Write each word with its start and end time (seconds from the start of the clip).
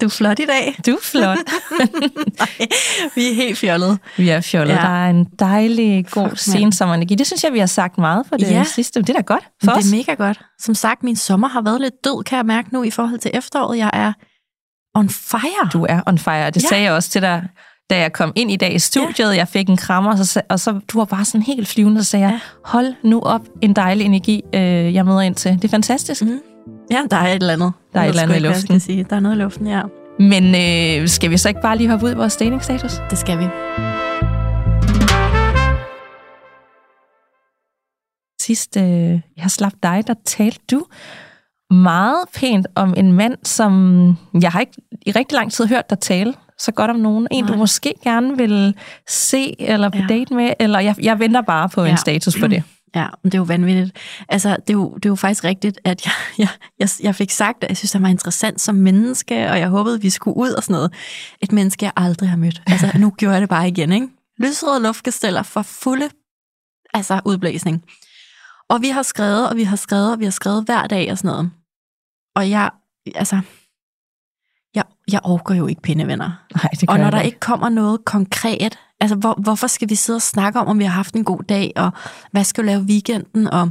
Du 0.00 0.06
er 0.06 0.10
flot 0.10 0.38
i 0.38 0.44
dag. 0.46 0.76
Du 0.86 0.90
er 0.90 1.00
flot. 1.02 1.38
Nej, 2.38 2.68
vi 3.14 3.30
er 3.30 3.34
helt 3.34 3.58
fjollede. 3.58 3.98
Vi 4.16 4.28
er 4.28 4.40
fjollet. 4.40 4.74
Ja. 4.74 4.78
Der 4.80 5.04
er 5.06 5.10
en 5.10 5.24
dejlig, 5.38 6.06
god 6.10 6.28
sensommerenergi. 6.36 7.14
Det 7.14 7.26
synes 7.26 7.44
jeg, 7.44 7.52
vi 7.52 7.58
har 7.58 7.66
sagt 7.66 7.98
meget 7.98 8.26
for 8.28 8.36
det 8.36 8.50
Ja. 8.50 8.64
sidste. 8.64 9.00
Det 9.00 9.10
er 9.10 9.14
da 9.14 9.20
godt 9.20 9.44
for 9.64 9.72
os. 9.72 9.84
Det 9.84 9.92
er 9.92 9.96
mega 9.96 10.14
godt. 10.14 10.40
Som 10.60 10.74
sagt, 10.74 11.02
min 11.02 11.16
sommer 11.16 11.48
har 11.48 11.62
været 11.62 11.80
lidt 11.80 11.94
død, 12.04 12.24
kan 12.24 12.36
jeg 12.36 12.46
mærke 12.46 12.68
nu 12.72 12.82
i 12.82 12.90
forhold 12.90 13.18
til 13.18 13.30
efteråret. 13.34 13.78
Jeg 13.78 13.90
er 13.92 14.12
on 14.94 15.08
fire. 15.08 15.68
Du 15.72 15.86
er 15.88 16.00
on 16.06 16.18
fire. 16.18 16.50
Det 16.50 16.62
Ja. 16.62 16.68
sagde 16.68 16.84
jeg 16.84 16.92
også 16.92 17.10
til 17.10 17.22
dig, 17.22 17.48
da 17.90 17.98
jeg 17.98 18.12
kom 18.12 18.32
ind 18.36 18.50
i 18.50 18.56
dag 18.56 18.74
i 18.74 18.78
studiet. 18.78 19.30
Ja. 19.30 19.36
Jeg 19.36 19.48
fik 19.48 19.68
en 19.68 19.76
krammer, 19.76 20.10
og 20.10 20.18
så, 20.18 20.40
og 20.48 20.60
så 20.60 20.80
du 20.92 20.98
var 20.98 21.04
bare 21.04 21.24
sådan 21.24 21.42
helt 21.42 21.68
flyvende, 21.68 21.98
og 21.98 22.04
sagde 22.04 22.24
jeg, 22.24 22.32
Ja. 22.32 22.40
hold 22.64 22.94
nu 23.04 23.20
op, 23.20 23.40
en 23.62 23.72
dejlig 23.76 24.04
energi, 24.06 24.42
øh, 24.54 24.94
jeg 24.94 25.04
møder 25.06 25.20
ind 25.20 25.34
til. 25.34 25.52
Det 25.52 25.64
er 25.64 25.68
fantastisk. 25.68 26.22
Mm. 26.22 26.38
Ja, 26.90 26.98
der 27.10 27.16
er 27.16 27.26
et 27.28 27.34
eller 27.34 27.52
andet. 27.52 27.72
Der 27.92 28.00
er 28.00 28.04
et 28.04 28.08
eller 28.08 28.22
andet 28.22 28.36
i 28.36 28.38
luften. 28.38 28.62
Skal 28.66 28.80
sige. 28.80 29.06
Der 29.10 29.16
er 29.16 29.20
noget 29.20 29.36
i 29.36 29.38
luften, 29.38 29.66
ja. 29.66 29.80
Men 30.20 30.44
øh, 30.54 31.08
skal 31.08 31.30
vi 31.30 31.36
så 31.36 31.48
ikke 31.48 31.60
bare 31.60 31.76
lige 31.76 31.90
hoppe 31.90 32.06
ud 32.06 32.10
i 32.10 32.14
vores 32.14 32.36
datingstatus? 32.36 32.92
Det 33.10 33.18
skal 33.18 33.38
vi. 33.38 33.44
sidst 38.42 38.76
øh, 38.76 39.10
jeg 39.12 39.20
har 39.38 39.48
slappet 39.48 39.82
dig, 39.82 40.04
der 40.06 40.14
talte 40.24 40.60
du 40.70 40.86
meget 41.70 42.24
pænt 42.34 42.66
om 42.74 42.94
en 42.96 43.12
mand, 43.12 43.34
som 43.44 44.16
jeg 44.42 44.52
har 44.52 44.60
ikke 44.60 44.72
i 45.06 45.10
rigtig 45.10 45.36
lang 45.36 45.52
tid 45.52 45.66
hørt 45.66 45.90
dig 45.90 45.98
tale 45.98 46.34
så 46.58 46.72
godt 46.72 46.90
om 46.90 46.96
nogen. 46.96 47.28
En, 47.30 47.44
Nej. 47.44 47.52
du 47.52 47.58
måske 47.58 47.94
gerne 48.04 48.36
vil 48.36 48.74
se 49.08 49.60
eller 49.60 49.88
på 49.88 49.98
Ja. 49.98 50.06
date 50.08 50.34
med, 50.34 50.52
eller 50.60 50.78
jeg, 50.80 50.94
jeg 51.02 51.18
venter 51.18 51.40
bare 51.42 51.68
på. 51.68 51.84
Ja. 51.84 51.90
en 51.90 51.96
status 51.96 52.36
på 52.40 52.46
det. 52.46 52.62
Ja, 52.94 53.06
men 53.22 53.32
det 53.32 53.34
er 53.34 53.40
jo 53.40 53.44
vanvittigt. 53.44 53.96
Altså, 54.28 54.48
det 54.50 54.70
er 54.70 54.74
jo, 54.74 54.94
det 54.94 55.04
er 55.04 55.08
jo 55.08 55.14
faktisk 55.14 55.44
rigtigt, 55.44 55.80
at 55.84 56.06
jeg, 56.06 56.12
jeg, 56.38 56.48
jeg, 56.78 56.88
jeg 57.02 57.14
fik 57.14 57.30
sagt, 57.30 57.64
at 57.64 57.70
jeg 57.70 57.76
synes, 57.76 57.92
han 57.92 58.02
var 58.02 58.08
interessant 58.08 58.60
som 58.60 58.74
menneske, 58.74 59.50
og 59.50 59.58
jeg 59.58 59.68
håbede, 59.68 60.00
vi 60.00 60.10
skulle 60.10 60.36
ud 60.36 60.50
og 60.50 60.62
sådan 60.62 60.74
noget. 60.74 60.92
Et 61.40 61.52
menneske, 61.52 61.84
jeg 61.84 61.92
aldrig 61.96 62.28
har 62.28 62.36
mødt. 62.36 62.62
Altså, 62.66 62.90
nu 62.98 63.10
gjorde 63.18 63.34
jeg 63.34 63.40
det 63.40 63.48
bare 63.48 63.68
igen, 63.68 63.92
ikke? 63.92 64.08
Lysrøde 64.38 64.82
luftkasteller 64.82 65.42
for 65.42 65.62
fulde 65.62 66.10
altså, 66.94 67.20
udblæsning. 67.24 67.84
Og 68.68 68.82
vi 68.82 68.88
har 68.88 69.02
skrevet, 69.02 69.48
og 69.48 69.56
vi 69.56 69.62
har 69.62 69.76
skrevet, 69.76 70.12
og 70.12 70.18
vi 70.18 70.24
har 70.24 70.30
skrevet 70.30 70.64
hver 70.64 70.86
dag 70.86 71.10
og 71.10 71.18
sådan 71.18 71.28
noget. 71.28 71.50
Og 72.36 72.50
jeg, 72.50 72.70
altså, 73.14 73.40
jeg, 74.74 74.84
jeg 75.12 75.20
overgår 75.22 75.54
jo 75.54 75.66
ikke 75.66 75.82
pindevenner. 75.82 76.46
Nej, 76.54 76.68
det 76.80 76.90
Og 76.90 76.98
når 76.98 77.10
der 77.10 77.20
ikke 77.20 77.40
kommer 77.40 77.68
noget 77.68 78.04
konkret, 78.04 78.78
altså 79.00 79.16
hvor, 79.16 79.34
hvorfor 79.42 79.66
skal 79.66 79.90
vi 79.90 79.94
sidde 79.94 80.16
og 80.16 80.22
snakke 80.22 80.60
om, 80.60 80.66
om 80.66 80.78
vi 80.78 80.84
har 80.84 80.90
haft 80.90 81.14
en 81.14 81.24
god 81.24 81.42
dag, 81.42 81.72
og 81.76 81.90
hvad 82.32 82.44
skal 82.44 82.64
vi 82.64 82.68
lave 82.68 82.82
weekenden, 82.82 83.46
og 83.46 83.70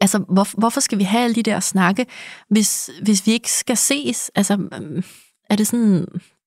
altså 0.00 0.18
hvor, 0.18 0.58
hvorfor 0.58 0.80
skal 0.80 0.98
vi 0.98 1.04
have 1.04 1.24
alle 1.24 1.34
de 1.34 1.42
der 1.42 1.60
snakke, 1.60 2.06
hvis, 2.48 2.90
hvis 3.02 3.26
vi 3.26 3.32
ikke 3.32 3.52
skal 3.52 3.76
ses? 3.76 4.30
Altså 4.34 4.68
er 5.50 5.56
det 5.56 5.66
sådan 5.66 6.06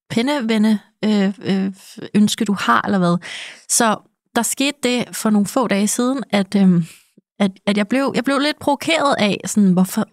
pindevende 0.09 0.79
øh, 1.05 1.33
øh, 1.41 1.73
ønske, 2.13 2.45
du 2.45 2.53
har, 2.53 2.81
eller 2.81 2.97
hvad? 2.97 3.17
Så 3.69 3.97
der 4.35 4.41
skete 4.41 4.77
det 4.83 5.15
for 5.15 5.29
nogle 5.29 5.47
få 5.47 5.67
dage 5.67 5.87
siden, 5.87 6.23
at, 6.31 6.55
øh, 6.55 6.83
at, 7.39 7.51
at 7.65 7.77
jeg, 7.77 7.87
blev, 7.87 8.11
jeg 8.15 8.23
blev 8.23 8.39
lidt 8.39 8.59
provokeret 8.59 9.15
af, 9.17 9.37
sådan, 9.45 9.71
hvorfor, 9.71 10.07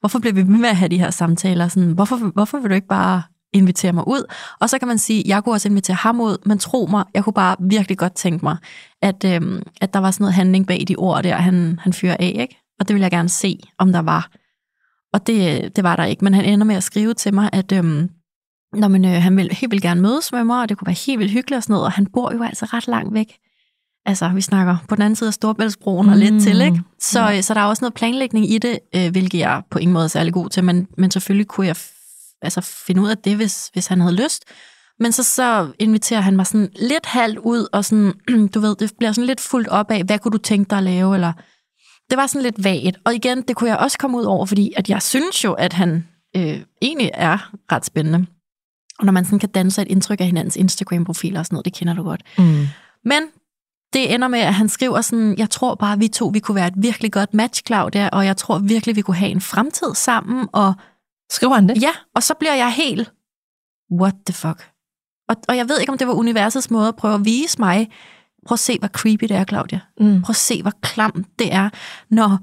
hvorfor 0.00 0.18
bliver 0.18 0.34
vi 0.34 0.40
ved 0.40 0.58
med 0.58 0.68
at 0.68 0.76
have 0.76 0.88
de 0.88 0.98
her 0.98 1.10
samtaler? 1.10 1.68
Sådan, 1.68 1.92
hvorfor, 1.92 2.16
hvorfor 2.16 2.58
vil 2.58 2.70
du 2.70 2.74
ikke 2.74 2.86
bare 2.86 3.22
invitere 3.52 3.92
mig 3.92 4.08
ud? 4.08 4.24
Og 4.60 4.70
så 4.70 4.78
kan 4.78 4.88
man 4.88 4.98
sige, 4.98 5.22
jeg 5.26 5.44
kunne 5.44 5.54
også 5.54 5.68
invitere 5.68 5.96
ham 5.96 6.20
ud, 6.20 6.36
men 6.46 6.58
tro 6.58 6.86
mig, 6.90 7.04
jeg 7.14 7.24
kunne 7.24 7.32
bare 7.32 7.56
virkelig 7.60 7.98
godt 7.98 8.14
tænke 8.14 8.44
mig, 8.44 8.56
at, 9.02 9.24
øhm, 9.24 9.62
at 9.80 9.94
der 9.94 10.00
var 10.00 10.10
sådan 10.10 10.22
noget 10.24 10.34
handling 10.34 10.66
bag 10.66 10.84
de 10.88 10.96
ord 10.96 11.22
der, 11.22 11.36
han, 11.36 11.78
han 11.82 11.92
fyrer 11.92 12.16
af, 12.20 12.36
ikke? 12.40 12.56
Og 12.80 12.88
det 12.88 12.94
ville 12.94 13.04
jeg 13.04 13.10
gerne 13.10 13.28
se, 13.28 13.58
om 13.78 13.92
der 13.92 14.02
var. 14.02 14.30
Og 15.12 15.26
det, 15.26 15.76
det 15.76 15.84
var 15.84 15.96
der 15.96 16.04
ikke, 16.04 16.24
men 16.24 16.34
han 16.34 16.44
ender 16.44 16.66
med 16.66 16.74
at 16.74 16.82
skrive 16.82 17.14
til 17.14 17.34
mig, 17.34 17.50
at 17.52 17.72
øhm, 17.72 18.10
når 18.72 18.88
man, 18.88 19.04
øh, 19.04 19.10
han 19.10 19.36
vil 19.36 19.52
helt 19.52 19.70
vildt 19.70 19.82
gerne 19.82 20.00
mødes 20.00 20.32
med 20.32 20.44
mig, 20.44 20.62
og 20.62 20.68
det 20.68 20.78
kunne 20.78 20.86
være 20.86 21.04
helt 21.06 21.18
vildt 21.18 21.32
hyggeligt 21.32 21.56
og 21.56 21.62
sådan 21.62 21.72
noget, 21.72 21.86
og 21.86 21.92
han 21.92 22.06
bor 22.06 22.32
jo 22.32 22.42
altså 22.42 22.64
ret 22.64 22.88
langt 22.88 23.14
væk. 23.14 23.36
Altså, 24.06 24.28
vi 24.28 24.40
snakker 24.40 24.76
på 24.88 24.94
den 24.94 25.02
anden 25.02 25.16
side 25.16 25.28
af 25.28 25.34
Storbæltsbroen 25.34 26.08
og 26.08 26.16
lidt 26.16 26.34
Mm. 26.34 26.40
til, 26.40 26.60
ikke? 26.60 26.80
Så, 27.00 27.20
Ja. 27.20 27.40
så 27.42 27.54
der 27.54 27.60
er 27.60 27.64
også 27.64 27.84
noget 27.84 27.94
planlægning 27.94 28.50
i 28.52 28.58
det, 28.58 28.78
øh, 28.96 29.10
hvilket 29.10 29.38
jeg 29.38 29.62
på 29.70 29.78
ingen 29.78 29.92
måde 29.92 30.04
er 30.04 30.08
særlig 30.08 30.32
god 30.32 30.48
til, 30.50 30.64
men, 30.64 30.86
men 30.98 31.10
selvfølgelig 31.10 31.46
kunne 31.46 31.66
jeg 31.66 31.76
altså, 32.42 32.60
finde 32.60 33.02
ud 33.02 33.08
af 33.08 33.18
det, 33.18 33.36
hvis, 33.36 33.70
hvis 33.72 33.86
han 33.86 34.00
havde 34.00 34.14
lyst. 34.14 34.44
Men 35.00 35.12
så, 35.12 35.22
så 35.22 35.72
inviterer 35.78 36.20
han 36.20 36.36
mig 36.36 36.46
sådan 36.46 36.68
lidt 36.76 37.06
halvt 37.06 37.38
ud, 37.38 37.66
og 37.72 37.84
sådan, 37.84 38.12
du 38.54 38.60
ved, 38.60 38.76
det 38.76 38.92
bliver 38.98 39.12
sådan 39.12 39.26
lidt 39.26 39.40
fuldt 39.40 39.68
op 39.68 39.90
af, 39.90 40.04
hvad 40.04 40.18
kunne 40.18 40.32
du 40.32 40.38
tænke 40.38 40.70
dig 40.70 40.78
at 40.78 40.84
lave, 40.84 41.14
eller 41.14 41.32
det 42.10 42.16
var 42.16 42.26
sådan 42.26 42.42
lidt 42.42 42.64
vagt. 42.64 42.96
Og 43.04 43.14
igen, 43.14 43.42
det 43.42 43.56
kunne 43.56 43.70
jeg 43.70 43.78
også 43.78 43.98
komme 43.98 44.16
ud 44.18 44.24
over, 44.24 44.46
fordi 44.46 44.72
at 44.76 44.88
jeg 44.90 45.02
synes 45.02 45.44
jo, 45.44 45.52
at 45.52 45.72
han 45.72 46.06
øh, 46.36 46.60
egentlig 46.82 47.10
er 47.14 47.50
ret 47.72 47.84
spændende. 47.84 48.26
Og 48.98 49.04
når 49.06 49.12
man 49.12 49.24
sådan 49.24 49.38
kan 49.38 49.48
danne 49.48 49.70
sig 49.70 49.82
et 49.82 49.88
indtryk 49.88 50.20
af 50.20 50.26
hinandens 50.26 50.56
Instagram-profiler 50.56 51.38
og 51.40 51.46
sådan 51.46 51.54
noget, 51.54 51.64
det 51.64 51.74
kender 51.74 51.94
du 51.94 52.02
godt. 52.02 52.22
Mm. 52.38 52.66
Men 53.04 53.22
det 53.92 54.14
ender 54.14 54.28
med, 54.28 54.38
at 54.38 54.54
han 54.54 54.68
skriver 54.68 55.00
sådan, 55.00 55.38
jeg 55.38 55.50
tror 55.50 55.74
bare, 55.74 55.98
vi 55.98 56.08
to 56.08 56.26
vi 56.26 56.38
kunne 56.38 56.54
være 56.54 56.66
et 56.66 56.74
virkelig 56.76 57.12
godt 57.12 57.34
match, 57.34 57.62
Claudia, 57.66 58.08
og 58.12 58.26
jeg 58.26 58.36
tror 58.36 58.58
virkelig, 58.58 58.96
vi 58.96 59.00
kunne 59.00 59.16
have 59.16 59.30
en 59.30 59.40
fremtid 59.40 59.94
sammen, 59.94 60.48
og 60.52 60.74
Skriver 61.30 61.54
han 61.54 61.68
det? 61.68 61.82
ja, 61.82 61.90
og 62.14 62.22
så 62.22 62.34
bliver 62.34 62.54
jeg 62.54 62.72
helt, 62.72 63.12
what 63.92 64.14
the 64.26 64.34
fuck? 64.34 64.70
Og, 65.28 65.36
og 65.48 65.56
jeg 65.56 65.68
ved 65.68 65.80
ikke, 65.80 65.92
om 65.92 65.98
det 65.98 66.06
var 66.06 66.14
universets 66.14 66.70
måde 66.70 66.88
at 66.88 66.96
prøve 66.96 67.14
at 67.14 67.24
vise 67.24 67.56
mig, 67.58 67.90
prøv 68.46 68.54
at 68.54 68.58
se, 68.58 68.78
hvor 68.78 68.88
creepy 68.88 69.24
det 69.24 69.36
er, 69.36 69.44
Claudia. 69.44 69.80
Mm. 70.00 70.22
Prøv 70.22 70.32
at 70.32 70.36
se, 70.36 70.62
hvor 70.62 70.72
klamt 70.82 71.26
det 71.38 71.54
er, 71.54 71.70
når, 72.10 72.38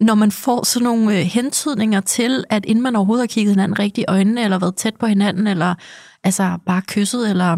når 0.00 0.14
man 0.14 0.32
får 0.32 0.64
sådan 0.64 0.84
nogle 0.84 1.18
øh, 1.18 1.24
hentydninger 1.24 2.00
til, 2.00 2.44
at 2.50 2.64
inden 2.64 2.82
man 2.82 2.96
overhovedet 2.96 3.22
har 3.22 3.26
kigget 3.26 3.52
hinanden 3.52 3.78
rigtig 3.78 4.02
i 4.02 4.04
øjnene, 4.08 4.44
eller 4.44 4.58
været 4.58 4.76
tæt 4.76 4.96
på 4.96 5.06
hinanden, 5.06 5.46
eller 5.46 5.74
altså 6.24 6.58
bare 6.66 6.82
kysset, 6.82 7.30
eller 7.30 7.56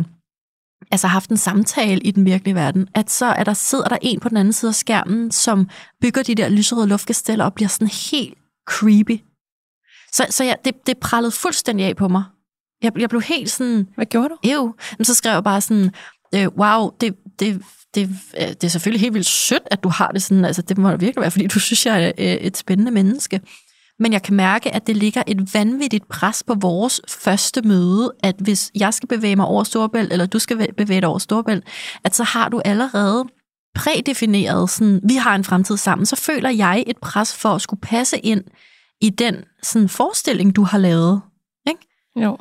altså 0.91 1.07
haft 1.07 1.31
en 1.31 1.37
samtale 1.37 2.01
i 2.01 2.11
den 2.11 2.25
virkelige 2.25 2.55
verden, 2.55 2.89
at 2.95 3.11
så 3.11 3.27
er 3.27 3.45
der, 3.45 3.55
sidder 3.55 3.89
der 3.89 3.99
en 4.03 4.21
på 4.21 4.29
den 4.29 4.37
anden 4.37 4.53
side 4.53 4.69
af 4.69 4.75
skærmen, 4.75 5.31
som 5.31 5.69
bygger 6.01 6.23
de 6.23 6.35
der 6.35 6.49
lyserøde 6.49 6.87
luftkasteller 6.87 7.45
og 7.45 7.55
bliver 7.55 7.69
sådan 7.69 7.89
helt 8.11 8.35
creepy. 8.69 9.21
Så, 10.13 10.27
så 10.31 10.45
jeg, 10.45 10.57
det, 10.65 10.87
det 10.87 10.99
prallede 10.99 11.33
fuldstændig 11.33 11.87
af 11.87 11.97
på 11.97 12.09
mig. 12.09 12.25
Jeg, 12.83 12.93
jeg 12.99 13.09
blev 13.09 13.23
helt 13.23 13.51
sådan, 13.51 13.89
Hvad 13.95 14.07
gjorde 14.07 14.29
du? 14.29 14.37
Ew. 14.45 14.73
Men 14.99 15.05
så 15.05 15.15
skrev 15.15 15.33
jeg 15.33 15.45
bare 15.45 15.61
sådan, 15.61 15.91
øh, 16.35 16.49
wow, 16.49 16.91
det, 17.01 17.15
det, 17.39 17.63
det, 17.95 18.11
øh, 18.41 18.49
det 18.49 18.65
er 18.65 18.69
selvfølgelig 18.69 19.01
helt 19.01 19.15
vildt 19.15 19.27
sødt, 19.27 19.63
at 19.71 19.83
du 19.83 19.89
har 19.89 20.09
det 20.09 20.23
sådan. 20.23 20.45
Altså, 20.45 20.63
det 20.63 20.79
må 20.79 20.91
virkelig 20.91 21.21
være, 21.21 21.31
fordi 21.31 21.47
du 21.47 21.61
synes, 21.61 21.87
jeg 21.87 22.05
er 22.05 22.13
øh, 22.19 22.35
et 22.35 22.57
spændende 22.57 22.93
menneske. 22.93 23.41
Men 24.01 24.13
jeg 24.13 24.23
kan 24.23 24.37
mærke, 24.37 24.75
at 24.75 24.87
det 24.87 24.97
ligger 24.97 25.23
et 25.27 25.55
vanvittigt 25.55 26.09
pres 26.09 26.43
på 26.43 26.55
vores 26.55 27.01
første 27.09 27.63
møde, 27.63 28.13
at 28.23 28.35
hvis 28.39 28.71
jeg 28.75 28.95
skal 28.95 29.09
bevæge 29.09 29.37
mig 29.37 29.47
over 29.47 29.65
Storbælt, 29.65 30.13
eller 30.13 30.27
du 30.27 30.39
skal 30.39 30.75
bevæge 30.75 31.01
dig 31.01 31.09
over 31.09 31.19
Storbælt, 31.19 31.65
at 32.05 32.15
så 32.15 32.25
har 32.25 32.49
du 32.49 32.61
allerede 32.65 33.25
prædefineret, 33.75 34.71
sådan, 34.71 35.01
vi 35.09 35.15
har 35.15 35.35
en 35.35 35.45
fremtid 35.45 35.77
sammen, 35.77 36.07
så 36.07 36.17
føler 36.17 36.51
jeg 36.51 36.85
et 36.87 36.99
pres 36.99 37.37
for 37.37 37.49
at 37.49 37.63
skulle 37.63 37.81
passe 37.81 38.19
ind 38.19 38.45
i 39.01 39.11
den 39.11 39.45
sådan, 39.63 39.89
forestilling, 39.89 40.57
du 40.57 40.63
har 40.63 40.79
lavet. 40.79 41.21
Jo. 42.17 42.39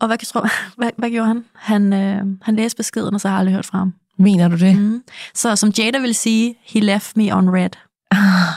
Og 0.00 0.06
hvad, 0.06 0.18
kan 0.18 0.26
du 0.26 0.32
tro, 0.32 0.40
hvad, 0.78 0.90
hvad 0.98 1.10
gjorde 1.10 1.26
han? 1.26 1.44
Han, 1.54 1.92
øh, 1.92 2.22
han 2.42 2.56
læste 2.56 2.76
beskeden, 2.76 3.14
og 3.14 3.20
så 3.20 3.28
har 3.28 3.34
jeg 3.34 3.38
aldrig 3.38 3.54
hørt 3.54 3.66
fra 3.66 3.78
ham. 3.78 3.94
Mener 4.18 4.48
du 4.48 4.56
det? 4.56 4.76
Mm. 4.76 5.02
Så 5.34 5.56
som 5.56 5.72
Jada 5.78 5.98
vil 5.98 6.14
sige, 6.14 6.54
he 6.62 6.80
left 6.80 7.16
me 7.16 7.36
on 7.36 7.50
red. 7.50 7.70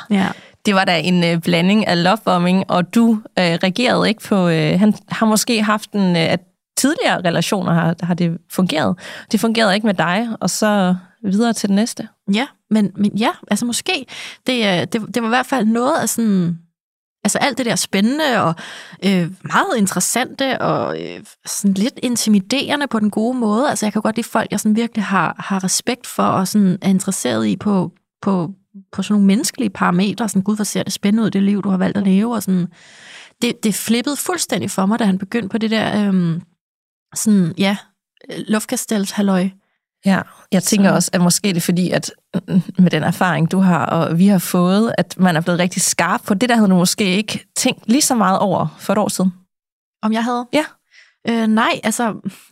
Ja. 0.09 0.31
Det 0.65 0.75
var 0.75 0.85
da 0.85 0.99
en 0.99 1.23
øh, 1.23 1.41
blanding 1.41 1.87
af 1.87 2.03
lovebombing, 2.03 2.71
og 2.71 2.95
du 2.95 3.21
øh, 3.39 3.45
reagerede 3.63 4.09
ikke 4.09 4.21
på... 4.21 4.47
Øh, 4.47 4.79
han 4.79 4.93
har 5.09 5.25
måske 5.25 5.63
haft 5.63 5.91
en... 5.91 6.15
Øh, 6.15 6.31
at 6.31 6.39
tidligere 6.77 7.21
relationer 7.21 7.73
har, 7.73 7.95
har 8.03 8.13
det 8.13 8.37
fungeret. 8.51 8.97
Det 9.31 9.39
fungerede 9.39 9.75
ikke 9.75 9.87
med 9.87 9.93
dig, 9.93 10.27
og 10.39 10.49
så 10.49 10.95
videre 11.23 11.53
til 11.53 11.69
det 11.69 11.75
næste. 11.75 12.07
Ja, 12.33 12.47
men, 12.69 12.91
men 12.95 13.17
ja, 13.17 13.29
altså 13.51 13.65
måske. 13.65 14.05
Det, 14.47 14.53
øh, 14.53 14.79
det, 14.79 15.15
det 15.15 15.21
var 15.21 15.27
i 15.27 15.29
hvert 15.29 15.45
fald 15.45 15.65
noget 15.65 16.01
af 16.01 16.09
sådan... 16.09 16.57
Altså 17.25 17.37
alt 17.37 17.57
det 17.57 17.65
der 17.65 17.75
spændende 17.75 18.43
og 18.43 18.55
øh, 19.05 19.31
meget 19.43 19.77
interessante 19.77 20.61
og 20.61 21.01
øh, 21.01 21.19
sådan 21.45 21.73
lidt 21.73 21.99
intimiderende 22.03 22.87
på 22.87 22.99
den 22.99 23.09
gode 23.11 23.37
måde. 23.37 23.69
Altså 23.69 23.85
jeg 23.85 23.93
kan 23.93 24.01
godt 24.01 24.15
lide 24.15 24.27
folk, 24.27 24.51
jeg 24.51 24.59
sådan 24.59 24.75
virkelig 24.75 25.03
har, 25.03 25.35
har 25.39 25.63
respekt 25.63 26.07
for 26.07 26.23
og 26.23 26.47
sådan 26.47 26.77
er 26.81 26.89
interesseret 26.89 27.47
i 27.47 27.55
på, 27.55 27.91
på, 28.21 28.51
på 28.91 29.03
sådan 29.03 29.13
nogle 29.13 29.27
menneskelige 29.27 29.69
parametre. 29.69 30.29
Sådan, 30.29 30.41
gud, 30.41 30.55
hvor 30.55 30.63
ser 30.63 30.83
det 30.83 30.93
spændende 30.93 31.23
ud, 31.23 31.31
det 31.31 31.43
liv, 31.43 31.61
du 31.63 31.69
har 31.69 31.77
valgt 31.77 31.97
at 31.97 32.03
leve. 32.03 32.35
Og 32.35 32.43
sådan. 32.43 32.67
det, 33.41 33.63
det 33.63 33.75
flippede 33.75 34.15
fuldstændig 34.15 34.71
for 34.71 34.85
mig, 34.85 34.99
da 34.99 35.03
han 35.05 35.17
begyndte 35.17 35.49
på 35.49 35.57
det 35.57 35.71
der, 35.71 36.07
øhm, 36.07 36.41
sådan, 37.15 37.53
ja, 37.57 37.77
luftkastels 38.47 39.11
halløj. 39.11 39.49
Ja, 40.05 40.21
jeg 40.51 40.63
tænker 40.63 40.89
Så- 40.89 40.95
også, 40.95 41.09
at 41.13 41.21
måske 41.21 41.47
det 41.47 41.57
er 41.57 41.61
fordi, 41.61 41.89
at 41.89 42.11
mm, 42.47 42.61
med 42.79 42.91
den 42.91 43.03
erfaring, 43.03 43.51
du 43.51 43.59
har 43.59 43.85
og 43.85 44.19
vi 44.19 44.27
har 44.27 44.37
fået, 44.37 44.93
at 44.97 45.15
man 45.19 45.35
er 45.35 45.41
blevet 45.41 45.59
rigtig 45.59 45.81
skarp 45.81 46.21
på 46.21 46.33
det, 46.33 46.49
der 46.49 46.55
havde 46.55 46.69
du 46.69 46.75
måske 46.75 47.05
ikke 47.17 47.45
tænkt 47.55 47.83
lige 47.87 48.01
så 48.01 48.15
meget 48.15 48.39
over 48.39 48.67
for 48.79 48.93
et 48.93 48.99
år 48.99 49.07
siden. 49.09 49.33
Om 50.01 50.13
jeg 50.13 50.23
havde? 50.23 50.45
Ja. 50.53 50.65
Øh, 51.29 51.47
nej, 51.47 51.79
altså, 51.83 52.03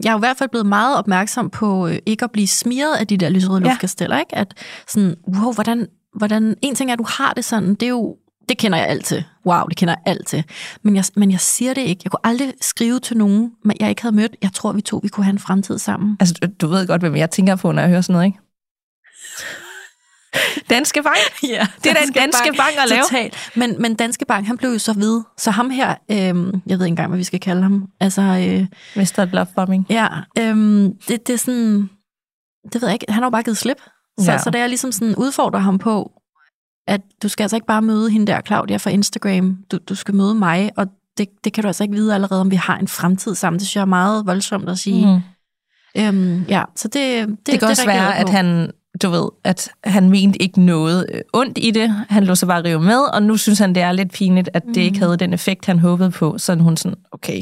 jeg 0.04 0.10
er 0.10 0.12
jo 0.14 0.18
i 0.18 0.20
hvert 0.20 0.38
fald 0.38 0.50
blevet 0.50 0.66
meget 0.66 0.98
opmærksom 0.98 1.50
på 1.50 1.88
øh, 1.88 1.98
ikke 2.06 2.24
at 2.26 2.32
blive 2.32 2.48
smiret 2.48 2.96
af 2.96 3.08
de 3.08 3.18
der 3.18 3.30
lyserøde 3.30 3.62
Ja. 3.64 3.68
luftkasteller, 3.70 4.20
ikke? 4.20 4.36
At 4.36 4.54
sådan, 4.88 5.16
wow, 5.28 5.54
hvordan, 5.54 5.88
hvordan, 6.18 6.56
en 6.62 6.76
ting 6.76 6.90
er, 6.90 6.94
at 6.94 7.00
du 7.00 7.06
har 7.08 7.34
det 7.34 7.46
sådan, 7.46 7.76
det 7.76 7.84
er 7.84 7.90
jo, 7.90 8.16
det 8.50 8.58
kender 8.58 8.78
jeg 8.78 8.88
alt 8.88 9.06
til. 9.06 9.24
Wow, 9.46 9.64
det 9.68 9.78
kender 9.78 9.94
jeg 9.94 10.14
alt 10.14 10.28
til. 10.28 10.44
Men 10.84 10.96
jeg, 10.96 11.04
men 11.16 11.32
jeg 11.32 11.40
siger 11.40 11.74
det 11.74 11.82
ikke. 11.82 12.02
Jeg 12.04 12.12
kunne 12.12 12.26
aldrig 12.26 12.54
skrive 12.62 13.00
til 13.00 13.18
nogen, 13.18 13.52
men 13.64 13.78
jeg 13.80 13.90
ikke 13.90 14.02
havde 14.02 14.16
mødt. 14.16 14.36
Jeg 14.42 14.54
tror, 14.54 14.72
vi 14.72 14.82
to 14.82 15.00
vi 15.04 15.08
kunne 15.08 15.24
have 15.24 15.34
en 15.34 15.40
fremtid 15.40 15.78
sammen. 15.78 16.18
Altså, 16.20 16.36
du, 16.42 16.48
du 16.62 16.68
ved 16.68 16.88
godt, 16.88 17.02
hvem 17.02 17.16
jeg 17.16 17.30
tænker 17.32 17.56
på, 17.56 17.72
når 17.72 17.82
jeg 17.82 17.90
hører 17.90 18.02
sådan 18.02 18.14
noget, 18.14 18.26
ikke? 18.26 18.40
Danske 20.70 21.04
Bank. 21.04 21.18
Ja, 21.50 21.68
Det 21.84 21.90
er 21.90 21.94
da 21.94 22.00
en 22.08 22.14
Danske 22.14 22.54
Bank 22.58 22.72
at 22.84 22.90
lave. 22.90 23.04
Totalt. 23.04 23.52
Men, 23.56 23.82
men 23.82 23.96
Danske 23.96 24.26
Bank, 24.26 24.48
han 24.48 24.58
blev 24.58 24.70
jo 24.72 24.80
så 24.80 24.94
ved. 24.94 25.22
Så 25.38 25.52
ham 25.52 25.70
her, 25.70 25.96
øhm, 26.12 26.62
jeg 26.68 26.80
ved 26.80 26.86
ikke 26.86 26.92
engang, 26.92 27.08
hvad 27.08 27.18
vi 27.18 27.24
skal 27.24 27.40
kalde 27.40 27.62
ham. 27.62 27.88
Altså, 28.00 28.22
øh, 28.22 28.66
Mr. 28.96 29.26
Lovebombing. 29.34 29.86
Ja, 29.90 30.08
øhm, 30.40 30.94
det, 31.08 31.28
det 31.28 31.34
er 31.34 31.38
sådan, 31.38 31.90
det 32.74 32.82
ved 32.82 32.90
jeg 32.90 32.94
ikke, 32.94 33.06
han 33.10 33.24
har 33.24 33.26
jo 33.26 33.30
bare 33.30 33.44
givet 33.44 33.58
slip. 33.58 33.82
Så, 34.22 34.32
Ja. 34.32 34.38
så 34.38 34.50
da 34.50 34.60
jeg 34.60 34.70
ligesom 34.70 34.92
sådan 34.92 35.16
udfordrer 35.16 35.60
ham 35.60 35.78
på, 35.78 36.12
at 36.88 37.02
du 37.24 37.28
skal 37.28 37.44
altså 37.44 37.58
ikke 37.58 37.68
bare 37.68 37.82
møde 37.82 38.10
hende 38.10 38.28
der, 38.28 38.42
Claudia 38.48 38.78
fra 38.78 38.90
Instagram, 38.90 39.58
du, 39.72 39.78
du 39.90 39.96
skal 39.96 40.16
møde 40.16 40.36
mig, 40.36 40.72
og 40.78 40.88
det, 41.18 41.28
det 41.44 41.54
kan 41.54 41.62
du 41.62 41.68
altså 41.68 41.84
ikke 41.84 41.96
vide 41.96 42.14
allerede, 42.16 42.42
om 42.42 42.52
vi 42.52 42.56
har 42.56 42.78
en 42.78 42.88
fremtid 42.88 43.36
sammen. 43.36 43.60
Det 43.60 43.68
synes 43.68 43.76
jeg 43.76 43.82
er 43.82 43.86
meget 43.86 44.26
voldsomt 44.26 44.70
at 44.70 44.78
sige. 44.80 45.06
Mm. 45.08 45.22
Øhm, 45.98 46.44
ja, 46.50 46.64
så 46.76 46.88
det, 46.88 46.94
det, 46.94 47.28
Det, 47.30 47.38
det 47.48 47.60
kan 47.60 47.68
også 47.70 47.84
reagerede 47.88 48.08
være, 48.08 48.18
at 48.18 48.30
han, 48.30 48.72
du 49.04 49.10
ved, 49.10 49.30
at 49.44 49.70
han 49.84 50.10
mente 50.10 50.42
ikke 50.42 50.62
noget 50.62 51.06
øh, 51.14 51.22
ondt 51.34 51.58
i 51.62 51.72
det. 51.72 51.90
Han 52.10 52.24
lå 52.24 52.36
så 52.36 52.46
bare 52.46 52.64
rive 52.64 52.80
med, 52.82 53.00
og 53.14 53.24
nu 53.24 53.38
synes 53.38 53.60
han, 53.60 53.76
det 53.76 53.84
er 53.84 53.92
lidt 53.92 54.12
pinligt, 54.14 54.50
at 54.54 54.64
det 54.66 54.78
ikke 54.78 54.96
Mm. 54.98 55.02
havde 55.04 55.18
den 55.18 55.34
effekt, 55.34 55.66
han 55.66 55.80
håbede 55.80 56.12
på. 56.12 56.38
Så 56.38 56.56
hun 56.56 56.78
sådan, 56.78 56.98
okay. 57.12 57.42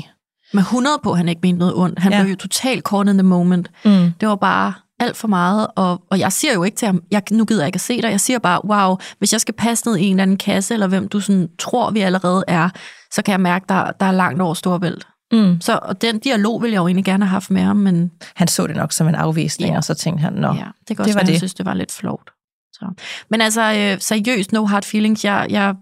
Men 0.53 0.59
100 0.59 0.95
på, 1.03 1.11
at 1.11 1.17
han 1.17 1.29
ikke 1.29 1.39
mente 1.43 1.59
noget 1.59 1.73
ondt. 1.75 1.99
Han 1.99 2.11
ja. 2.11 2.21
blev 2.21 2.29
jo 2.31 2.35
totalt 2.37 2.83
caught 2.83 3.09
in 3.09 3.15
the 3.17 3.23
moment. 3.23 3.71
Mm. 3.85 4.11
Det 4.19 4.27
var 4.27 4.35
bare 4.35 4.73
alt 4.99 5.17
for 5.17 5.27
meget, 5.27 5.67
og, 5.75 6.01
og 6.09 6.19
jeg 6.19 6.31
siger 6.31 6.53
jo 6.53 6.63
ikke 6.63 6.77
til 6.77 6.85
ham, 6.85 7.01
jeg, 7.11 7.21
nu 7.31 7.45
gider 7.45 7.61
jeg 7.61 7.67
ikke 7.67 7.77
at 7.77 7.81
se 7.81 8.01
dig, 8.01 8.11
jeg 8.11 8.19
siger 8.19 8.39
bare, 8.39 8.65
wow, 8.65 8.97
hvis 9.19 9.33
jeg 9.33 9.41
skal 9.41 9.53
passe 9.53 9.87
ned 9.87 9.97
i 9.97 10.03
en 10.03 10.11
eller 10.13 10.23
anden 10.23 10.37
kasse, 10.37 10.73
eller 10.73 10.87
hvem 10.87 11.07
du 11.07 11.19
sådan 11.19 11.47
tror, 11.59 11.91
vi 11.91 11.99
allerede 11.99 12.43
er, 12.47 12.69
så 13.11 13.21
kan 13.21 13.31
jeg 13.31 13.39
mærke, 13.41 13.65
der, 13.69 13.91
der 13.99 14.05
er 14.05 14.11
langt 14.11 14.41
over 14.41 14.53
Storbælt. 14.53 15.07
Mm. 15.31 15.61
Så 15.61 15.79
og 15.81 16.01
den 16.01 16.19
dialog 16.19 16.61
ville 16.61 16.73
jeg 16.73 16.79
jo 16.79 16.87
egentlig 16.87 17.05
gerne 17.05 17.25
have 17.25 17.31
haft 17.31 17.51
med 17.51 17.61
ham, 17.61 17.75
men 17.77 18.11
Han 18.35 18.47
så 18.47 18.67
det 18.67 18.75
nok 18.75 18.91
som 18.93 19.07
en 19.07 19.15
afvisning, 19.15 19.71
Ja. 19.71 19.77
og 19.77 19.83
så 19.83 19.93
tænkte 19.93 20.21
han, 20.21 20.33
nå, 20.33 20.47
ja, 20.47 20.53
det 20.53 20.57
kan 20.87 20.95
det 20.97 20.99
også 20.99 21.13
var 21.13 21.19
være, 21.19 21.25
det. 21.25 21.29
han 21.33 21.37
synes, 21.39 21.53
det 21.53 21.65
var 21.65 21.73
lidt 21.73 21.91
flot. 21.91 22.29
Så. 22.73 22.85
Men 23.29 23.41
altså, 23.41 23.61
øh, 23.61 24.01
seriøst, 24.01 24.51
no 24.51 24.65
hard 24.65 24.83
feelings, 24.83 25.25
jeg, 25.25 25.47
jeg, 25.49 25.75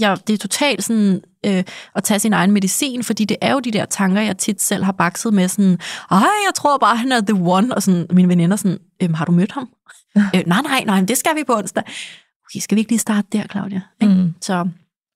jeg, 0.00 0.18
det 0.26 0.32
er 0.34 0.38
totalt 0.38 0.84
sådan 0.84 1.20
øh, 1.46 1.64
at 1.96 2.04
tage 2.04 2.20
sin 2.20 2.32
egen 2.32 2.50
medicin, 2.52 3.04
fordi 3.04 3.24
det 3.24 3.36
er 3.40 3.52
jo 3.52 3.60
de 3.60 3.70
der 3.70 3.84
tanker, 3.84 4.20
jeg 4.20 4.38
tit 4.38 4.62
selv 4.62 4.84
har 4.84 4.92
bakset 4.92 5.34
med, 5.34 5.48
sådan, 5.48 5.78
ej, 6.10 6.18
jeg 6.18 6.52
tror 6.54 6.78
bare, 6.78 6.96
han 6.96 7.12
er 7.12 7.20
the 7.20 7.42
one, 7.42 7.74
og 7.74 7.82
sådan, 7.82 8.06
mine 8.12 8.28
veninder 8.28 8.56
sådan, 8.56 8.78
øhm, 9.02 9.14
har 9.14 9.24
du 9.24 9.32
mødt 9.32 9.52
ham? 9.52 9.68
øh, 10.34 10.42
nej, 10.46 10.60
nej, 10.62 10.84
nej, 10.86 11.00
det 11.00 11.16
skal 11.18 11.36
vi 11.36 11.44
på 11.44 11.56
onsdag. 11.56 11.82
Okay, 12.46 12.60
skal 12.60 12.74
vi 12.76 12.80
ikke 12.80 12.90
lige 12.90 12.98
starte 12.98 13.26
der, 13.32 13.42
Claudia? 13.50 13.80
Mm. 14.02 14.34
Så 14.40 14.68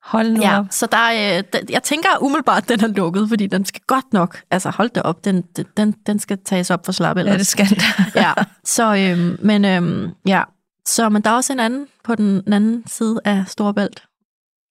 hold 0.05 0.31
nu 0.33 0.41
ja, 0.43 0.59
op. 0.59 0.67
så 0.71 0.87
der, 0.93 0.97
er, 0.99 1.39
øh, 1.39 1.45
den- 1.53 1.67
jeg 1.71 1.83
tænker 1.83 2.09
umiddelbart, 2.21 2.63
at 2.63 2.69
den 2.69 2.91
er 2.91 2.95
lukket, 2.95 3.29
fordi 3.29 3.47
den 3.47 3.65
skal 3.65 3.81
godt 3.87 4.13
nok, 4.13 4.41
altså 4.51 4.71
hold 4.71 4.91
da 4.91 5.01
op, 5.01 5.25
den, 5.25 5.43
den, 5.77 5.93
den 6.07 6.19
skal 6.19 6.39
tages 6.45 6.71
op 6.71 6.85
for 6.85 6.93
slap 6.93 7.17
ellers 7.17 7.33
Ja, 7.33 7.39
det 7.39 7.47
skal 7.47 7.67
der. 7.71 8.05
ja, 8.23 8.33
så, 8.65 8.95
øhm, 8.97 9.37
men 9.43 9.65
øhm, 9.65 10.11
ja, 10.27 10.43
så, 10.87 11.09
men 11.09 11.23
der 11.23 11.31
er 11.31 11.35
også 11.35 11.53
en 11.53 11.61
anden 11.61 11.87
på 12.05 12.15
den, 12.15 12.43
den 12.45 12.53
anden 12.53 12.83
side 12.87 13.21
af 13.25 13.45
Storebælt. 13.47 14.03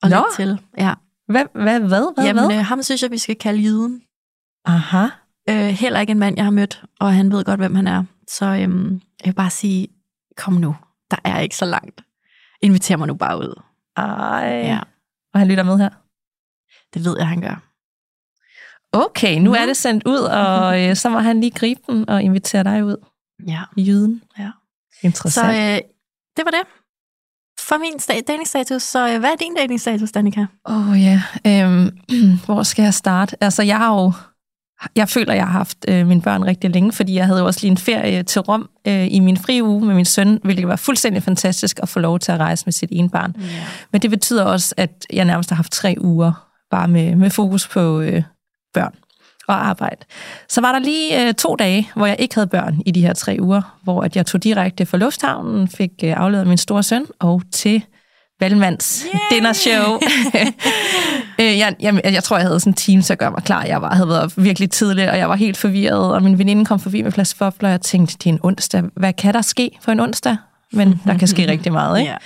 Og 0.04 0.10
Nå. 0.10 0.16
lidt 0.16 0.36
til. 0.36 0.60
Ja. 0.78 0.94
Hvad, 1.28 1.46
hvad, 1.54 1.80
hvad, 1.80 2.14
hvad, 2.14 2.26
Jamen, 2.26 2.52
øh, 2.52 2.66
ham 2.66 2.84
synes 2.84 3.04
jeg, 3.04 3.12
vi 3.12 3.18
skal 3.18 3.36
kalde 3.36 3.62
jyden. 3.64 4.02
Aha. 4.66 5.08
Øh, 5.50 5.56
heller 5.68 6.00
ikke 6.00 6.12
en 6.12 6.20
mand, 6.20 6.36
jeg 6.38 6.44
har 6.46 6.52
mødt, 6.52 6.84
og 7.00 7.14
han 7.14 7.32
ved 7.32 7.44
godt, 7.46 7.60
hvem 7.60 7.76
han 7.76 7.88
er. 7.88 8.04
Så 8.30 8.46
øhm, 8.46 8.92
jeg 8.94 9.26
vil 9.26 9.34
bare 9.34 9.50
sige, 9.50 9.88
kom 10.38 10.54
nu, 10.54 10.76
der 11.12 11.18
er 11.24 11.40
ikke 11.40 11.56
så 11.56 11.66
langt. 11.66 12.02
Inviter 12.62 12.98
mig 12.98 13.08
nu 13.08 13.14
bare 13.14 13.38
ud. 13.40 13.62
Ej. 13.98 14.46
Ja, 14.48 14.80
Og 15.34 15.40
han 15.40 15.48
lytter 15.48 15.64
med 15.64 15.78
her. 15.78 15.90
det 16.94 17.06
ved 17.06 17.16
jeg, 17.18 17.28
han 17.28 17.42
gør. 17.42 17.64
Okay, 18.92 19.40
nu 19.40 19.54
er 19.54 19.60
Mhm. 19.60 19.68
det 19.68 19.78
sendt 19.78 20.04
ud, 20.08 20.18
og 20.20 20.82
øh, 20.84 20.96
så 20.96 21.10
må 21.10 21.20
han 21.20 21.40
lige 21.42 21.52
gribe 21.52 21.82
den 21.88 22.10
og 22.10 22.22
invitere 22.24 22.64
dig 22.64 22.86
ud. 22.86 22.98
Ja. 23.48 23.62
Jyden. 23.78 24.22
Ja. 24.40 24.52
Interessant. 25.04 25.46
Så 25.48 25.52
øh, 25.52 25.78
det 26.38 26.46
var 26.46 26.52
det. 26.52 26.62
For 27.68 27.78
min 27.78 27.94
sta- 28.00 28.22
datingstatus. 28.28 28.84
Så 28.84 29.10
øh, 29.10 29.20
hvad 29.20 29.30
er 29.30 29.36
din 29.36 29.56
datingstatus, 29.56 30.12
Danika? 30.12 30.46
Åh 30.66 30.90
oh, 30.90 31.02
ja, 31.02 31.22
øhm, 31.48 31.98
hvor 32.46 32.64
skal 32.64 32.84
jeg 32.84 32.94
starte? 32.94 33.36
Altså, 33.42 33.64
jeg 33.64 33.78
har 33.78 33.94
jo... 33.94 34.14
Jeg 34.96 35.10
føler, 35.10 35.34
jeg 35.34 35.46
har 35.46 35.52
haft 35.52 35.78
øh, 35.88 36.08
mine 36.08 36.22
børn 36.22 36.46
rigtig 36.46 36.70
længe, 36.70 36.92
fordi 36.92 37.16
jeg 37.16 37.26
havde 37.26 37.40
jo 37.40 37.46
også 37.46 37.60
lige 37.62 37.72
en 37.72 37.78
ferie 37.78 38.24
til 38.24 38.42
Rom 38.42 38.70
øh, 38.88 39.08
i 39.14 39.20
min 39.20 39.38
fri 39.38 39.62
uge 39.62 39.86
med 39.86 39.96
min 39.96 40.06
søn, 40.06 40.40
hvilket 40.44 40.68
var 40.68 40.76
fuldstændig 40.76 41.24
fantastisk 41.24 41.80
at 41.84 41.90
få 41.90 42.00
lov 42.00 42.20
til 42.20 42.32
at 42.32 42.40
rejse 42.40 42.66
med 42.66 42.74
sit 42.74 42.90
ene 42.92 43.10
barn. 43.10 43.36
Ja. 43.40 43.46
Men 43.92 44.02
det 44.02 44.10
betyder 44.10 44.44
også, 44.44 44.74
at 44.78 45.06
jeg 45.14 45.26
nærmest 45.26 45.50
har 45.50 45.56
haft 45.56 45.72
tre 45.72 45.96
uger 46.00 46.48
bare 46.72 46.88
med, 46.88 47.16
med 47.16 47.30
fokus 47.30 47.68
på 47.68 48.02
øh, 48.02 48.24
børn 48.74 48.94
og 49.48 49.68
arbejde. 49.68 50.06
Så 50.50 50.62
var 50.62 50.72
der 50.72 50.80
lige 50.80 51.28
øh, 51.28 51.34
to 51.34 51.56
dage, 51.56 51.92
hvor 51.96 52.06
jeg 52.06 52.16
ikke 52.20 52.36
havde 52.36 52.48
børn 52.48 52.82
i 52.86 52.92
de 52.92 53.02
her 53.02 53.14
tre 53.14 53.38
uger, 53.40 53.62
hvor 53.84 54.04
at 54.04 54.16
jeg 54.16 54.26
tog 54.26 54.44
direkte 54.44 54.86
fra 54.86 54.98
lufthavnen, 54.98 55.68
fik 55.68 55.92
øh, 56.04 56.14
afleveret 56.18 56.48
min 56.48 56.58
store 56.58 56.84
søn, 56.84 57.06
og 57.20 57.42
til 57.52 57.84
Valmands 58.40 59.06
Yay! 59.14 59.20
dinnershow. 59.32 60.00
øh, 61.42 61.58
jeg, 61.58 61.76
jeg, 61.80 62.02
jeg 62.04 62.24
tror, 62.24 62.38
jeg 62.38 62.46
havde 62.46 62.60
sådan 62.60 62.72
en 62.72 62.76
team 62.76 63.04
at 63.12 63.18
gøre 63.18 63.32
mig 63.32 63.44
klar. 63.44 63.64
Jeg 63.64 63.82
var, 63.82 63.96
havde 63.96 64.08
været 64.08 64.34
virkelig 64.38 64.72
tidligt, 64.72 65.10
og 65.10 65.18
jeg 65.18 65.30
var 65.30 65.36
helt 65.36 65.58
forvirret, 65.58 66.14
og 66.14 66.24
min 66.24 66.38
veninde 66.38 66.66
kom 66.66 66.80
forbi 66.80 67.02
med 67.02 67.12
flaskebobler, 67.12 67.70
og 67.70 67.72
jeg 67.72 67.82
tænkte, 67.82 68.16
det 68.18 68.26
er 68.30 68.34
en 68.34 68.40
onsdag. 68.44 68.84
Hvad 68.96 69.14
kan 69.14 69.34
der 69.34 69.42
ske 69.42 69.72
på 69.86 69.92
en 69.92 70.00
onsdag? 70.00 70.38
Men 70.72 71.02
der 71.06 71.18
kan 71.18 71.28
ske 71.28 71.48
rigtig 71.52 71.72
meget, 71.72 72.00
ikke? 72.00 72.12
Ja. 72.12 72.18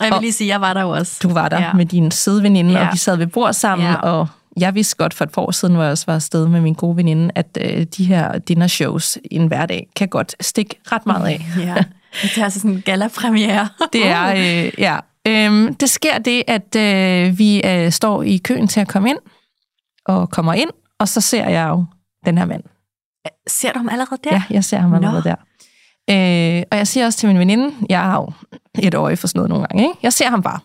Og 0.00 0.06
jeg 0.06 0.12
vil 0.12 0.20
lige 0.20 0.32
sige, 0.32 0.48
jeg 0.48 0.60
var 0.60 0.74
der 0.74 0.80
jo 0.80 0.90
også. 0.90 1.20
Du 1.22 1.32
var 1.32 1.48
der 1.48 1.60
ja. 1.60 1.72
Med 1.72 1.86
din 1.86 2.10
søde 2.10 2.42
veninde, 2.42 2.72
ja. 2.72 2.86
Og 2.86 2.92
vi 2.92 2.98
sad 2.98 3.16
ved 3.16 3.26
bord 3.26 3.52
sammen. 3.52 3.88
Ja. 3.88 3.94
og 3.94 4.28
jeg 4.56 4.74
vidste 4.74 4.96
godt 4.96 5.14
for 5.14 5.24
et 5.24 5.32
par 5.32 5.42
år 5.42 5.50
siden, 5.50 5.74
hvor 5.74 5.82
jeg 5.84 5.90
også 5.90 6.06
var 6.06 6.14
afsted 6.14 6.48
med 6.48 6.60
min 6.60 6.74
gode 6.74 6.96
veninde, 6.96 7.30
at 7.34 7.58
øh, 7.60 7.86
de 7.96 8.04
her 8.04 8.38
dinnershows 8.38 9.18
i 9.30 9.34
en 9.34 9.46
hverdag 9.46 9.88
kan 9.96 10.08
godt 10.08 10.36
stikke 10.40 10.74
ret 10.92 11.06
meget 11.06 11.26
af. 11.26 11.46
Ja. 11.66 11.84
Det 12.22 12.38
er 12.38 12.44
altså 12.44 12.60
sådan 12.60 12.76
en 12.76 12.82
gala-premiere. 12.82 13.68
Det 13.92 14.06
er, 14.06 14.30
øh, 14.30 14.72
ja. 14.78 14.98
Øhm, 15.26 15.74
det 15.74 15.90
sker 15.90 16.18
det, 16.18 16.42
at 16.46 16.76
øh, 16.76 17.38
vi 17.38 17.62
øh, 17.64 17.92
står 17.92 18.22
i 18.22 18.36
køen 18.36 18.68
til 18.68 18.80
at 18.80 18.88
komme 18.88 19.10
ind, 19.10 19.18
og 20.06 20.30
kommer 20.30 20.52
ind, 20.52 20.70
og 20.98 21.08
så 21.08 21.20
ser 21.20 21.48
jeg 21.48 21.68
jo 21.68 21.84
den 22.26 22.38
her 22.38 22.44
mand. 22.44 22.62
Ser 23.48 23.72
du 23.72 23.78
ham 23.78 23.88
allerede 23.88 24.20
der? 24.24 24.32
Ja, 24.32 24.42
jeg 24.50 24.64
ser 24.64 24.78
ham 24.78 24.94
allerede 24.94 25.22
Nå. 25.24 25.30
der. 25.30 25.36
Øh, 26.10 26.62
og 26.70 26.78
jeg 26.78 26.86
siger 26.86 27.06
også 27.06 27.18
til 27.18 27.28
min 27.28 27.38
veninde, 27.38 27.74
jeg 27.88 28.00
har 28.00 28.16
jo 28.16 28.32
et 28.78 28.94
øje 28.94 29.16
for 29.16 29.26
sådan 29.26 29.38
noget 29.38 29.48
nogle 29.48 29.66
gange, 29.66 29.82
ikke? 29.82 29.98
jeg 30.02 30.12
ser 30.12 30.28
ham 30.28 30.42
bare. 30.42 30.60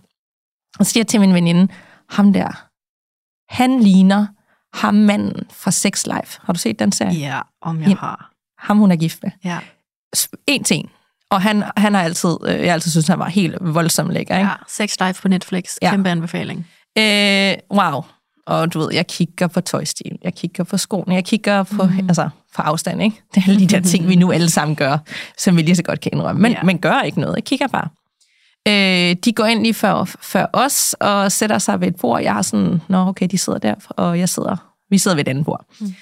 Og 0.79 0.85
siger 0.85 1.03
til 1.03 1.19
min 1.19 1.33
veninde, 1.33 1.73
ham 2.09 2.33
der, 2.33 2.67
han 3.49 3.79
ligner 3.79 4.27
ham 4.73 4.93
manden 4.93 5.43
fra 5.53 5.71
Sex 5.71 6.05
Life. 6.05 6.39
Har 6.43 6.53
du 6.53 6.59
set 6.59 6.79
den 6.79 6.91
serie? 6.91 7.19
Ja, 7.19 7.39
om 7.61 7.81
jeg 7.81 7.97
har. 7.97 8.31
Ham 8.59 8.77
hun 8.77 8.91
er 8.91 8.95
gift 8.95 9.23
med. 9.23 9.31
Ja. 9.43 9.57
En 10.47 10.63
til 10.63 10.77
en. 10.77 10.89
Og 11.29 11.41
han, 11.41 11.63
han 11.77 11.93
har 11.93 12.01
altid, 12.01 12.37
øh, 12.47 12.53
jeg 12.59 12.65
har 12.65 12.73
altid 12.73 12.91
synes, 12.91 13.07
han 13.07 13.19
var 13.19 13.29
helt 13.29 13.55
voldsomt 13.61 14.11
lækker. 14.13 14.37
Ikke? 14.37 14.47
ja. 14.49 14.55
Sex 14.67 14.95
Life 15.05 15.21
på 15.21 15.27
Netflix. 15.27 15.75
Ja. 15.81 15.91
Kæmpe 15.91 16.09
anbefaling. 16.09 16.67
Øh, 16.97 17.53
wow. 17.71 18.03
Og 18.47 18.73
du 18.73 18.79
ved, 18.79 18.93
jeg 18.93 19.07
kigger 19.07 19.47
på 19.47 19.61
tøjstil, 19.61 20.17
jeg 20.23 20.33
kigger 20.33 20.63
på 20.63 20.77
skoene, 20.77 21.15
jeg 21.15 21.25
kigger 21.25 21.63
på, 21.63 21.83
mm. 21.83 21.97
altså, 22.09 22.29
på 22.55 22.61
afstand, 22.61 23.01
ikke? 23.03 23.21
Det 23.35 23.43
er 23.43 23.47
alle 23.47 23.59
de 23.59 23.67
der 23.67 23.81
ting, 23.81 24.07
vi 24.07 24.15
nu 24.15 24.31
alle 24.31 24.49
sammen 24.49 24.75
gør, 24.75 24.97
som 25.37 25.57
vi 25.57 25.61
lige 25.61 25.75
så 25.75 25.83
godt 25.83 25.99
kan 25.99 26.11
indrømme. 26.13 26.41
Men, 26.41 26.51
Ja. 26.51 26.63
men 26.63 26.77
gør 26.79 27.01
ikke 27.01 27.19
noget, 27.19 27.35
jeg 27.35 27.43
kigger 27.43 27.67
bare. 27.67 27.87
Øh, 28.67 29.15
de 29.25 29.33
går 29.35 29.45
ind 29.45 29.61
lige 29.61 29.73
før, 29.73 30.15
før 30.21 30.45
os, 30.53 30.95
og 30.99 31.31
sætter 31.31 31.57
sig 31.57 31.81
ved 31.81 31.87
et 31.87 31.95
bord. 31.95 32.21
Jeg 32.21 32.33
har 32.33 32.41
sådan, 32.41 32.81
nå 32.87 33.07
okay, 33.07 33.27
de 33.31 33.37
sidder 33.37 33.59
der, 33.59 33.75
og 33.89 34.19
jeg 34.19 34.29
sidder, 34.29 34.55
vi 34.89 34.97
sidder 34.97 35.17
ved 35.17 35.27
et 35.27 35.29
andet 35.29 35.45
bord. 35.45 35.65
Mm. 35.79 35.95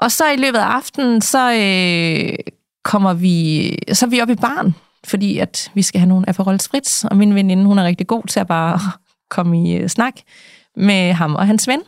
Og 0.00 0.12
så 0.12 0.30
i 0.30 0.36
løbet 0.36 0.58
af 0.58 0.64
aftenen, 0.64 1.20
så 1.20 1.52
øh, 1.52 2.38
kommer 2.84 3.14
vi, 3.14 3.76
så 3.92 4.06
er 4.06 4.10
vi 4.10 4.20
oppe 4.20 4.32
i 4.32 4.36
baren, 4.36 4.74
fordi 5.04 5.38
at 5.38 5.70
vi 5.74 5.82
skal 5.82 6.00
have 6.00 6.08
nogle 6.08 6.28
Aperol 6.28 6.60
Spritz, 6.60 7.04
og 7.04 7.16
min 7.16 7.34
veninde, 7.34 7.64
hun 7.64 7.78
er 7.78 7.84
rigtig 7.84 8.06
god 8.06 8.22
til 8.26 8.40
at 8.40 8.46
bare 8.46 8.80
komme 9.36 9.70
i 9.70 9.76
øh, 9.76 9.88
snak 9.88 10.14
med 10.76 11.12
ham 11.12 11.34
og 11.34 11.46
hans 11.46 11.68
ven. 11.68 11.80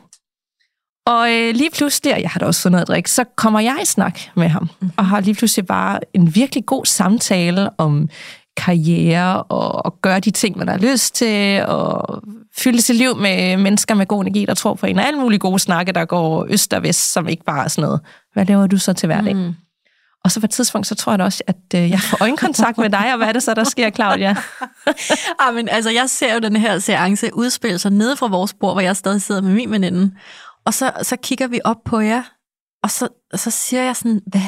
Og 1.06 1.32
øh, 1.32 1.54
lige 1.54 1.70
pludselig, 1.70 2.14
og 2.14 2.22
jeg 2.22 2.30
har 2.30 2.40
da 2.40 2.46
også 2.46 2.62
fundet 2.62 2.80
at 2.80 2.88
drikke, 2.88 3.10
så 3.10 3.24
kommer 3.36 3.60
jeg 3.60 3.78
i 3.82 3.84
snak 3.84 4.20
med 4.36 4.48
ham, 4.48 4.62
mm-hmm. 4.62 4.90
og 4.96 5.06
har 5.06 5.20
lige 5.20 5.34
pludselig 5.34 5.66
bare 5.66 6.00
en 6.14 6.34
virkelig 6.34 6.66
god 6.66 6.86
samtale 6.86 7.70
om 7.78 8.08
karriere 8.56 9.42
og, 9.42 9.87
og 9.87 9.99
gøre 10.02 10.21
de 10.21 10.30
ting, 10.30 10.59
man 10.59 10.68
har 10.68 10.78
lyst 10.78 11.14
til, 11.14 11.64
og 11.66 12.23
fylde 12.56 12.82
sit 12.82 12.97
liv 12.97 13.16
med 13.16 13.56
mennesker 13.56 13.94
med 13.94 14.06
god 14.06 14.21
energi, 14.21 14.44
der 14.44 14.54
tror 14.54 14.75
på 14.75 14.87
en, 14.87 14.99
og 14.99 15.06
alle 15.06 15.21
mulige 15.21 15.38
gode 15.38 15.59
snakke, 15.59 15.92
der 15.92 16.04
går 16.04 16.47
øst 16.50 16.73
og 16.75 16.82
vest, 16.82 17.12
som 17.12 17.28
ikke 17.28 17.44
bare 17.44 17.64
er 17.64 17.68
sådan 17.68 17.82
noget. 17.82 18.00
Hvad 18.32 18.47
laver 18.47 18.66
du 18.66 18.78
så 18.78 18.92
til 18.92 19.06
hverdag? 19.06 19.37
Mm. 19.37 19.54
Og 20.25 20.30
så 20.30 20.40
på 20.40 20.47
et 20.47 20.50
tidspunkt, 20.50 20.87
så 20.87 20.94
tror 20.94 21.12
jeg 21.12 21.18
da 21.18 21.25
også, 21.25 21.42
at 21.47 21.56
øh, 21.75 21.90
jeg 21.90 22.00
får 22.00 22.18
øjenkontakt 22.21 22.78
med 22.78 22.90
dig, 22.90 23.12
og 23.12 23.16
hvad 23.16 23.28
er 23.28 23.32
det 23.32 23.42
så, 23.42 23.54
der 23.54 23.64
sker, 23.64 23.90
Claudia? 23.90 24.37
ah, 25.40 25.54
men 25.54 25.68
altså, 25.68 25.90
jeg 25.90 26.11
ser 26.11 26.35
jo 26.35 26.40
den 26.40 26.56
her 26.56 26.78
seance 26.78 27.30
udspille 27.35 27.78
sig 27.78 27.92
nede 27.92 28.16
fra 28.16 28.26
vores 28.26 28.54
bord, 28.54 28.75
hvor 28.75 28.80
jeg 28.80 28.97
stadig 28.97 29.23
sidder 29.23 29.40
med 29.40 29.52
min 29.52 29.71
veninde. 29.71 30.14
Og 30.64 30.75
så, 30.75 30.92
så 31.02 31.16
kigger 31.16 31.47
vi 31.47 31.61
op 31.64 31.76
på 31.85 32.00
jer, 32.00 32.23
og 32.82 32.90
så, 32.90 33.09
så 33.35 33.50
siger 33.50 33.82
jeg 33.82 33.97
sådan, 33.97 34.21
hvad 34.26 34.40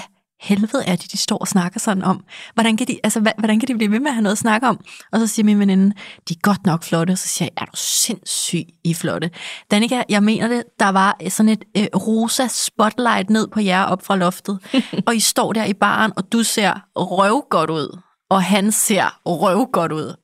helvede 0.45 0.85
er 0.87 0.97
det, 0.97 1.13
de 1.13 1.17
står 1.17 1.39
og 1.39 1.49
snakker 1.49 1.81
sådan 1.81 2.03
om? 2.03 2.25
Hvordan 2.55 2.77
kan 2.77 2.87
de, 2.87 2.99
altså, 3.05 3.21
hvordan 3.21 3.61
kan 3.61 3.69
de 3.69 3.75
blive 3.75 3.91
ved 3.91 4.01
med 4.01 4.07
at 4.07 4.15
have 4.15 4.23
noget 4.23 4.35
at 4.35 4.39
snakke 4.39 4.69
om? 4.69 4.85
Og 5.13 5.21
så 5.21 5.27
siger 5.27 5.45
min 5.45 5.59
veninde, 5.59 5.95
de 6.29 6.35
er 6.35 6.39
godt 6.43 6.67
nok 6.67 6.83
flotte. 6.83 7.11
Og 7.11 7.19
så 7.19 7.29
siger 7.29 7.49
jeg, 7.57 7.63
er 7.63 7.67
du 7.67 7.73
sindssyg, 7.75 8.65
I 8.85 8.95
flotte. 8.95 9.31
Danika, 9.71 10.03
jeg 10.09 10.23
mener 10.23 10.49
det, 10.49 10.63
der 10.81 10.89
var 10.89 11.17
sådan 11.29 11.53
et 11.53 11.65
øh, 11.77 11.87
rosa 11.95 12.47
spotlight 12.49 13.31
ned 13.31 13.49
på 13.49 13.61
jer 13.61 13.83
op 13.83 14.03
fra 14.05 14.17
loftet. 14.17 14.59
og 15.07 15.17
I 15.17 15.21
står 15.21 15.53
der 15.53 15.65
i 15.65 15.75
baren, 15.75 16.13
og 16.17 16.33
du 16.33 16.43
ser 16.43 16.87
røv 16.97 17.47
godt 17.51 17.71
ud. 17.71 17.99
Og 18.31 18.43
han 18.43 18.73
ser 18.73 19.21
røv 19.27 19.71
godt 19.73 19.93
ud. 19.93 20.17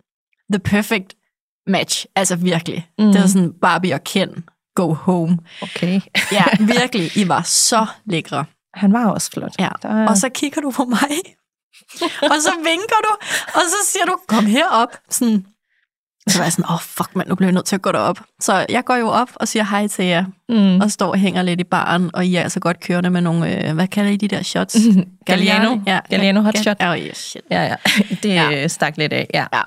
The 0.53 0.59
perfect 0.59 1.15
match. 1.67 2.07
Altså 2.17 2.37
virkelig. 2.37 2.89
Mm. 2.99 3.12
Det 3.12 3.21
var 3.21 3.27
sådan 3.27 3.53
Barbie 3.61 3.95
og 3.95 4.05
Ken 4.05 4.45
go 4.75 4.95
home. 4.95 5.39
Okay. 5.62 6.00
ja, 6.33 6.45
virkelig. 6.77 7.17
I 7.17 7.29
var 7.29 7.43
så 7.43 7.87
lækre. 8.05 8.45
Han 8.75 8.93
var 8.93 9.11
også 9.11 9.31
flot. 9.31 9.53
Ja. 9.59 9.69
Der... 9.83 10.09
Og 10.09 10.17
så 10.17 10.29
kigger 10.29 10.61
du 10.61 10.71
på 10.71 10.85
mig, 10.85 11.11
og 12.33 12.37
så 12.43 12.53
vinker 12.57 13.00
du, 13.05 13.17
og 13.55 13.62
så 13.62 13.93
siger 13.93 14.05
du, 14.05 14.19
kom 14.29 14.47
herop. 14.47 14.89
Sådan. 15.11 15.47
Så 16.29 16.39
var 16.39 16.45
jeg 16.45 16.53
sådan, 16.53 16.65
åh 16.65 16.75
oh, 16.75 16.81
fuck 16.81 17.17
mand, 17.17 17.29
nu 17.29 17.35
bliver 17.35 17.49
jeg 17.49 17.55
nødt 17.55 17.65
til 17.65 17.77
at 17.77 17.83
gå 17.83 17.93
derop. 17.93 18.21
Så 18.41 18.67
jeg 18.69 18.85
går 18.85 18.97
jo 18.97 19.09
op 19.09 19.31
og 19.35 19.49
siger 19.49 19.65
hej 19.65 19.87
til 19.87 20.05
jer, 20.05 20.25
mm. 20.49 20.81
og 20.81 20.91
står 20.91 21.11
og 21.11 21.19
hænger 21.19 21.43
lidt 21.43 21.61
i 21.61 21.65
baren, 21.65 22.11
og 22.15 22.27
I 22.27 22.35
er 22.35 22.43
altså 22.43 22.61
godt 22.61 22.81
kørende 22.81 23.11
med 23.11 23.21
nogle, 23.21 23.69
øh, 23.69 23.75
hvad 23.75 23.89
kalder 23.89 24.11
I 24.11 24.17
de 24.17 24.29
der 24.29 24.43
shots? 24.43 24.77
Galliano. 25.27 25.79
Ja, 25.87 26.00
Galliano 26.11 26.41
hot 26.41 26.59
shot. 26.59 26.77
Oh, 26.81 26.99
yes, 26.99 27.17
shit. 27.17 27.43
Ja, 27.50 27.62
ja. 27.62 27.77
Det 28.23 28.35
ja. 28.35 28.69
stak 28.69 28.97
lidt 28.97 29.12
af, 29.12 29.27
ja. 29.35 29.47
ja. 29.53 29.61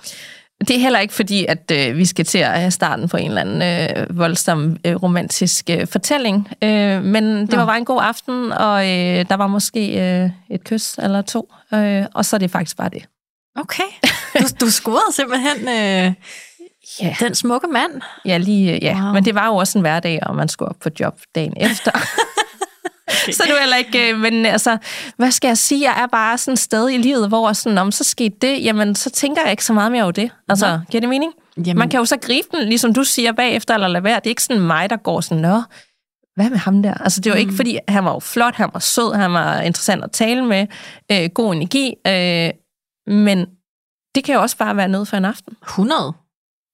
Det 0.60 0.76
er 0.76 0.80
heller 0.80 1.00
ikke 1.00 1.14
fordi, 1.14 1.46
at 1.46 1.72
øh, 1.72 1.98
vi 1.98 2.06
skal 2.06 2.26
til 2.26 2.38
at 2.38 2.60
have 2.60 2.72
starten 2.72 3.10
på 3.10 3.18
en 3.18 3.28
eller 3.28 3.42
anden 3.42 3.62
øh, 3.62 4.18
voldsom 4.18 4.78
øh, 4.86 4.96
romantisk 4.96 5.70
øh, 5.70 5.88
fortælling. 5.88 6.50
Øh, 6.62 7.04
men 7.04 7.24
det 7.24 7.50
Nå. 7.50 7.58
var 7.58 7.66
bare 7.66 7.78
en 7.78 7.86
god 7.86 8.02
aften, 8.04 8.52
og 8.52 8.86
øh, 8.86 9.26
der 9.30 9.36
var 9.36 9.48
måske 9.48 9.80
øh, 10.02 10.30
et 10.50 10.64
kys 10.64 10.98
eller 10.98 11.22
to. 11.22 11.54
Øh, 11.74 12.06
og 12.14 12.26
så 12.26 12.36
er 12.36 12.38
det 12.38 12.52
faktisk 12.52 12.78
bare 12.78 12.90
det. 12.90 13.06
Okay. 13.56 13.84
Du, 14.40 14.66
du 14.66 14.72
scorede 14.72 15.16
simpelthen 15.16 15.68
øh, 15.68 16.14
yeah. 17.04 17.20
den 17.20 17.36
smukke 17.36 17.68
mand. 17.68 18.02
Ja, 18.26 18.38
lige, 18.38 18.80
ja. 18.82 19.04
Wow. 19.04 19.14
Men 19.14 19.26
det 19.26 19.36
var 19.36 19.48
jo 19.48 19.56
også 19.56 19.78
en 19.78 19.82
hverdag, 19.82 20.20
og 20.22 20.36
man 20.36 20.50
skulle 20.50 20.70
op 20.70 20.80
på 20.84 20.90
job 21.00 21.20
dagen 21.36 21.54
efter. 21.58 21.92
Okay. 23.08 23.32
Så 23.32 23.44
du 23.50 23.56
heller 23.60 23.78
ikke, 23.78 24.12
øh, 24.12 24.20
men 24.20 24.46
altså, 24.46 24.78
hvad 25.18 25.32
skal 25.32 25.48
jeg 25.48 25.58
sige? 25.58 25.92
Jeg 25.92 26.04
er 26.04 26.08
bare 26.08 26.38
sådan 26.38 26.54
et 26.54 26.60
sted 26.60 26.90
i 26.90 26.98
livet, 26.98 27.28
hvor 27.28 27.54
sådan, 27.54 27.78
om 27.78 27.92
så 27.92 28.04
skete 28.04 28.36
det, 28.42 28.64
jamen 28.64 28.96
så 28.96 29.10
tænker 29.10 29.42
jeg 29.42 29.52
ikke 29.52 29.66
så 29.66 29.74
meget 29.74 29.92
mere 29.92 30.04
over 30.04 30.12
det. 30.12 30.32
Altså, 30.50 30.68
ja. 30.68 30.80
giver 30.92 31.02
det 31.02 31.10
mening? 31.10 31.34
Jamen. 31.58 31.78
Man 31.78 31.90
kan 31.90 31.98
jo 31.98 32.06
så 32.06 32.18
gribe 32.18 32.48
den, 32.52 32.68
ligesom 32.68 32.94
du 32.94 33.04
siger, 33.04 33.32
bagefter 33.32 33.74
eller 33.74 33.88
lade 33.88 34.04
være. 34.04 34.16
Det 34.16 34.26
er 34.26 34.30
ikke 34.30 34.44
sådan 34.44 34.62
mig, 34.62 34.90
der 34.90 34.98
går 34.98 35.22
sådan, 35.22 35.42
nå, 35.42 35.62
hvad 36.36 36.50
med 36.50 36.58
ham 36.58 36.84
der? 36.84 36.94
Altså, 36.94 37.22
det 37.22 37.30
var 37.30 37.36
mm. 37.36 37.42
ikke, 37.42 37.54
fordi 37.54 37.80
han 37.88 38.06
var 38.06 38.14
jo 38.14 38.20
flot, 38.20 38.56
han 38.56 38.70
var 38.74 38.80
sød, 38.80 39.16
han 39.16 39.34
var 39.34 39.62
interessant 39.62 40.04
at 40.04 40.12
tale 40.12 40.46
med, 40.46 40.68
øh, 41.12 41.30
god 41.34 41.54
energi, 41.54 41.94
øh, 42.08 42.50
men 43.16 43.46
det 44.16 44.24
kan 44.24 44.36
jo 44.36 44.42
også 44.42 44.58
bare 44.58 44.78
være 44.78 44.88
noget 44.88 45.08
for 45.08 45.18
en 45.18 45.26
aften. 45.26 45.54
100. 45.64 46.14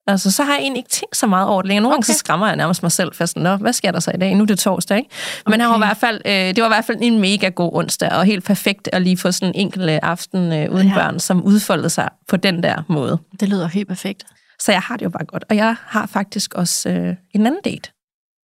Altså, 0.09 0.31
så 0.31 0.43
har 0.43 0.53
jeg 0.53 0.61
egentlig 0.61 0.79
ikke 0.79 0.89
tænkt 0.89 1.17
så 1.17 1.27
meget 1.27 1.47
over 1.47 1.61
det 1.61 1.67
længere. 1.67 1.81
Nogle 1.81 1.93
okay. 1.93 2.07
gange 2.07 2.13
så 2.13 2.19
skræmmer 2.19 2.47
jeg 2.47 2.55
nærmest 2.55 2.83
mig 2.83 2.91
selv, 2.91 3.13
sådan, 3.13 3.43
Nå, 3.43 3.55
hvad 3.55 3.73
sker 3.73 3.91
der 3.91 3.99
så 3.99 4.11
i 4.11 4.17
dag? 4.17 4.35
Nu 4.35 4.41
er 4.41 4.47
det 4.47 4.59
torsdag, 4.59 4.97
ikke? 4.97 5.09
Men 5.47 5.53
okay. 5.53 5.65
var 5.65 5.75
i 5.75 5.79
hvert 5.79 5.97
fald, 5.97 6.21
øh, 6.25 6.31
det 6.31 6.57
var 6.57 6.65
i 6.65 6.73
hvert 6.73 6.85
fald 6.85 6.97
en 7.01 7.19
mega 7.19 7.49
god 7.49 7.69
onsdag, 7.73 8.11
og 8.11 8.25
helt 8.25 8.45
perfekt 8.45 8.89
at 8.93 9.01
lige 9.01 9.17
få 9.17 9.31
sådan 9.31 9.47
en 9.47 9.61
enkelt 9.61 9.89
øh, 9.89 9.99
aften 10.01 10.53
øh, 10.53 10.71
uden 10.71 10.87
ja. 10.87 10.93
børn, 10.93 11.19
som 11.19 11.43
udfoldede 11.43 11.89
sig 11.89 12.09
på 12.27 12.37
den 12.37 12.63
der 12.63 12.83
måde. 12.87 13.17
Det 13.39 13.49
lyder 13.49 13.67
helt 13.67 13.87
perfekt. 13.87 14.23
Så 14.59 14.71
jeg 14.71 14.81
har 14.81 14.97
det 14.97 15.05
jo 15.05 15.09
bare 15.09 15.25
godt. 15.25 15.43
Og 15.49 15.55
jeg 15.55 15.75
har 15.85 16.05
faktisk 16.05 16.53
også 16.53 16.89
øh, 16.89 17.15
en 17.35 17.45
anden 17.45 17.61
date. 17.65 17.91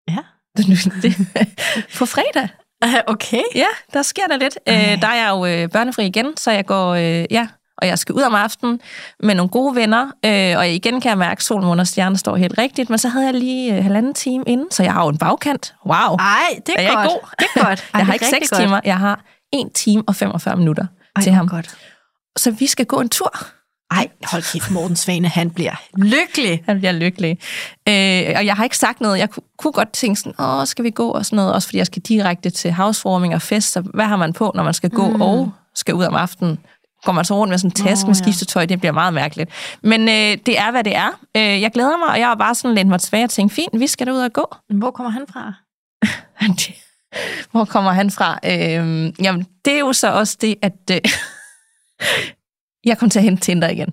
Ja. 0.08 0.18
på 1.98 2.06
fredag. 2.06 2.48
Okay. 3.08 3.42
Ja, 3.56 3.68
der 3.94 4.02
sker 4.02 4.24
der 4.30 4.38
lidt. 4.38 4.58
Øh, 4.70 5.02
der 5.02 5.08
er 5.08 5.16
jeg 5.16 5.30
jo 5.30 5.46
øh, 5.46 5.70
børnefri 5.70 6.06
igen, 6.06 6.38
så 6.38 6.52
jeg 6.52 6.66
går, 6.66 6.94
øh, 6.94 7.26
ja, 7.32 7.48
og 7.78 7.88
jeg 7.88 8.00
skal 8.00 8.16
ud 8.16 8.22
om 8.22 8.36
aftenen 8.36 8.80
med 9.24 9.36
nogle 9.36 9.50
gode 9.50 9.76
venner, 9.76 10.12
øh, 10.26 10.58
og 10.58 10.70
igen 10.70 11.02
kan 11.02 11.10
jeg 11.10 11.18
mærke, 11.18 11.40
at 11.40 11.44
solen 11.44 11.70
under 11.70 11.84
stjernen 11.84 12.18
står 12.18 12.36
helt 12.36 12.58
rigtigt, 12.58 12.90
men 12.90 13.00
så 13.00 13.10
havde 13.10 13.26
jeg 13.26 13.34
lige 13.34 13.78
øh, 13.78 13.84
halvanden 13.84 14.14
time 14.14 14.44
inden, 14.48 14.72
så 14.72 14.84
jeg 14.84 14.94
har 14.94 15.04
jo 15.04 15.10
en 15.10 15.18
bagkant. 15.18 15.74
Wow! 15.86 16.16
Ej, 16.16 16.60
det 16.66 16.76
er, 16.78 16.82
er 16.82 16.96
godt. 16.96 17.10
god? 17.10 17.20
Det 17.40 17.48
er 17.56 17.66
godt. 17.66 17.80
Ej, 17.94 17.98
jeg 18.00 18.06
har 18.06 18.14
ikke 18.14 18.26
seks 18.26 18.50
timer, 18.50 18.80
jeg 18.84 19.00
har 19.00 19.26
1 19.54 19.72
time 19.74 20.04
og 20.08 20.16
45 20.16 20.56
minutter 20.56 20.86
Ej, 21.16 21.22
til 21.22 21.32
ham. 21.32 21.48
godt. 21.48 21.76
Så 22.38 22.52
vi 22.52 22.68
skal 22.68 22.86
gå 22.86 23.00
en 23.00 23.10
tur. 23.10 23.32
Ej, 23.92 24.08
hold 24.24 24.54
kæft, 24.54 24.72
Morten 24.72 24.96
Svane, 24.96 25.28
han 25.28 25.50
bliver 25.50 25.82
lykkelig. 25.98 26.64
Han 26.68 26.78
bliver 26.78 26.92
lykkelig. 26.92 27.38
Øh, 27.90 28.34
og 28.38 28.46
jeg 28.46 28.56
har 28.56 28.64
ikke 28.64 28.78
sagt 28.78 29.02
noget. 29.02 29.20
Jeg 29.20 29.30
kunne, 29.30 29.44
kunne 29.58 29.74
godt 29.74 29.92
tænke 29.92 30.20
sådan, 30.20 30.34
åh, 30.40 30.66
skal 30.66 30.86
vi 30.86 30.90
gå 30.90 31.10
og 31.10 31.26
sådan 31.26 31.38
noget, 31.38 31.54
også 31.54 31.68
fordi 31.68 31.78
jeg 31.78 31.86
skal 31.86 32.02
direkte 32.02 32.50
til 32.50 32.74
housewarming 32.74 33.36
og 33.36 33.42
fest, 33.42 33.72
så 33.72 33.82
hvad 33.82 34.06
har 34.06 34.16
man 34.16 34.34
på, 34.34 34.52
når 34.56 34.64
man 34.64 34.74
skal 34.74 34.90
gå 34.90 35.10
mm. 35.10 35.22
og 35.22 35.52
skal 35.76 35.94
ud 35.94 36.04
om 36.04 36.16
aftenen? 36.16 36.60
Går 37.06 37.12
man 37.12 37.26
så 37.26 37.36
rundt 37.36 37.50
med 37.50 37.58
sådan 37.58 37.70
en 37.70 37.88
taske 37.88 38.06
oh, 38.06 38.08
med 38.10 38.16
skiftetøj, 38.16 38.66
det 38.66 38.80
bliver 38.80 38.92
meget 38.92 39.14
mærkeligt. 39.14 39.50
Men 39.82 40.02
øh, 40.02 40.38
det 40.46 40.60
er, 40.60 40.72
hvad 40.72 40.84
det 40.84 40.96
er. 40.96 41.20
Øh, 41.38 41.62
jeg 41.62 41.72
glæder 41.72 41.98
mig, 41.98 42.08
og 42.08 42.20
jeg 42.20 42.28
har 42.28 42.36
bare 42.36 42.56
sådan 42.56 42.76
lidt 42.76 42.88
mig 42.88 43.00
tilbage 43.00 43.24
og 43.24 43.30
tænkt, 43.30 43.54
fint, 43.54 43.80
vi 43.80 43.88
skal 43.88 44.12
ud 44.12 44.18
og 44.18 44.34
gå. 44.34 44.56
Hvor 44.70 44.92
kommer 44.92 45.12
han 45.12 45.26
fra? 45.30 45.54
Hvor 47.52 47.66
kommer 47.66 47.92
han 47.92 48.12
fra? 48.12 48.40
Øh, 48.46 49.14
jamen, 49.26 49.48
det 49.66 49.74
er 49.74 49.80
jo 49.80 49.94
så 49.94 50.12
også 50.12 50.38
det, 50.42 50.56
at 50.62 50.92
øh, 50.92 51.02
jeg 52.90 52.98
kom 52.98 53.10
til 53.10 53.20
at 53.20 53.24
hente 53.24 53.42
Tinder 53.42 53.70
igen. 53.70 53.90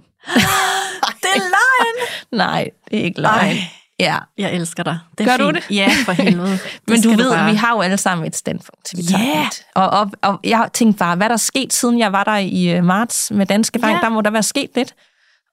det 1.22 1.30
er 1.34 1.38
løgn! 1.38 2.08
Nej, 2.46 2.70
det 2.90 3.00
er 3.00 3.04
ikke 3.04 3.20
løgn. 3.20 3.46
Ej. 3.46 3.56
Ja. 4.00 4.18
Jeg 4.38 4.54
elsker 4.54 4.82
dig. 4.82 4.98
Det 5.18 5.26
Gør 5.26 5.36
fint. 5.36 5.42
du 5.42 5.50
det? 5.50 5.76
Ja, 5.76 5.90
for 6.04 6.12
helvede. 6.12 6.58
Men 6.88 7.02
du 7.02 7.08
ved, 7.08 7.46
du 7.46 7.50
vi 7.50 7.56
har 7.56 7.72
jo 7.74 7.80
alle 7.80 7.96
sammen 7.96 8.26
et 8.26 8.36
standpunkt 8.36 8.84
til 8.84 8.98
vi 8.98 9.02
yeah. 9.12 9.46
og, 9.74 9.90
og, 9.90 10.10
og 10.22 10.40
jeg 10.44 10.68
tænkte 10.72 10.98
bare, 10.98 11.16
hvad 11.16 11.28
der 11.28 11.32
er 11.32 11.36
sket, 11.36 11.72
siden 11.72 11.98
jeg 11.98 12.12
var 12.12 12.24
der 12.24 12.36
i 12.36 12.78
uh, 12.78 12.84
marts 12.84 13.30
med 13.30 13.46
Danske 13.46 13.78
Bank, 13.78 13.92
yeah. 13.92 14.02
der 14.02 14.08
må 14.08 14.20
der 14.20 14.30
være 14.30 14.42
sket 14.42 14.70
lidt. 14.74 14.94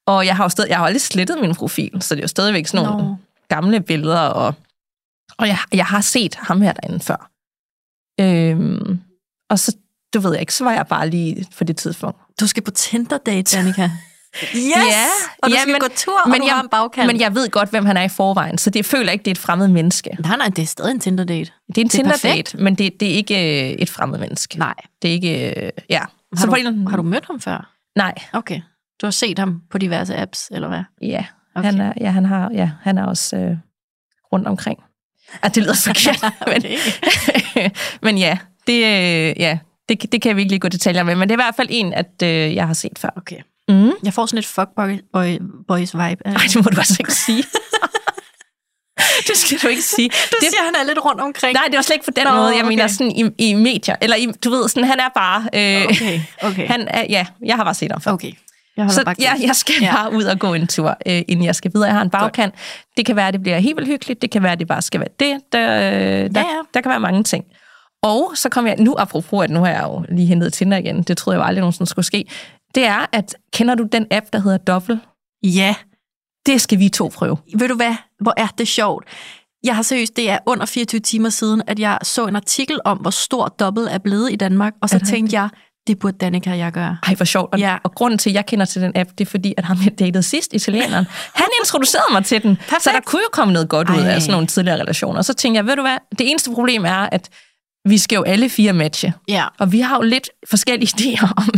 Og 0.07 0.25
jeg 0.25 0.35
har 0.35 0.43
jo 0.43 0.49
stadig, 0.49 0.69
jeg 0.69 0.77
har 0.77 0.85
aldrig 0.85 1.01
slettet 1.01 1.41
min 1.41 1.55
profil, 1.55 2.01
så 2.01 2.15
det 2.15 2.21
er 2.21 2.23
jo 2.23 2.27
stadigvæk 2.27 2.67
sådan 2.67 2.85
nogle 2.85 3.07
no. 3.07 3.15
gamle 3.49 3.81
billeder, 3.81 4.19
og, 4.19 4.53
og 5.37 5.47
jeg, 5.47 5.57
jeg 5.73 5.85
har 5.85 6.01
set 6.01 6.35
ham 6.35 6.61
her 6.61 6.73
derinde 6.73 6.99
før. 6.99 7.29
Øhm, 8.19 8.99
og 9.49 9.59
så, 9.59 9.75
du 10.13 10.19
ved 10.19 10.31
jeg 10.31 10.41
ikke, 10.41 10.53
så 10.53 10.63
var 10.63 10.71
jeg 10.71 10.87
bare 10.87 11.09
lige 11.09 11.45
for 11.51 11.63
det 11.63 11.77
tidspunkt. 11.77 12.19
Du 12.39 12.47
skal 12.47 12.63
på 12.63 12.71
Tinder-date, 12.71 13.57
Danika. 13.57 13.89
Yes! 14.55 14.75
Ja, 14.75 15.05
og 15.39 15.49
du 15.49 15.55
ja, 15.55 15.61
skal 15.61 15.71
men, 15.71 15.81
gå 15.81 15.87
tur, 15.95 16.19
og 16.25 16.29
men 16.29 16.41
du 16.41 16.45
jeg, 16.45 16.55
har 16.55 16.63
en 16.63 16.69
bagkant. 16.69 17.07
Men 17.07 17.19
jeg 17.19 17.35
ved 17.35 17.49
godt, 17.49 17.69
hvem 17.69 17.85
han 17.85 17.97
er 17.97 18.03
i 18.03 18.09
forvejen, 18.09 18.57
så 18.57 18.69
det 18.69 18.85
føler 18.85 19.11
ikke, 19.11 19.23
det 19.23 19.31
er 19.31 19.35
et 19.35 19.37
fremmed 19.37 19.67
menneske. 19.67 20.17
Nej, 20.19 20.37
nej, 20.37 20.47
det 20.47 20.61
er 20.61 20.65
stadig 20.65 20.91
en 20.91 20.99
Tinder-date. 20.99 21.51
Det 21.67 21.77
er 21.77 21.81
en 21.81 21.89
Tinder-date, 21.89 22.57
men 22.57 22.75
det, 22.75 22.99
det 22.99 23.11
er 23.11 23.13
ikke 23.13 23.69
øh, 23.69 23.71
et 23.71 23.89
fremmed 23.89 24.19
menneske. 24.19 24.59
Nej. 24.59 24.73
Det 25.01 25.09
er 25.09 25.13
ikke, 25.13 25.65
øh, 25.65 25.71
ja. 25.89 25.99
Har, 25.99 26.41
så 26.41 26.47
du, 26.47 26.53
en, 26.53 26.87
har 26.87 26.97
du 26.97 27.03
mødt 27.03 27.25
ham 27.25 27.39
før? 27.39 27.73
Nej. 27.95 28.13
Okay. 28.33 28.61
Du 29.01 29.05
har 29.05 29.11
set 29.11 29.39
ham 29.39 29.61
på 29.71 29.77
diverse 29.77 30.15
apps, 30.15 30.49
eller 30.51 30.67
hvad? 30.67 30.83
Ja, 31.01 31.25
okay. 31.55 31.71
han, 31.71 31.81
er, 31.81 31.93
ja, 32.01 32.09
han, 32.09 32.25
har, 32.25 32.51
ja 32.53 32.71
han 32.81 32.97
er 32.97 33.05
også 33.05 33.37
øh, 33.37 33.57
rundt 34.33 34.47
omkring. 34.47 34.79
Ah, 35.41 35.55
det 35.55 35.63
lyder 35.63 35.73
forkert, 35.85 36.33
men, 36.51 36.63
men 38.05 38.17
ja, 38.17 38.37
det, 38.67 38.73
øh, 38.73 39.39
ja 39.39 39.59
det, 39.89 40.11
det 40.11 40.21
kan 40.21 40.29
jeg 40.29 40.35
virkelig 40.35 40.55
ikke 40.55 40.65
gå 40.65 40.69
detaljer 40.69 41.03
med, 41.03 41.15
men 41.15 41.29
det 41.29 41.35
er 41.35 41.37
i 41.37 41.43
hvert 41.43 41.55
fald 41.55 41.67
en, 41.71 41.93
at 41.93 42.23
øh, 42.23 42.55
jeg 42.55 42.67
har 42.67 42.73
set 42.73 42.99
før. 42.99 43.09
Okay. 43.15 43.41
Mm. 43.69 43.91
Jeg 44.03 44.13
får 44.13 44.25
sådan 44.25 44.39
et 44.39 44.45
fuckboy 44.45 44.99
boys 45.67 45.93
vibe. 45.93 46.21
Nej, 46.25 46.43
det 46.53 46.55
må 46.55 46.61
du 46.61 46.77
altså 46.77 46.97
ikke 46.99 47.13
sige. 47.13 47.43
det 49.27 49.37
skal 49.37 49.57
du 49.63 49.67
ikke 49.67 49.81
sige. 49.81 50.09
Du 50.09 50.37
det, 50.41 50.49
siger, 50.49 50.63
han 50.65 50.75
er 50.75 50.83
lidt 50.87 51.05
rundt 51.05 51.21
omkring. 51.21 51.53
Nej, 51.53 51.63
det 51.67 51.77
er 51.77 51.81
slet 51.81 51.95
ikke 51.95 52.05
på 52.05 52.11
den 52.15 52.27
Nå, 52.27 52.35
måde. 52.35 52.49
Jeg 52.49 52.59
okay. 52.59 52.67
mener 52.67 52.87
sådan 52.87 53.11
i, 53.11 53.49
i 53.49 53.53
medier. 53.53 53.95
Eller 54.01 54.15
i, 54.15 54.27
du 54.43 54.49
ved, 54.49 54.69
sådan, 54.69 54.83
han 54.83 54.99
er 54.99 55.09
bare... 55.15 55.41
Øh, 55.53 55.85
okay, 55.85 56.21
okay. 56.41 56.67
Han 56.73 56.87
er, 56.87 57.05
ja, 57.09 57.25
jeg 57.45 57.55
har 57.55 57.63
bare 57.63 57.73
set 57.73 57.91
ham 57.91 58.01
før. 58.01 58.11
Okay. 58.11 58.31
Jeg 58.77 58.91
så 58.91 59.15
ja, 59.19 59.33
jeg 59.41 59.55
skal 59.55 59.75
ja. 59.81 59.95
bare 59.95 60.13
ud 60.13 60.23
og 60.23 60.39
gå 60.39 60.53
en 60.53 60.67
tur, 60.67 60.97
øh, 61.05 61.21
inden 61.27 61.45
jeg 61.45 61.55
skal 61.55 61.71
videre. 61.73 61.87
Jeg 61.87 61.95
har 61.95 62.01
en 62.01 62.09
bagkant. 62.09 62.53
Godt. 62.53 62.97
Det 62.97 63.05
kan 63.05 63.15
være, 63.15 63.27
at 63.27 63.33
det 63.33 63.41
bliver 63.41 63.59
helt 63.59 63.75
vildt 63.77 63.89
hyggeligt. 63.89 64.21
Det 64.21 64.31
kan 64.31 64.43
være, 64.43 64.51
at 64.51 64.59
det 64.59 64.67
bare 64.67 64.81
skal 64.81 64.99
være 64.99 65.09
det. 65.19 65.41
Der, 65.53 65.77
øh, 65.77 65.91
der, 65.91 66.39
ja, 66.39 66.39
ja. 66.39 66.61
der 66.73 66.81
kan 66.81 66.89
være 66.89 66.99
mange 66.99 67.23
ting. 67.23 67.45
Og 68.03 68.31
så 68.35 68.49
kom 68.49 68.67
jeg, 68.67 68.75
nu 68.79 68.95
apropos, 68.97 69.43
at 69.43 69.49
nu 69.49 69.59
har 69.59 69.67
jeg 69.67 69.83
jo 69.83 70.05
lige 70.09 70.27
hentet 70.27 70.53
Tinder 70.53 70.77
igen. 70.77 71.03
Det 71.03 71.17
troede 71.17 71.37
jeg 71.37 71.43
jo 71.43 71.47
aldrig 71.47 71.61
nogensinde 71.61 71.89
skulle 71.89 72.05
ske 72.05 72.25
det 72.75 72.85
er, 72.85 73.05
at 73.11 73.35
kender 73.53 73.75
du 73.75 73.87
den 73.91 74.05
app, 74.11 74.25
der 74.33 74.39
hedder 74.39 74.57
Dobbel? 74.57 74.99
Ja. 75.43 75.75
Det 76.45 76.61
skal 76.61 76.79
vi 76.79 76.89
to 76.89 77.11
prøve. 77.15 77.37
Ved 77.55 77.67
du 77.67 77.75
hvad? 77.75 77.95
Hvor 78.21 78.33
er 78.37 78.47
det 78.57 78.67
sjovt. 78.67 79.05
Jeg 79.63 79.75
har 79.75 79.81
seriøst, 79.83 80.15
det 80.15 80.29
er 80.29 80.37
under 80.45 80.65
24 80.65 80.99
timer 80.99 81.29
siden, 81.29 81.61
at 81.67 81.79
jeg 81.79 81.97
så 82.03 82.25
en 82.27 82.35
artikel 82.35 82.79
om, 82.85 82.97
hvor 82.97 83.09
stor 83.11 83.47
dobbelt 83.47 83.87
er 83.91 83.97
blevet 83.97 84.31
i 84.31 84.35
Danmark, 84.35 84.73
og 84.81 84.89
så 84.89 84.99
tænkte 84.99 85.35
jeg, 85.35 85.49
Det 85.87 85.99
burde 85.99 86.17
Danica 86.17 86.51
og 86.51 86.57
jeg 86.57 86.71
gøre. 86.71 86.97
Ej, 87.07 87.15
hvor 87.15 87.25
sjovt. 87.25 87.53
Og, 87.53 87.59
Ja. 87.59 87.77
og 87.83 87.91
grunden 87.95 88.17
til, 88.17 88.29
at 88.29 88.33
jeg 88.33 88.45
kender 88.45 88.65
til 88.65 88.81
den 88.81 88.91
app, 88.95 89.09
det 89.17 89.21
er 89.21 89.29
fordi, 89.29 89.53
at 89.57 89.65
ham, 89.65 89.77
jeg 89.85 89.99
datede 89.99 90.23
sidst, 90.23 90.53
italieneren, 90.53 91.05
han 91.41 91.47
introducerede 91.63 92.13
mig 92.13 92.25
til 92.25 92.43
den. 92.43 92.55
Perfekt. 92.55 92.83
Så 92.83 92.89
der 92.93 92.99
kunne 93.05 93.21
jo 93.21 93.29
komme 93.31 93.53
noget 93.53 93.69
godt 93.69 93.89
ud 93.89 93.95
Ej. 93.95 94.07
af 94.09 94.21
sådan 94.21 94.31
nogle 94.31 94.47
tidligere 94.47 94.79
relationer. 94.81 95.21
Så 95.21 95.33
tænkte 95.33 95.57
jeg, 95.57 95.65
ved 95.65 95.75
du 95.75 95.81
hvad, 95.81 95.97
det 96.19 96.29
eneste 96.29 96.51
problem 96.51 96.85
er, 96.85 97.09
at 97.11 97.29
vi 97.89 97.97
skal 97.97 98.15
jo 98.15 98.23
alle 98.23 98.49
fire 98.49 98.73
matche. 98.73 99.13
Ja. 99.27 99.43
Og 99.59 99.71
vi 99.71 99.79
har 99.79 99.95
jo 99.95 100.01
lidt 100.01 100.29
forskellige 100.49 100.93
idéer 101.17 101.31
om 101.37 101.49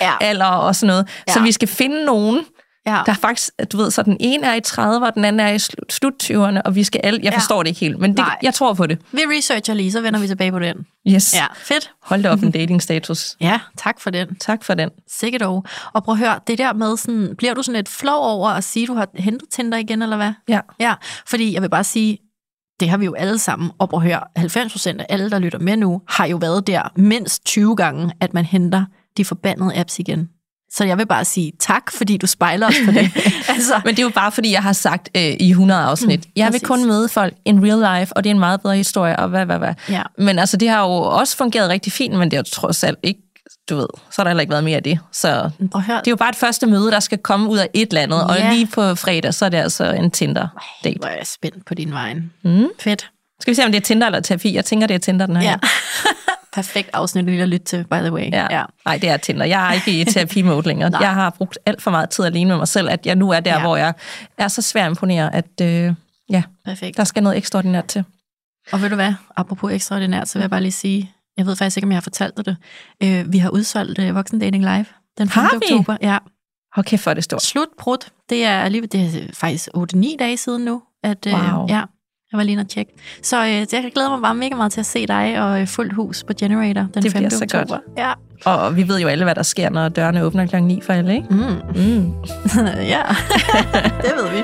Ja. 0.00 0.12
alder 0.20 0.44
og 0.46 0.76
sådan 0.76 0.86
noget. 0.86 1.08
Så 1.28 1.38
Ja. 1.38 1.42
vi 1.44 1.52
skal 1.52 1.68
finde 1.68 2.04
nogen, 2.04 2.44
Ja. 2.86 2.98
der 3.06 3.12
er 3.12 3.16
faktisk, 3.16 3.50
du 3.72 3.76
ved, 3.76 3.90
så 3.90 4.02
den 4.02 4.16
ene 4.20 4.46
er 4.46 4.54
i 4.54 4.60
30, 4.60 5.06
og 5.06 5.14
den 5.14 5.24
anden 5.24 5.40
er 5.40 5.48
i 5.52 5.58
slut, 5.58 5.92
slut 5.92 6.12
20'erne, 6.22 6.60
og 6.64 6.74
vi 6.74 6.84
skal 6.84 7.00
alle, 7.04 7.20
jeg 7.22 7.32
Ja. 7.32 7.38
forstår 7.38 7.62
det 7.62 7.68
ikke 7.68 7.80
helt, 7.80 7.98
men 7.98 8.10
det, 8.10 8.18
Nej. 8.18 8.36
jeg 8.42 8.54
tror 8.54 8.74
på 8.74 8.86
det. 8.86 8.98
Vi 9.12 9.20
researcher 9.36 9.74
lige, 9.74 9.92
så 9.92 10.00
vender 10.00 10.20
vi 10.20 10.26
tilbage 10.26 10.52
på 10.52 10.58
den. 10.58 10.76
Yes. 11.08 11.34
Ja, 11.34 11.46
fedt. 11.56 11.90
Hold 12.02 12.22
da 12.22 12.30
op 12.30 12.42
en 12.42 12.50
datingstatus. 12.60 13.36
Ja, 13.40 13.58
tak 13.78 14.00
for 14.00 14.10
den. 14.10 14.34
Tak 14.36 14.64
for 14.64 14.74
den. 14.74 14.90
Sikkert 15.08 15.40
dog. 15.40 15.64
Og 15.92 16.04
prøv 16.04 16.12
at 16.12 16.18
høre, 16.18 16.38
det 16.46 16.58
der 16.58 16.72
med 16.72 16.96
sådan, 16.96 17.34
bliver 17.38 17.54
du 17.54 17.62
sådan 17.62 17.76
lidt 17.78 17.88
flov 17.88 18.24
over 18.24 18.48
at 18.48 18.64
sige, 18.64 18.82
at 18.82 18.88
du 18.88 18.94
har 18.94 19.08
hentet 19.14 19.48
Tinder 19.52 19.78
igen, 19.78 20.02
eller 20.02 20.16
hvad? 20.16 20.32
Ja. 20.48 20.60
Ja, 20.80 20.94
fordi 21.26 21.54
jeg 21.54 21.62
vil 21.62 21.68
bare 21.70 21.84
sige, 21.84 22.18
det 22.80 22.88
har 22.88 22.96
vi 22.96 23.04
jo 23.04 23.14
alle 23.14 23.38
sammen, 23.38 23.70
og 23.78 23.88
prøv 23.88 24.00
at 24.00 24.06
høre, 24.06 24.20
90 24.36 24.72
procent 24.72 25.00
af 25.00 25.06
alle, 25.08 25.30
der 25.30 25.38
lytter 25.38 25.58
med 25.58 25.76
nu, 25.76 26.00
har 26.08 26.26
jo 26.26 26.36
været 26.36 26.66
der 26.66 26.92
mindst 26.96 27.44
20 27.44 27.76
gange, 27.76 28.12
at 28.20 28.34
man 28.34 28.44
henter 28.44 28.84
de 29.16 29.24
forbandede 29.24 29.78
apps 29.78 29.98
igen. 29.98 30.28
Så 30.70 30.84
jeg 30.84 30.98
vil 30.98 31.06
bare 31.06 31.24
sige 31.24 31.52
tak, 31.60 31.92
fordi 31.92 32.16
du 32.16 32.26
spejler 32.26 32.68
os 32.68 32.74
på 32.84 32.90
det. 32.90 33.10
altså, 33.54 33.80
Men 33.84 33.94
det 33.94 33.98
er 33.98 34.02
jo 34.02 34.10
bare, 34.14 34.32
fordi 34.32 34.52
jeg 34.52 34.62
har 34.62 34.72
sagt 34.72 35.08
øh, 35.16 35.22
i 35.22 35.50
100 35.50 35.80
afsnit, 35.80 36.26
mm, 36.26 36.32
jeg 36.36 36.46
vil 36.46 36.52
præcis. 36.52 36.66
kun 36.66 36.86
møde 36.86 37.08
folk 37.08 37.34
in 37.44 37.64
real 37.64 38.00
life, 38.00 38.16
og 38.16 38.24
det 38.24 38.30
er 38.30 38.34
en 38.34 38.40
meget 38.40 38.60
bedre 38.60 38.76
historie, 38.76 39.18
og 39.18 39.28
hvad, 39.28 39.46
hvad, 39.46 39.58
hvad. 39.58 39.74
Ja. 39.90 40.02
Men 40.18 40.38
altså, 40.38 40.56
det 40.56 40.68
har 40.68 40.82
jo 40.82 40.92
også 40.92 41.36
fungeret 41.36 41.68
rigtig 41.68 41.92
fint, 41.92 42.18
men 42.18 42.30
det 42.30 42.36
jo 42.36 42.42
trods 42.42 42.84
alt 42.84 42.98
ikke, 43.02 43.20
du 43.70 43.76
ved, 43.76 43.86
så 44.10 44.14
har 44.16 44.24
der 44.24 44.30
heller 44.30 44.40
ikke 44.40 44.50
været 44.50 44.64
mere 44.64 44.76
af 44.76 44.82
det. 44.82 44.98
Så 45.12 45.50
at 45.74 45.82
høre, 45.82 45.96
det 45.98 46.06
er 46.06 46.10
jo 46.10 46.16
bare 46.16 46.28
et 46.28 46.36
første 46.36 46.66
møde, 46.66 46.90
der 46.90 47.00
skal 47.00 47.18
komme 47.18 47.48
ud 47.48 47.58
af 47.58 47.68
et 47.74 47.88
eller 47.88 48.02
andet, 48.02 48.24
og 48.24 48.36
Ja. 48.36 48.52
lige 48.52 48.66
på 48.66 48.94
fredag, 48.94 49.34
så 49.34 49.44
er 49.44 49.48
det 49.48 49.58
altså 49.58 49.84
en 49.92 50.10
Tinder-date. 50.10 50.98
hvor 50.98 51.08
er 51.08 51.16
jeg 51.16 51.26
spændt 51.26 51.66
på 51.66 51.74
din 51.74 51.92
vej. 51.92 52.14
Mm. 52.42 52.66
Fedt. 52.80 53.10
Skal 53.40 53.50
vi 53.50 53.54
se, 53.54 53.64
om 53.64 53.72
det 53.72 53.78
er 53.78 53.82
Tinder 53.84 54.06
eller 54.06 54.20
terapi? 54.20 54.54
Jeg 54.54 54.64
tænker, 54.64 54.86
det 54.86 54.94
er 54.94 54.98
Tinder, 54.98 55.26
den 55.26 55.36
her. 55.36 55.50
Ja. 55.50 55.56
Perfekt 56.54 56.90
afsnit 56.92 57.24
lige 57.24 57.42
at 57.42 57.48
lytte 57.48 57.66
til, 57.66 57.84
by 57.84 57.94
the 57.94 58.12
way. 58.12 58.30
Ja. 58.32 58.62
Nej, 58.84 58.98
det 58.98 59.08
er 59.08 59.16
Tinder. 59.16 59.44
Jeg 59.46 59.68
er 59.68 59.72
ikke 59.72 60.00
i 60.00 60.04
terapi-mode 60.04 60.66
længere. 60.68 60.90
Jeg 61.00 61.14
har 61.14 61.30
brugt 61.30 61.58
alt 61.66 61.82
for 61.82 61.90
meget 61.90 62.10
tid 62.10 62.24
alene 62.24 62.48
med 62.48 62.56
mig 62.56 62.68
selv, 62.68 62.90
at 62.90 63.06
jeg 63.06 63.16
nu 63.16 63.30
er 63.30 63.40
der, 63.40 63.50
Ja. 63.50 63.56
ja. 63.56 63.62
hvor 63.62 63.76
jeg 63.76 63.94
er 64.38 64.48
så 64.48 64.62
svær 64.62 64.84
at 64.84 64.88
imponere, 64.90 65.34
at 65.34 65.60
øh, 65.62 65.92
ja, 66.30 66.42
Perfekt. 66.64 66.96
der 66.96 67.04
skal 67.04 67.22
noget 67.22 67.36
ekstraordinært 67.38 67.84
til. 67.86 68.04
Og 68.72 68.82
ved 68.82 68.88
du 68.88 68.94
hvad, 68.94 69.14
apropos 69.36 69.72
ekstraordinært, 69.72 70.28
så 70.28 70.38
vil 70.38 70.40
jeg 70.42 70.50
bare 70.50 70.60
lige 70.60 70.72
sige, 70.72 71.12
jeg 71.36 71.46
ved 71.46 71.56
faktisk 71.56 71.76
ikke, 71.76 71.84
om 71.86 71.90
jeg 71.92 71.96
har 71.96 72.00
fortalt 72.02 72.36
dig 72.36 72.44
det. 72.46 72.56
Øh, 73.02 73.32
vi 73.32 73.38
har 73.38 73.50
udsolgt 73.50 73.98
øh, 73.98 74.14
Voksen 74.14 74.38
Dating 74.38 74.64
Live 74.64 74.84
den 75.18 75.28
5. 75.28 75.28
Har 75.28 75.50
vi? 75.50 75.56
oktober. 75.74 75.96
Ja. 76.02 76.18
Hold 76.74 76.86
kæft, 76.86 77.02
hvor 77.02 77.10
er 77.10 77.14
det 77.14 77.24
stort. 77.24 77.42
Slut 77.42 77.68
brudt. 77.78 78.08
Det 78.30 78.44
er 78.44 78.60
alligevel, 78.60 78.92
det 78.92 79.00
er 79.00 79.32
faktisk 79.34 79.68
8-9 79.76 80.16
dage 80.18 80.36
siden 80.36 80.64
nu, 80.64 80.82
at 81.04 81.26
øh, 81.26 81.32
Wow. 81.32 81.66
ja, 81.68 81.82
jeg 82.32 82.38
var 82.38 82.42
lige 82.42 82.58
og 82.60 82.68
tjekke. 82.68 82.92
Så 83.22 83.44
øh, 83.44 83.50
det- 83.50 83.72
jeg 83.72 83.90
glæder 83.94 84.10
mig 84.10 84.20
bare 84.22 84.34
mega 84.34 84.54
meget 84.54 84.72
til 84.72 84.80
at 84.80 84.86
se 84.86 85.06
dig 85.06 85.42
og 85.42 85.60
øh, 85.60 85.66
fuldt 85.66 85.92
hus 85.92 86.24
på 86.24 86.32
Generator 86.40 86.80
den 86.94 87.02
Det 87.02 87.12
5. 87.12 87.20
bliver 87.20 87.30
så 87.30 87.44
oktober. 87.44 87.66
godt. 87.66 87.80
Ja. 87.96 88.12
Og 88.44 88.76
vi 88.76 88.88
ved 88.88 89.00
jo 89.00 89.08
alle, 89.08 89.24
hvad 89.24 89.34
der 89.34 89.42
sker, 89.42 89.70
når 89.70 89.88
dørene 89.88 90.22
åbner 90.22 90.46
klokken 90.46 90.68
9 90.68 90.80
for 90.80 90.92
alle, 90.92 91.14
ikke? 91.14 91.28
Mm. 91.30 91.38
Mm. 91.74 92.12
ja, 92.94 93.02
det 94.02 94.12
ved 94.16 94.30
vi. 94.30 94.42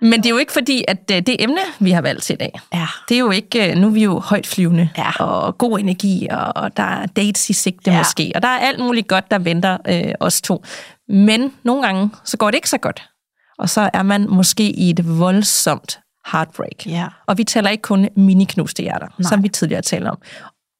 Men 0.00 0.12
det 0.12 0.26
er 0.26 0.30
jo 0.30 0.36
ikke 0.38 0.52
fordi, 0.52 0.84
at 0.88 1.10
øh, 1.12 1.16
det 1.16 1.36
emne, 1.42 1.58
vi 1.78 1.90
har 1.90 2.00
valgt 2.02 2.22
til 2.22 2.34
i 2.34 2.36
dag, 2.36 2.60
Ja. 2.74 2.86
det 3.08 3.14
er 3.14 3.18
jo 3.18 3.30
ikke, 3.30 3.70
øh, 3.70 3.76
nu 3.76 3.86
er 3.86 3.90
vi 3.90 4.02
jo 4.04 4.20
højt 4.20 4.46
flyvende, 4.46 4.88
Ja. 4.98 5.10
og 5.24 5.58
god 5.58 5.78
energi, 5.78 6.26
og, 6.56 6.76
der 6.76 6.82
er 6.82 7.06
dates 7.06 7.50
i 7.50 7.52
sigte 7.52 7.90
Ja. 7.90 7.98
måske, 7.98 8.32
og 8.34 8.42
der 8.42 8.48
er 8.48 8.58
alt 8.58 8.78
muligt 8.80 9.08
godt, 9.08 9.30
der 9.30 9.38
venter 9.38 9.78
øh, 9.88 10.12
os 10.20 10.40
to. 10.42 10.64
Men 11.08 11.52
nogle 11.62 11.82
gange, 11.82 12.10
så 12.24 12.36
går 12.36 12.46
det 12.50 12.54
ikke 12.58 12.70
så 12.70 12.78
godt. 12.78 13.02
Og 13.58 13.68
så 13.70 13.90
er 13.92 14.02
man 14.02 14.26
måske 14.28 14.70
i 14.70 14.90
et 14.90 15.18
voldsomt 15.18 16.00
heartbreak. 16.32 16.86
Ja. 16.86 17.06
Og 17.26 17.38
vi 17.38 17.44
taler 17.44 17.70
ikke 17.70 17.82
kun 17.82 18.08
mini-knuste 18.16 18.82
hjerter. 18.82 19.06
Nej. 19.18 19.28
som 19.28 19.42
vi 19.42 19.48
tidligere 19.48 19.82
talte 19.82 20.08
om. 20.08 20.18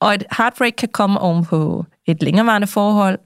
Og 0.00 0.14
et 0.14 0.24
heartbreak 0.37 0.72
kan 0.78 0.88
komme 0.92 1.18
oven 1.20 1.44
på 1.44 1.85
et 2.09 2.22
længerevarende 2.22 2.66
forhold, 2.66 3.18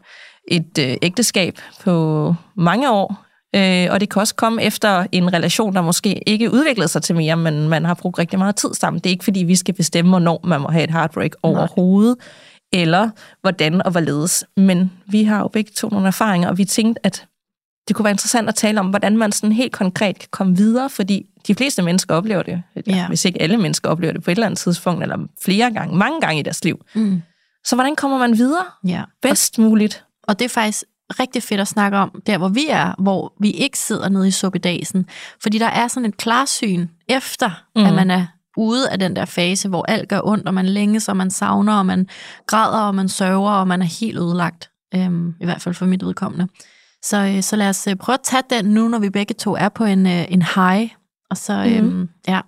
et 0.48 0.78
øh, 0.80 0.96
ægteskab 1.02 1.58
på 1.84 2.34
mange 2.56 2.90
år, 2.90 3.23
øh, 3.54 3.88
og 3.90 4.00
det 4.00 4.10
kan 4.10 4.20
også 4.20 4.34
komme 4.34 4.62
efter 4.62 5.06
en 5.12 5.32
relation, 5.32 5.74
der 5.74 5.82
måske 5.82 6.28
ikke 6.28 6.52
udviklede 6.52 6.88
sig 6.88 7.02
til 7.02 7.16
mere, 7.16 7.36
men 7.36 7.68
man 7.68 7.84
har 7.84 7.94
brugt 7.94 8.18
rigtig 8.18 8.38
meget 8.38 8.56
tid 8.56 8.74
sammen. 8.74 9.00
Det 9.00 9.06
er 9.06 9.10
ikke, 9.10 9.24
fordi 9.24 9.44
vi 9.44 9.56
skal 9.56 9.74
bestemme, 9.74 10.10
hvornår 10.10 10.40
man 10.44 10.60
må 10.60 10.68
have 10.68 10.84
et 10.84 10.90
heartbreak 10.90 11.30
overhovedet, 11.42 12.16
eller 12.72 13.10
hvordan 13.40 13.82
og 13.82 13.90
hvorledes. 13.90 14.44
Men 14.56 14.92
vi 15.06 15.24
har 15.24 15.40
jo 15.40 15.48
begge 15.48 15.70
to 15.76 15.88
nogle 15.88 16.06
erfaringer, 16.06 16.48
og 16.48 16.58
vi 16.58 16.64
tænkte, 16.64 17.06
at 17.06 17.26
det 17.88 17.96
kunne 17.96 18.04
være 18.04 18.12
interessant 18.12 18.48
at 18.48 18.54
tale 18.54 18.80
om, 18.80 18.86
hvordan 18.86 19.16
man 19.16 19.32
sådan 19.32 19.52
helt 19.52 19.72
konkret 19.72 20.18
kan 20.18 20.28
komme 20.30 20.56
videre, 20.56 20.90
fordi 20.90 21.26
de 21.46 21.54
fleste 21.54 21.82
mennesker 21.82 22.14
oplever 22.14 22.42
det, 22.42 22.62
ja. 22.76 22.96
Ja. 22.96 23.08
hvis 23.08 23.24
ikke 23.24 23.42
alle 23.42 23.56
mennesker 23.56 23.90
oplever 23.90 24.12
det 24.12 24.22
på 24.22 24.30
et 24.30 24.34
eller 24.34 24.46
andet 24.46 24.58
tidspunkt, 24.58 25.02
eller 25.02 25.18
flere 25.44 25.72
gange, 25.72 25.96
mange 25.96 26.20
gange 26.20 26.40
i 26.40 26.42
deres 26.42 26.64
liv. 26.64 26.80
Mm. 26.94 27.22
Så 27.64 27.76
hvordan 27.76 27.96
kommer 27.96 28.18
man 28.18 28.38
videre 28.38 28.64
ja. 28.86 29.02
bedst 29.22 29.58
muligt? 29.58 30.04
Og 30.22 30.38
det 30.38 30.44
er 30.44 30.48
faktisk 30.48 30.84
rigtig 31.20 31.42
fedt 31.42 31.60
at 31.60 31.68
snakke 31.68 31.98
om, 31.98 32.22
der 32.26 32.38
hvor 32.38 32.48
vi 32.48 32.66
er, 32.68 32.94
hvor 32.98 33.32
vi 33.40 33.50
ikke 33.50 33.78
sidder 33.78 34.08
nede 34.08 34.28
i 34.28 34.30
suppedasen. 34.30 35.06
Fordi 35.42 35.58
der 35.58 35.66
er 35.66 35.88
sådan 35.88 36.08
et 36.08 36.16
klarsyn 36.16 36.88
efter, 37.08 37.50
mm. 37.76 37.84
At 37.84 37.94
man 37.94 38.10
er 38.10 38.26
ude 38.56 38.90
af 38.90 38.98
den 38.98 39.16
der 39.16 39.24
fase, 39.24 39.68
hvor 39.68 39.84
alt 39.88 40.08
gør 40.08 40.20
ondt, 40.24 40.48
og 40.48 40.54
man 40.54 40.66
længes, 40.66 41.08
og 41.08 41.16
man 41.16 41.30
savner, 41.30 41.78
og 41.78 41.86
man 41.86 42.08
græder, 42.46 42.80
og 42.80 42.94
man 42.94 43.08
sørger, 43.08 43.52
og 43.52 43.68
man 43.68 43.82
er 43.82 43.86
helt 44.00 44.18
ødelagt. 44.18 44.70
Øhm, 44.94 45.34
I 45.40 45.44
hvert 45.44 45.62
fald 45.62 45.74
for 45.74 45.86
mit 45.86 46.02
udkommende. 46.02 46.48
Så, 47.02 47.16
øh, 47.16 47.42
så 47.42 47.56
lad 47.56 47.68
os 47.68 47.86
øh, 47.86 47.96
prøve 47.96 48.14
at 48.14 48.20
tage 48.24 48.42
den 48.50 48.64
nu, 48.64 48.88
når 48.88 48.98
vi 48.98 49.10
begge 49.10 49.34
to 49.34 49.54
er 49.54 49.68
på 49.68 49.84
en, 49.84 50.06
øh, 50.06 50.24
en 50.28 50.42
high. 50.42 50.90
Og 51.30 51.36
så, 51.36 51.52
øhm, 51.52 52.08
ja, 52.28 52.40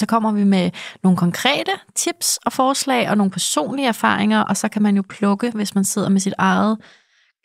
så 0.00 0.06
kommer 0.06 0.32
vi 0.32 0.44
med 0.44 0.70
nogle 1.02 1.18
konkrete 1.18 1.70
tips 1.94 2.36
og 2.36 2.52
forslag, 2.52 3.10
og 3.10 3.16
nogle 3.16 3.30
personlige 3.30 3.88
erfaringer, 3.88 4.40
og 4.40 4.56
så 4.56 4.68
kan 4.68 4.82
man 4.82 4.96
jo 4.96 5.02
plukke, 5.08 5.50
hvis 5.50 5.74
man 5.74 5.84
sidder 5.84 6.08
med 6.08 6.20
sit 6.20 6.34
eget 6.38 6.78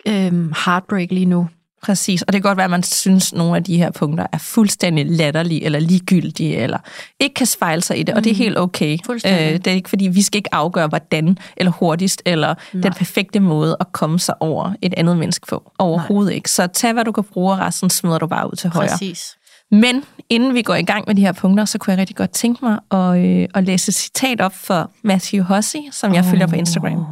øhm, 0.08 0.54
heartbreak 0.66 1.12
lige 1.12 1.26
nu. 1.26 1.48
Præcis, 1.84 2.22
og 2.22 2.34
det 2.34 2.42
kan 2.42 2.50
godt 2.50 2.58
være, 2.58 2.64
at 2.64 2.72
man 2.72 2.84
synes, 2.84 3.32
at 3.32 3.38
nogle 3.38 3.56
af 3.56 3.64
de 3.64 3.78
her 3.78 3.92
punkter 3.92 4.28
er 4.32 4.38
fuldstændig 4.38 5.06
latterlige, 5.06 5.64
eller 5.64 5.80
ligegyldige, 5.80 6.58
eller 6.58 6.78
ikke 7.20 7.34
kan 7.34 7.46
spejle 7.46 7.82
sig 7.82 8.00
i 8.00 8.04
det, 8.04 8.16
og 8.16 8.24
det 8.24 8.32
er 8.32 8.36
helt 8.36 8.58
okay. 8.58 8.94
Mm. 8.94 9.00
Fuldstændig. 9.06 9.66
det 9.66 9.72
er 9.72 9.76
ikke, 9.76 9.90
fordi 9.90 10.08
vi 10.08 10.22
skal 10.22 10.38
ikke 10.38 10.56
afgøre, 10.56 10.88
hvordan, 10.88 11.38
eller 11.58 11.72
hurtigst, 11.72 12.22
eller 12.26 12.56
Nej. 12.74 12.82
den 12.82 12.94
perfekte 12.94 13.40
måde 13.40 13.78
at 13.80 13.92
komme 13.92 14.20
sig 14.20 14.42
over 14.42 14.74
et 14.82 14.94
andet 14.98 15.18
menneske 15.18 15.48
på. 15.48 15.72
Overhovedet 15.80 16.30
Nej. 16.30 16.36
ikke. 16.36 16.52
Så 16.52 16.68
tag, 16.68 16.94
hvad 16.94 17.06
du 17.06 17.12
kan 17.12 17.24
bruge, 17.24 17.54
og 17.54 17.60
resten 17.60 17.90
smider 17.90 18.18
du 18.18 18.28
bare 18.28 18.48
ud 18.48 18.56
til 18.56 18.70
højre. 18.70 18.90
Præcis. 18.90 19.38
Men 19.72 20.04
inden 20.30 20.54
vi 20.54 20.62
går 20.62 20.76
i 20.76 20.84
gang 20.84 21.04
med 21.08 21.16
de 21.16 21.22
her 21.22 21.32
punkter, 21.32 21.66
så 21.66 21.78
kunne 21.78 21.92
jeg 21.92 22.00
rigtig 22.00 22.16
godt 22.16 22.32
tænke 22.32 22.66
mig 22.66 22.80
at, 22.92 23.26
øh, 23.26 23.48
at 23.54 23.64
læse 23.64 23.90
et 23.90 23.96
citat 23.96 24.42
op 24.42 24.54
for 24.54 24.92
Matthew 25.04 25.44
Hussey, 25.44 25.80
som 25.92 26.14
jeg 26.14 26.24
oh. 26.24 26.30
følger 26.30 26.48
på 26.48 26.56
Instagram. 26.56 27.06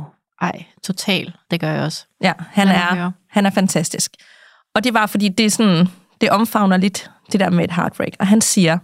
Ej, 0.45 0.65
total. 0.83 1.33
Det 1.51 1.59
gør 1.59 1.71
jeg 1.71 1.83
også. 1.83 2.05
Ja, 2.21 2.33
han 2.39 2.67
mig 2.67 2.75
er, 2.75 2.95
høre. 2.95 3.11
han 3.29 3.45
er 3.45 3.49
fantastisk. 3.49 4.11
Og 4.75 4.83
det 4.83 4.93
var, 4.93 5.05
fordi 5.05 5.29
det, 5.29 5.45
er 5.45 5.49
sådan, 5.49 5.87
det 6.21 6.29
omfavner 6.29 6.77
lidt 6.77 7.11
det 7.31 7.39
der 7.39 7.49
med 7.49 7.63
et 7.63 7.71
heartbreak. 7.71 8.13
Og 8.19 8.27
han 8.27 8.41
siger, 8.41 8.77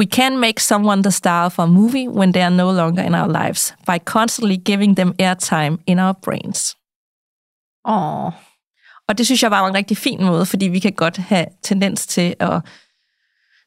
We 0.00 0.06
can 0.06 0.38
make 0.38 0.62
someone 0.62 1.02
the 1.02 1.10
star 1.10 1.46
of 1.46 1.58
a 1.58 1.66
movie 1.66 2.10
when 2.10 2.32
they 2.32 2.42
are 2.42 2.50
no 2.50 2.72
longer 2.72 3.02
in 3.02 3.14
our 3.14 3.42
lives 3.44 3.74
by 3.86 3.98
constantly 4.04 4.56
giving 4.64 4.96
them 4.96 5.14
airtime 5.18 5.78
in 5.86 5.98
our 5.98 6.12
brains. 6.12 6.76
Åh, 7.88 8.32
Og 9.08 9.18
det 9.18 9.26
synes 9.26 9.42
jeg 9.42 9.50
var 9.50 9.68
en 9.68 9.74
rigtig 9.74 9.96
fin 9.96 10.24
måde, 10.24 10.46
fordi 10.46 10.68
vi 10.68 10.78
kan 10.78 10.92
godt 10.92 11.16
have 11.16 11.46
tendens 11.62 12.06
til 12.06 12.34
at 12.40 12.60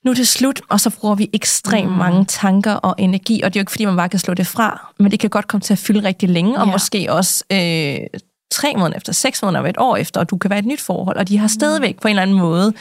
nu 0.07 0.11
er 0.11 0.15
det 0.15 0.27
slut, 0.27 0.61
og 0.69 0.79
så 0.79 0.89
bruger 0.99 1.15
vi 1.15 1.29
ekstremt 1.33 1.91
mm. 1.91 1.97
mange 1.97 2.25
tanker 2.25 2.73
og 2.73 2.95
energi, 2.97 3.41
og 3.41 3.53
det 3.53 3.59
er 3.59 3.61
jo 3.61 3.61
ikke, 3.61 3.71
fordi 3.71 3.85
man 3.85 3.95
bare 3.95 4.09
kan 4.09 4.19
slå 4.19 4.33
det 4.33 4.47
fra, 4.47 4.93
men 4.99 5.11
det 5.11 5.19
kan 5.19 5.29
godt 5.29 5.47
komme 5.47 5.61
til 5.61 5.73
at 5.73 5.77
fylde 5.79 6.03
rigtig 6.07 6.29
længe, 6.29 6.57
og 6.59 6.65
Ja. 6.67 6.71
måske 6.71 7.07
også 7.13 7.43
øh, 7.51 8.19
tre 8.51 8.73
måneder 8.77 8.97
efter, 8.97 9.13
seks 9.13 9.41
måneder 9.41 9.61
og 9.63 9.69
et 9.69 9.77
år 9.77 9.95
efter, 9.97 10.19
og 10.19 10.29
du 10.29 10.37
kan 10.37 10.49
være 10.49 10.59
et 10.59 10.65
nyt 10.65 10.81
forhold, 10.81 11.17
og 11.17 11.27
de 11.27 11.37
har 11.37 11.47
stadigvæk 11.47 11.99
på 12.01 12.07
en 12.07 12.11
eller 12.11 12.21
anden 12.21 12.37
måde 12.37 12.73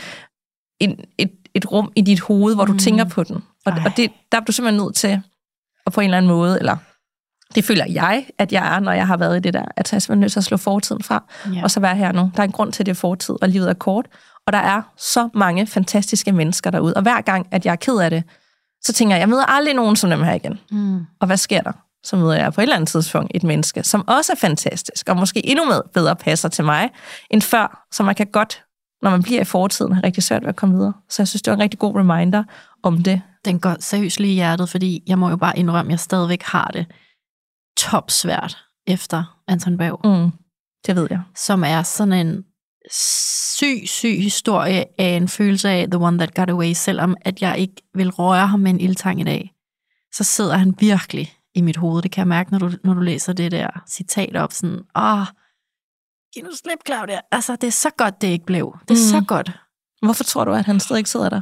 en, 0.80 0.96
et, 1.18 1.30
et 1.54 1.72
rum 1.72 1.92
i 1.96 2.00
dit 2.00 2.20
hoved, 2.20 2.54
hvor 2.54 2.64
du 2.64 2.72
Mm. 2.72 2.78
tænker 2.78 3.04
på 3.04 3.22
den. 3.24 3.36
Og, 3.66 3.72
Ej. 3.72 3.82
og 3.86 3.92
det, 3.96 4.10
der 4.32 4.38
er 4.40 4.42
du 4.44 4.52
simpelthen 4.52 4.82
nødt 4.84 4.94
til 4.96 5.20
at 5.86 5.92
på 5.92 6.00
en 6.00 6.04
eller 6.04 6.16
anden 6.16 6.30
måde, 6.30 6.58
eller 6.58 6.76
det 7.54 7.64
føler 7.64 7.84
jeg, 7.88 8.26
at 8.38 8.52
jeg 8.52 8.74
er, 8.76 8.80
når 8.80 8.92
jeg 8.92 9.06
har 9.06 9.16
været 9.16 9.36
i 9.36 9.40
det 9.40 9.54
der, 9.54 9.62
at 9.76 9.92
jeg 9.92 9.96
er 9.96 10.00
simpelthen 10.00 10.20
nødt 10.20 10.32
til 10.32 10.40
at 10.40 10.44
slå 10.44 10.56
fortiden 10.56 11.02
fra, 11.02 11.24
Ja. 11.54 11.62
og 11.62 11.70
så 11.70 11.80
være 11.80 11.96
her 11.96 12.12
nu. 12.12 12.30
Der 12.36 12.40
er 12.40 12.44
en 12.46 12.52
grund 12.52 12.72
til, 12.72 12.82
at 12.82 12.86
det 12.86 12.90
er 12.92 12.94
fortid, 12.96 13.34
og 13.42 13.48
livet 13.48 13.68
er 13.70 13.74
kort. 13.74 14.06
Og 14.46 14.52
der 14.52 14.58
er 14.58 14.82
så 14.96 15.28
mange 15.34 15.66
fantastiske 15.66 16.32
mennesker 16.32 16.70
derude. 16.70 16.94
Og 16.94 17.02
hver 17.02 17.20
gang, 17.20 17.46
at 17.50 17.66
jeg 17.66 17.72
er 17.72 17.76
ked 17.76 17.96
af 17.98 18.10
det, 18.10 18.24
så 18.84 18.92
tænker 18.92 19.16
jeg, 19.16 19.20
jeg 19.20 19.28
møder 19.28 19.44
aldrig 19.44 19.74
nogen 19.74 19.96
som 19.96 20.10
dem 20.10 20.22
her 20.22 20.32
igen. 20.32 20.60
Mm. 20.70 21.06
Og 21.20 21.26
hvad 21.26 21.36
sker 21.36 21.60
der? 21.60 21.72
Så 22.04 22.16
møder 22.16 22.34
jeg 22.34 22.52
på 22.52 22.60
et 22.60 22.62
eller 22.62 22.76
andet 22.76 22.88
tidspunkt 22.88 23.30
et 23.34 23.42
menneske, 23.44 23.82
som 23.82 24.08
også 24.08 24.32
er 24.32 24.36
fantastisk, 24.36 25.08
og 25.08 25.16
måske 25.16 25.46
endnu 25.46 25.64
med 25.64 25.80
bedre 25.94 26.16
passer 26.16 26.48
til 26.48 26.64
mig 26.64 26.90
end 27.30 27.42
før. 27.42 27.86
Så 27.92 28.02
man 28.02 28.14
kan 28.14 28.26
godt, 28.26 28.64
når 29.02 29.10
man 29.10 29.22
bliver 29.22 29.40
i 29.40 29.44
fortiden, 29.44 29.92
have 29.92 30.04
rigtig 30.04 30.22
svært 30.22 30.42
ved 30.42 30.48
at 30.48 30.56
komme 30.56 30.74
videre. 30.74 30.92
Så 31.08 31.22
jeg 31.22 31.28
synes, 31.28 31.42
det 31.42 31.50
var 31.50 31.54
en 31.56 31.62
rigtig 31.62 31.78
god 31.78 31.96
reminder 31.96 32.44
om 32.82 33.02
det. 33.02 33.22
Den 33.44 33.60
går 33.60 33.76
seriøst 33.80 34.20
lige 34.20 34.32
i 34.32 34.34
hjertet, 34.34 34.68
fordi 34.68 35.02
jeg 35.06 35.18
må 35.18 35.28
jo 35.30 35.36
bare 35.36 35.58
indrømme, 35.58 35.88
at 35.88 35.92
jeg 35.92 36.00
stadigvæk 36.00 36.42
har 36.42 36.70
det. 36.72 36.86
topsvært 37.78 38.56
efter 38.86 39.38
Anton 39.48 39.76
Berg, 39.76 40.00
Mm. 40.04 40.30
Det 40.86 40.96
ved 40.96 41.06
jeg. 41.10 41.20
som 41.36 41.64
er 41.64 41.82
sådan 41.82 42.12
en 42.26 42.44
syg, 42.90 43.82
syg 43.86 44.22
historie 44.22 44.84
af 44.98 45.08
en 45.08 45.28
følelse 45.28 45.68
af 45.68 45.90
The 45.90 46.00
One 46.00 46.18
That 46.18 46.34
Got 46.34 46.50
Away, 46.50 46.72
selvom 46.72 47.16
at 47.20 47.42
jeg 47.42 47.58
ikke 47.58 47.82
vil 47.94 48.10
røre 48.10 48.46
ham 48.46 48.60
med 48.60 48.70
en 48.70 48.80
ildtang 48.80 49.20
i 49.20 49.24
dag, 49.24 49.52
så 50.12 50.24
sidder 50.24 50.56
han 50.56 50.74
virkelig 50.78 51.32
i 51.54 51.60
mit 51.60 51.76
hoved. 51.76 52.02
Det 52.02 52.10
kan 52.10 52.20
jeg 52.20 52.28
mærke, 52.28 52.50
når 52.50 52.58
du, 52.58 52.70
når 52.84 52.94
du 52.94 53.00
læser 53.00 53.32
det 53.32 53.52
der 53.52 53.68
citat 53.88 54.36
op, 54.36 54.52
sådan, 54.52 54.80
åh, 54.96 55.26
giv 56.34 56.44
nu 56.44 56.50
slip, 56.54 56.78
Claudia. 56.86 57.20
Altså, 57.32 57.56
det 57.56 57.66
er 57.66 57.72
så 57.72 57.90
godt, 57.90 58.20
det 58.20 58.28
ikke 58.28 58.46
blev. 58.46 58.78
Det 58.88 58.90
er 58.90 59.16
mm. 59.16 59.20
så 59.20 59.24
godt. 59.28 59.50
Hvorfor 60.02 60.24
tror 60.24 60.44
du, 60.44 60.52
at 60.52 60.66
han 60.66 60.80
stadig 60.80 61.06
sidder 61.06 61.28
der? 61.28 61.40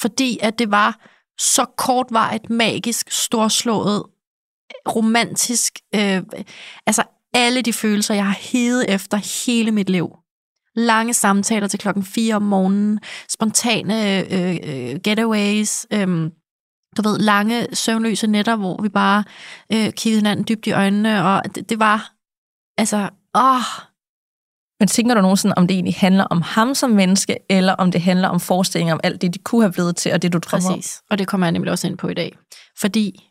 Fordi 0.00 0.38
at 0.42 0.58
det 0.58 0.70
var 0.70 1.00
så 1.38 1.64
kortvarigt, 1.76 2.50
magisk, 2.50 3.10
storslået, 3.10 4.04
romantisk. 4.88 5.78
Øh, 5.94 6.22
altså 6.86 7.02
alle 7.32 7.62
de 7.62 7.72
følelser, 7.72 8.14
jeg 8.14 8.26
har 8.26 8.38
hedet 8.40 8.94
efter 8.94 9.46
hele 9.46 9.70
mit 9.70 9.90
liv. 9.90 10.16
Lange 10.76 11.14
samtaler 11.14 11.68
til 11.68 11.78
klokken 11.78 12.04
4 12.04 12.34
om 12.34 12.42
morgenen, 12.42 13.00
spontane 13.28 14.20
øh, 14.20 14.56
øh, 14.62 15.00
getaways, 15.04 15.86
øh, 15.92 16.30
du 16.96 17.02
ved, 17.02 17.18
lange 17.18 17.66
søvnløse 17.72 18.26
nætter, 18.26 18.56
hvor 18.56 18.82
vi 18.82 18.88
bare 18.88 19.24
øh, 19.72 19.92
kiggede 19.92 20.20
hinanden 20.20 20.44
dybt 20.48 20.66
i 20.66 20.72
øjnene, 20.72 21.24
og 21.24 21.42
det, 21.54 21.70
det 21.70 21.78
var, 21.78 22.12
altså, 22.78 23.08
åh, 23.34 23.86
Men 24.80 24.88
tænker 24.88 25.14
du 25.14 25.20
nogensinde, 25.20 25.54
om 25.56 25.66
det 25.66 25.74
egentlig 25.74 25.94
handler 25.94 26.24
om 26.24 26.42
ham 26.42 26.74
som 26.74 26.90
menneske, 26.90 27.36
eller 27.50 27.72
om 27.72 27.92
det 27.92 28.00
handler 28.00 28.28
om 28.28 28.40
forestillinger 28.40 28.94
om 28.94 29.00
alt 29.04 29.22
det, 29.22 29.34
de 29.34 29.38
kunne 29.38 29.62
have 29.62 29.72
blevet 29.72 29.96
til, 29.96 30.12
og 30.12 30.22
det, 30.22 30.32
du 30.32 30.38
drømmer 30.38 30.68
om? 30.68 30.74
Præcis. 30.74 31.02
Og 31.10 31.18
det 31.18 31.28
kommer 31.28 31.46
jeg 31.46 31.52
nemlig 31.52 31.72
også 31.72 31.86
ind 31.86 31.98
på 31.98 32.08
i 32.08 32.14
dag. 32.14 32.38
Fordi 32.78 33.30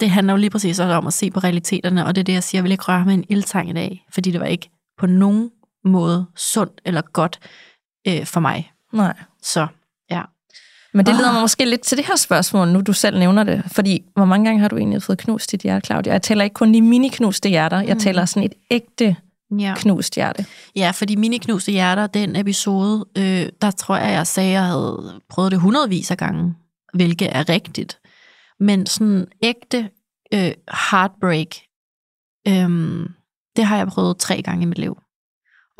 det 0.00 0.10
handler 0.10 0.32
jo 0.32 0.36
lige 0.36 0.50
præcis 0.50 0.78
også 0.78 0.94
om 0.94 1.06
at 1.06 1.12
se 1.12 1.30
på 1.30 1.40
realiteterne, 1.40 2.06
og 2.06 2.14
det 2.14 2.20
er 2.20 2.24
det, 2.24 2.32
jeg 2.32 2.44
siger, 2.44 2.58
jeg 2.58 2.64
vil 2.64 2.72
ikke 2.72 2.84
røre 2.84 3.04
med 3.04 3.14
en 3.14 3.24
ildtang 3.28 3.70
i 3.70 3.72
dag, 3.72 4.06
fordi 4.12 4.30
det 4.30 4.40
var 4.40 4.46
ikke 4.46 4.70
på 4.98 5.06
nogen 5.06 5.50
måde 5.84 6.26
sundt 6.36 6.80
eller 6.84 7.00
godt 7.00 7.38
øh, 8.08 8.26
for 8.26 8.40
mig. 8.40 8.72
Nej. 8.92 9.16
Så 9.42 9.66
ja. 10.10 10.22
Men 10.94 11.06
det 11.06 11.14
leder 11.14 11.28
Ah. 11.28 11.34
mig 11.34 11.40
måske 11.42 11.64
lidt 11.64 11.80
til 11.80 11.98
det 11.98 12.06
her 12.06 12.16
spørgsmål, 12.16 12.68
nu 12.68 12.80
du 12.80 12.92
selv 12.92 13.18
nævner 13.18 13.44
det. 13.44 13.62
Fordi, 13.66 14.04
hvor 14.14 14.24
mange 14.24 14.44
gange 14.46 14.60
har 14.60 14.68
du 14.68 14.76
egentlig 14.76 15.02
fået 15.02 15.18
knust 15.18 15.52
dit 15.52 15.60
hjerte, 15.60 15.86
Claudia? 15.86 16.12
Jeg 16.12 16.22
taler 16.22 16.44
ikke 16.44 16.54
kun 16.54 16.74
de 16.74 16.82
mini-knuste 16.82 17.48
hjerter, 17.48 17.80
jeg 17.80 17.94
Mm. 17.94 18.00
taler 18.00 18.24
sådan 18.24 18.42
et 18.46 18.54
ægte 18.70 19.16
Ja, 19.58 19.74
knust 19.76 20.14
hjerte. 20.14 20.46
ja 20.76 20.90
fordi 20.90 21.16
mine 21.16 21.38
knuste 21.38 21.72
hjerter, 21.72 22.06
den 22.06 22.36
episode, 22.36 23.06
øh, 23.18 23.48
der 23.62 23.70
tror 23.70 23.96
jeg, 23.96 24.12
jeg 24.12 24.26
sagde, 24.26 24.50
jeg 24.50 24.64
havde 24.66 25.20
prøvet 25.28 25.52
det 25.52 25.60
hundredvis 25.60 26.10
af 26.10 26.16
gange, 26.18 26.54
hvilket 26.94 27.36
er 27.36 27.48
rigtigt. 27.48 27.98
Men 28.60 28.86
sådan 28.86 29.26
ægte 29.42 29.90
øh, 30.34 30.52
heartbreak, 30.90 31.48
øh, 32.48 33.06
det 33.56 33.64
har 33.64 33.76
jeg 33.76 33.86
prøvet 33.88 34.18
tre 34.18 34.42
gange 34.42 34.62
i 34.62 34.66
mit 34.66 34.78
liv. 34.78 34.98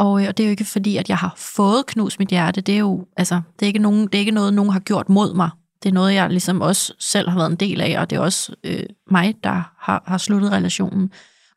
Og, 0.03 0.23
øh, 0.23 0.29
og 0.29 0.37
det 0.37 0.43
er 0.43 0.49
jo 0.49 0.51
ikke 0.51 0.65
fordi, 0.65 0.97
at 0.97 1.09
jeg 1.09 1.19
har 1.19 1.35
fået 1.37 1.87
knust 1.87 2.19
mit 2.19 2.29
hjerte. 2.29 2.61
Det 2.61 2.75
er 2.75 2.79
jo 2.79 3.07
altså, 3.17 3.35
det 3.35 3.63
er 3.63 3.67
ikke, 3.67 3.79
nogen, 3.79 4.07
det 4.07 4.15
er 4.15 4.19
ikke 4.19 4.33
noget, 4.33 4.55
nogen 4.55 4.73
har 4.73 4.81
gjort 4.81 5.09
mod 5.09 5.35
mig. 5.35 5.51
Det 5.83 5.89
er 5.89 5.93
noget, 5.93 6.15
jeg 6.15 6.31
ligesom 6.31 6.61
også 6.61 6.95
selv 6.99 7.29
har 7.29 7.37
været 7.37 7.51
en 7.51 7.57
del 7.57 7.81
af, 7.81 8.01
og 8.01 8.11
det 8.11 8.17
er 8.17 8.21
også 8.21 8.55
øh, 8.65 8.83
mig, 9.11 9.35
der 9.45 9.75
har, 9.79 10.03
har 10.07 10.19
sluttet 10.19 10.53
relationen. 10.53 11.11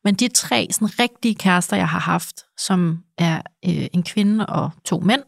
Men 0.03 0.15
de 0.15 0.27
tre 0.27 0.67
sådan, 0.71 0.99
rigtige 0.99 1.35
kærester, 1.35 1.77
jeg 1.77 1.89
har 1.89 1.99
haft, 1.99 2.35
som 2.57 2.97
er 3.17 3.41
øh, 3.65 3.87
en 3.93 4.03
kvinde 4.03 4.45
og 4.45 4.69
to 4.85 4.99
mænd, 4.99 5.21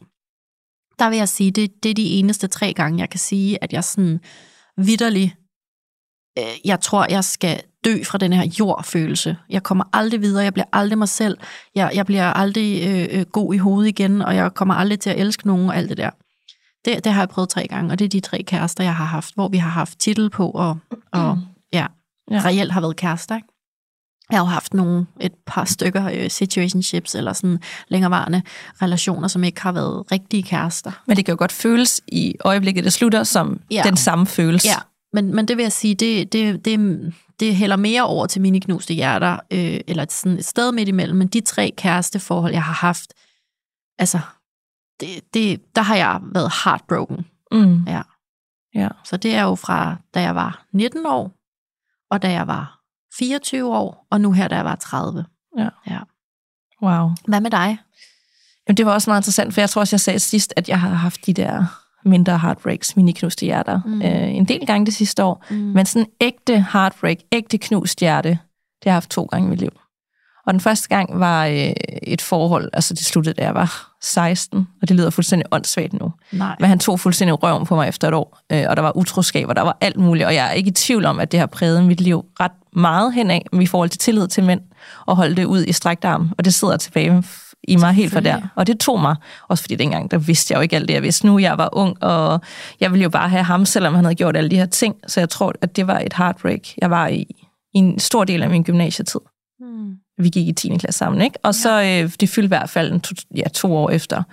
der 1.00 1.10
vil 1.10 1.18
jeg 1.18 1.30
sige, 1.30 1.52
det, 1.52 1.84
det 1.84 1.90
er 1.90 1.96
de 1.96 2.10
eneste 2.10 2.48
tre 2.48 2.74
gange, 2.74 3.00
jeg 3.00 3.10
kan 3.10 3.20
sige, 3.20 3.64
at 3.64 3.74
jeg 3.74 3.84
sådan 3.84 4.20
vidderlig, 4.78 5.36
jeg 6.66 6.80
tror, 6.82 7.06
jeg 7.10 7.24
skal 7.24 7.62
dø 7.86 8.04
fra 8.04 8.18
den 8.18 8.34
her 8.34 8.46
jordfølelse. 8.60 9.38
Jeg 9.50 9.64
kommer 9.64 9.84
aldrig 9.94 10.22
videre, 10.22 10.44
jeg 10.44 10.54
bliver 10.54 10.66
aldrig 10.74 10.98
mig 10.98 11.10
selv, 11.10 11.38
jeg, 11.76 11.92
jeg 11.96 12.06
bliver 12.06 12.34
aldrig 12.34 12.88
øh, 12.88 13.20
øh, 13.20 13.26
god 13.26 13.54
i 13.54 13.58
hovedet 13.58 13.90
igen, 13.90 14.22
og 14.22 14.36
jeg 14.36 14.54
kommer 14.54 14.74
aldrig 14.74 15.00
til 15.00 15.10
at 15.10 15.20
elske 15.20 15.48
nogen 15.48 15.70
og 15.70 15.78
alt 15.78 15.90
det 15.90 15.98
der. 15.98 16.10
Det, 16.86 17.04
det 17.04 17.14
har 17.14 17.22
jeg 17.22 17.30
prøvet 17.30 17.50
tre 17.50 17.68
gange, 17.68 17.92
og 17.92 18.00
det 18.00 18.06
er 18.06 18.10
de 18.10 18.20
tre 18.20 18.44
kærester, 18.44 18.84
jeg 18.84 18.96
har 18.96 19.06
haft, 19.06 19.34
hvor 19.36 19.48
vi 19.48 19.58
har 19.58 19.70
haft 19.70 20.00
titel 20.00 20.30
på, 20.30 20.50
og, 20.50 20.78
og 21.12 21.38
ja, 21.74 21.86
Ja. 22.32 22.36
ja, 22.36 22.42
reelt 22.46 22.72
har 22.72 22.82
været 22.82 22.96
kærester. 22.96 23.36
Ikke? 23.36 23.48
Jeg 24.32 24.40
har 24.40 24.46
jo 24.46 24.50
haft 24.50 24.74
nogle, 24.74 25.06
et 25.22 25.32
par 25.46 25.66
stykker 25.66 26.10
øh, 26.14 26.30
situationships, 26.30 27.16
eller 27.16 27.34
sådan 27.34 27.60
længerevarende 27.88 28.42
relationer, 28.82 29.28
som 29.28 29.44
ikke 29.44 29.62
har 29.62 29.72
været 29.72 30.12
rigtige 30.12 30.44
kærester. 30.44 30.92
Men 31.08 31.18
det 31.18 31.26
kan 31.26 31.32
jo 31.32 31.36
godt 31.40 31.52
føles 31.52 32.02
i 32.08 32.36
øjeblikket, 32.40 32.84
det 32.84 32.94
slutter, 32.94 33.24
som 33.24 33.60
Ja. 33.72 33.82
den 33.86 33.98
samme 33.98 34.26
følelse. 34.28 34.68
Ja, 34.68 34.76
men, 35.14 35.36
men 35.36 35.48
det 35.48 35.58
vil 35.58 35.64
jeg 35.64 35.72
sige, 35.72 35.96
det, 35.96 36.34
det, 36.34 36.66
det, 36.66 37.14
det 37.40 37.56
hælder 37.56 37.76
mere 37.76 38.04
over 38.04 38.28
til 38.28 38.42
mine 38.42 38.62
knuste 38.62 38.94
hjerter, 38.94 39.40
øh, 39.52 39.80
eller 39.88 40.06
sådan 40.10 40.38
et 40.38 40.46
sted 40.46 40.72
midt 40.72 40.90
imellem, 40.90 41.18
men 41.18 41.28
de 41.28 41.42
tre 41.42 41.74
kæresteforhold, 41.78 42.54
jeg 42.54 42.64
har 42.64 42.74
haft, 42.74 43.14
altså, 44.00 44.20
det, 45.00 45.34
det, 45.34 45.76
der 45.76 45.82
har 45.82 45.96
jeg 45.96 46.20
været 46.24 46.52
heartbroken. 46.64 47.26
Mm. 47.52 47.84
Ja. 47.84 48.02
Ja. 48.76 48.90
Så 49.04 49.18
det 49.18 49.36
er 49.36 49.44
jo 49.44 49.56
fra, 49.56 49.96
da 50.14 50.22
jeg 50.22 50.36
var 50.36 50.66
19 50.72 51.06
år, 51.06 51.32
og 52.12 52.22
da 52.22 52.32
jeg 52.32 52.48
var 52.48 52.80
24 53.18 53.76
år, 53.78 54.08
og 54.10 54.22
nu 54.22 54.32
her, 54.32 54.48
da 54.48 54.56
jeg 54.56 54.66
var 54.66 54.76
30. 54.76 55.26
Wow. 56.82 57.10
Hvad 57.28 57.42
med 57.42 57.52
dig? 57.52 57.78
Jamen, 58.68 58.78
det 58.78 58.86
var 58.86 58.94
også 58.94 59.10
meget 59.10 59.22
interessant, 59.22 59.54
for 59.54 59.62
jeg 59.62 59.70
tror 59.70 59.82
også, 59.82 59.96
jeg 59.96 60.02
sagde 60.02 60.20
sidst, 60.20 60.54
at 60.56 60.70
jeg 60.70 60.80
har 60.82 60.90
haft 60.90 61.26
de 61.26 61.34
der 61.34 61.66
mindre 62.08 62.40
heartbreaks, 62.40 62.96
mini-knuste 62.96 63.46
hjerter, 63.46 63.80
Mm. 63.86 64.02
øh, 64.02 64.36
en 64.36 64.46
del 64.46 64.66
gange 64.66 64.86
det 64.86 64.94
sidste 64.94 65.24
år. 65.24 65.46
Mm. 65.50 65.56
Men 65.56 65.86
sådan 65.86 66.08
ægte 66.22 66.66
heartbreak, 66.74 67.18
ægte 67.32 67.58
knust 67.58 68.00
hjerte, 68.00 68.30
det 68.30 68.38
har 68.84 68.90
jeg 68.92 68.94
haft 68.96 69.10
to 69.10 69.24
gange 69.26 69.48
i 69.48 69.50
mit 69.50 69.60
liv. 69.60 69.72
Og 70.46 70.54
den 70.54 70.60
første 70.62 70.90
gang 70.90 71.20
var 71.20 71.46
øh, 71.46 71.72
et 72.04 72.22
forhold, 72.22 72.70
altså 72.74 72.94
det 72.94 73.06
sluttede, 73.06 73.34
da 73.34 73.44
jeg 73.44 73.54
var 73.56 73.92
16, 74.02 74.68
og 74.82 74.88
det 74.90 74.96
lyder 74.98 75.10
fuldstændig 75.10 75.46
åndssvagt 75.52 75.94
nu. 75.94 76.14
Nej. 76.32 76.56
Men 76.60 76.70
han 76.70 76.80
tog 76.80 77.00
fuldstændig 77.00 77.44
røven 77.44 77.66
på 77.66 77.76
mig 77.76 77.88
efter 77.90 78.08
et 78.08 78.14
år, 78.14 78.40
øh, 78.52 78.66
og 78.70 78.76
der 78.76 78.82
var 78.82 78.98
utroskab, 78.98 79.48
og 79.50 79.56
der 79.56 79.62
var 79.62 79.78
alt 79.82 79.98
muligt, 79.98 80.26
og 80.26 80.36
jeg 80.36 80.48
er 80.48 80.52
ikke 80.52 80.68
i 80.68 80.74
tvivl 80.74 81.06
om, 81.06 81.20
at 81.20 81.32
det 81.32 81.40
har 81.40 81.48
præget 81.48 81.84
mit 81.86 82.02
liv 82.02 82.26
ret 82.40 82.52
meget 82.74 83.14
henad 83.14 83.40
i 83.62 83.66
forhold 83.66 83.90
til 83.90 84.00
tillid 84.00 84.28
til 84.28 84.44
mænd, 84.44 84.62
og 85.06 85.16
holde 85.16 85.36
det 85.36 85.46
ud 85.46 85.64
i 85.64 85.72
strækt 85.72 86.06
arm, 86.06 86.32
og 86.38 86.46
det 86.46 86.54
sidder 86.54 86.78
tilbage 86.78 87.24
i 87.64 87.76
mig 87.76 87.94
helt 87.94 88.14
fra 88.14 88.20
der. 88.20 88.42
Og 88.56 88.68
det 88.68 88.80
tog 88.80 89.02
mig, 89.02 89.16
også 89.48 89.64
fordi 89.64 89.76
dengang, 89.76 90.12
der 90.12 90.18
vidste 90.18 90.52
jeg 90.52 90.58
jo 90.58 90.62
ikke 90.62 90.76
alt 90.76 90.88
det, 90.88 90.94
jeg 90.94 91.04
vidste 91.04 91.26
nu. 91.26 91.40
Jeg 91.40 91.58
var 91.58 91.70
ung, 91.72 92.04
og 92.04 92.42
jeg 92.80 92.92
ville 92.92 93.04
jo 93.04 93.10
bare 93.10 93.30
have 93.30 93.44
ham, 93.44 93.66
selvom 93.66 93.96
han 93.96 94.06
havde 94.06 94.16
gjort 94.16 94.38
alle 94.38 94.50
de 94.50 94.56
her 94.56 94.66
ting. 94.66 94.96
Så 95.08 95.20
jeg 95.20 95.30
tror, 95.30 95.54
at 95.62 95.76
det 95.76 95.88
var 95.88 96.00
et 96.00 96.14
heartbreak, 96.14 96.62
jeg 96.78 96.90
var 96.90 97.08
i, 97.08 97.26
i 97.74 97.78
en 97.78 98.00
stor 98.00 98.24
del 98.24 98.44
af 98.44 98.50
min 98.50 98.64
gymnasietid. 98.64 99.20
Mm. 99.60 99.96
Vi 100.18 100.30
gik 100.30 100.48
i 100.48 100.52
10. 100.52 100.78
klasse 100.78 100.98
sammen, 100.98 101.22
ikke? 101.22 101.40
Og 101.44 101.56
så, 101.56 101.82
øh, 101.82 102.12
det 102.20 102.30
fyldte 102.30 102.46
i 102.46 102.48
hvert 102.48 102.70
fald 102.70 102.92
en 102.92 103.02
to, 103.02 103.16
ja, 103.36 103.48
to 103.54 103.76
år 103.76 103.90
efter. 103.90 104.24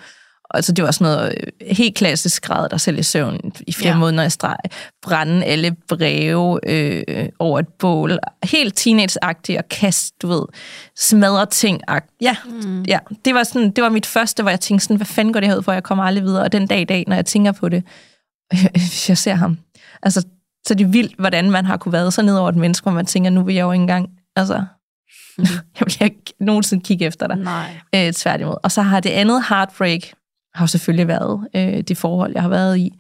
Altså, 0.55 0.73
det 0.73 0.85
var 0.85 0.91
sådan 0.91 1.05
noget 1.15 1.35
øh, 1.41 1.77
helt 1.77 1.95
klassisk 1.97 2.43
grad, 2.43 2.69
der 2.69 2.77
selv 2.77 2.99
i 2.99 3.03
søvn 3.03 3.41
i 3.67 3.73
flere 3.73 3.93
Ja. 3.93 3.99
måneder 3.99 4.25
i 4.25 4.31
streg. 4.31 4.57
Brænde 5.03 5.45
alle 5.45 5.77
breve 5.89 6.61
øh, 6.71 7.29
over 7.39 7.59
et 7.59 7.69
bål. 7.69 8.19
Helt 8.45 8.77
teenage 8.77 9.19
og 9.23 9.69
kast, 9.71 10.15
du 10.23 10.29
ved, 10.29 10.43
smadre 10.99 11.47
ting. 11.47 11.81
Ja, 12.21 12.37
Mm. 12.45 12.83
ja, 12.83 12.99
det 13.25 13.35
var, 13.35 13.43
sådan, 13.43 13.71
det 13.71 13.85
var 13.85 13.91
mit 13.91 14.07
første, 14.07 14.43
hvor 14.43 14.51
jeg 14.51 14.61
tænkte 14.61 14.85
sådan, 14.85 14.97
hvad 14.97 15.07
fanden 15.07 15.33
går 15.33 15.41
det 15.41 15.49
her 15.49 15.57
ud 15.57 15.63
for, 15.63 15.73
jeg 15.73 15.83
kommer 15.83 16.05
aldrig 16.05 16.25
videre. 16.25 16.43
Og 16.43 16.53
den 16.53 16.67
dag 16.67 16.81
i 16.81 16.85
dag, 16.85 17.05
når 17.07 17.15
jeg 17.17 17.27
tænker 17.27 17.53
på 17.53 17.69
det, 17.69 17.83
hvis 18.71 19.09
jeg 19.09 19.19
ser 19.19 19.35
ham, 19.35 19.59
altså, 20.03 20.21
så 20.67 20.75
er 20.75 20.77
det 20.77 20.93
vildt, 20.93 21.15
hvordan 21.19 21.51
man 21.51 21.65
har 21.65 21.77
kunne 21.77 21.93
være 21.93 22.13
så 22.13 22.23
ned 22.23 22.37
over 22.39 22.49
et 22.49 22.57
menneske, 22.57 22.83
hvor 22.85 22.93
man 22.93 23.07
tænker, 23.07 23.31
nu 23.31 23.43
vil 23.45 23.55
jeg 23.55 23.63
jo 23.63 23.73
ikke 23.73 23.81
engang, 23.83 24.09
altså, 24.37 24.65
Mm. 25.39 25.45
jeg 25.81 25.87
vil 25.87 25.97
ikke 26.01 26.35
nogensinde 26.41 26.85
kigge 26.85 27.05
efter 27.05 27.27
dig. 27.27 27.37
Nej. 27.37 27.71
Øh, 27.95 28.13
tværtimod. 28.13 28.55
Og 28.63 28.73
så 28.73 28.83
har 28.83 29.01
det 29.01 29.11
andet 29.11 29.45
heartbreak, 29.49 30.01
har 30.55 30.63
jo 30.63 30.67
selvfølgelig 30.67 31.09
været 31.09 31.49
øh, 31.57 31.81
det 31.81 31.97
forhold, 31.97 32.33
jeg 32.35 32.43
har 32.43 32.49
været 32.49 32.79
i 32.79 32.93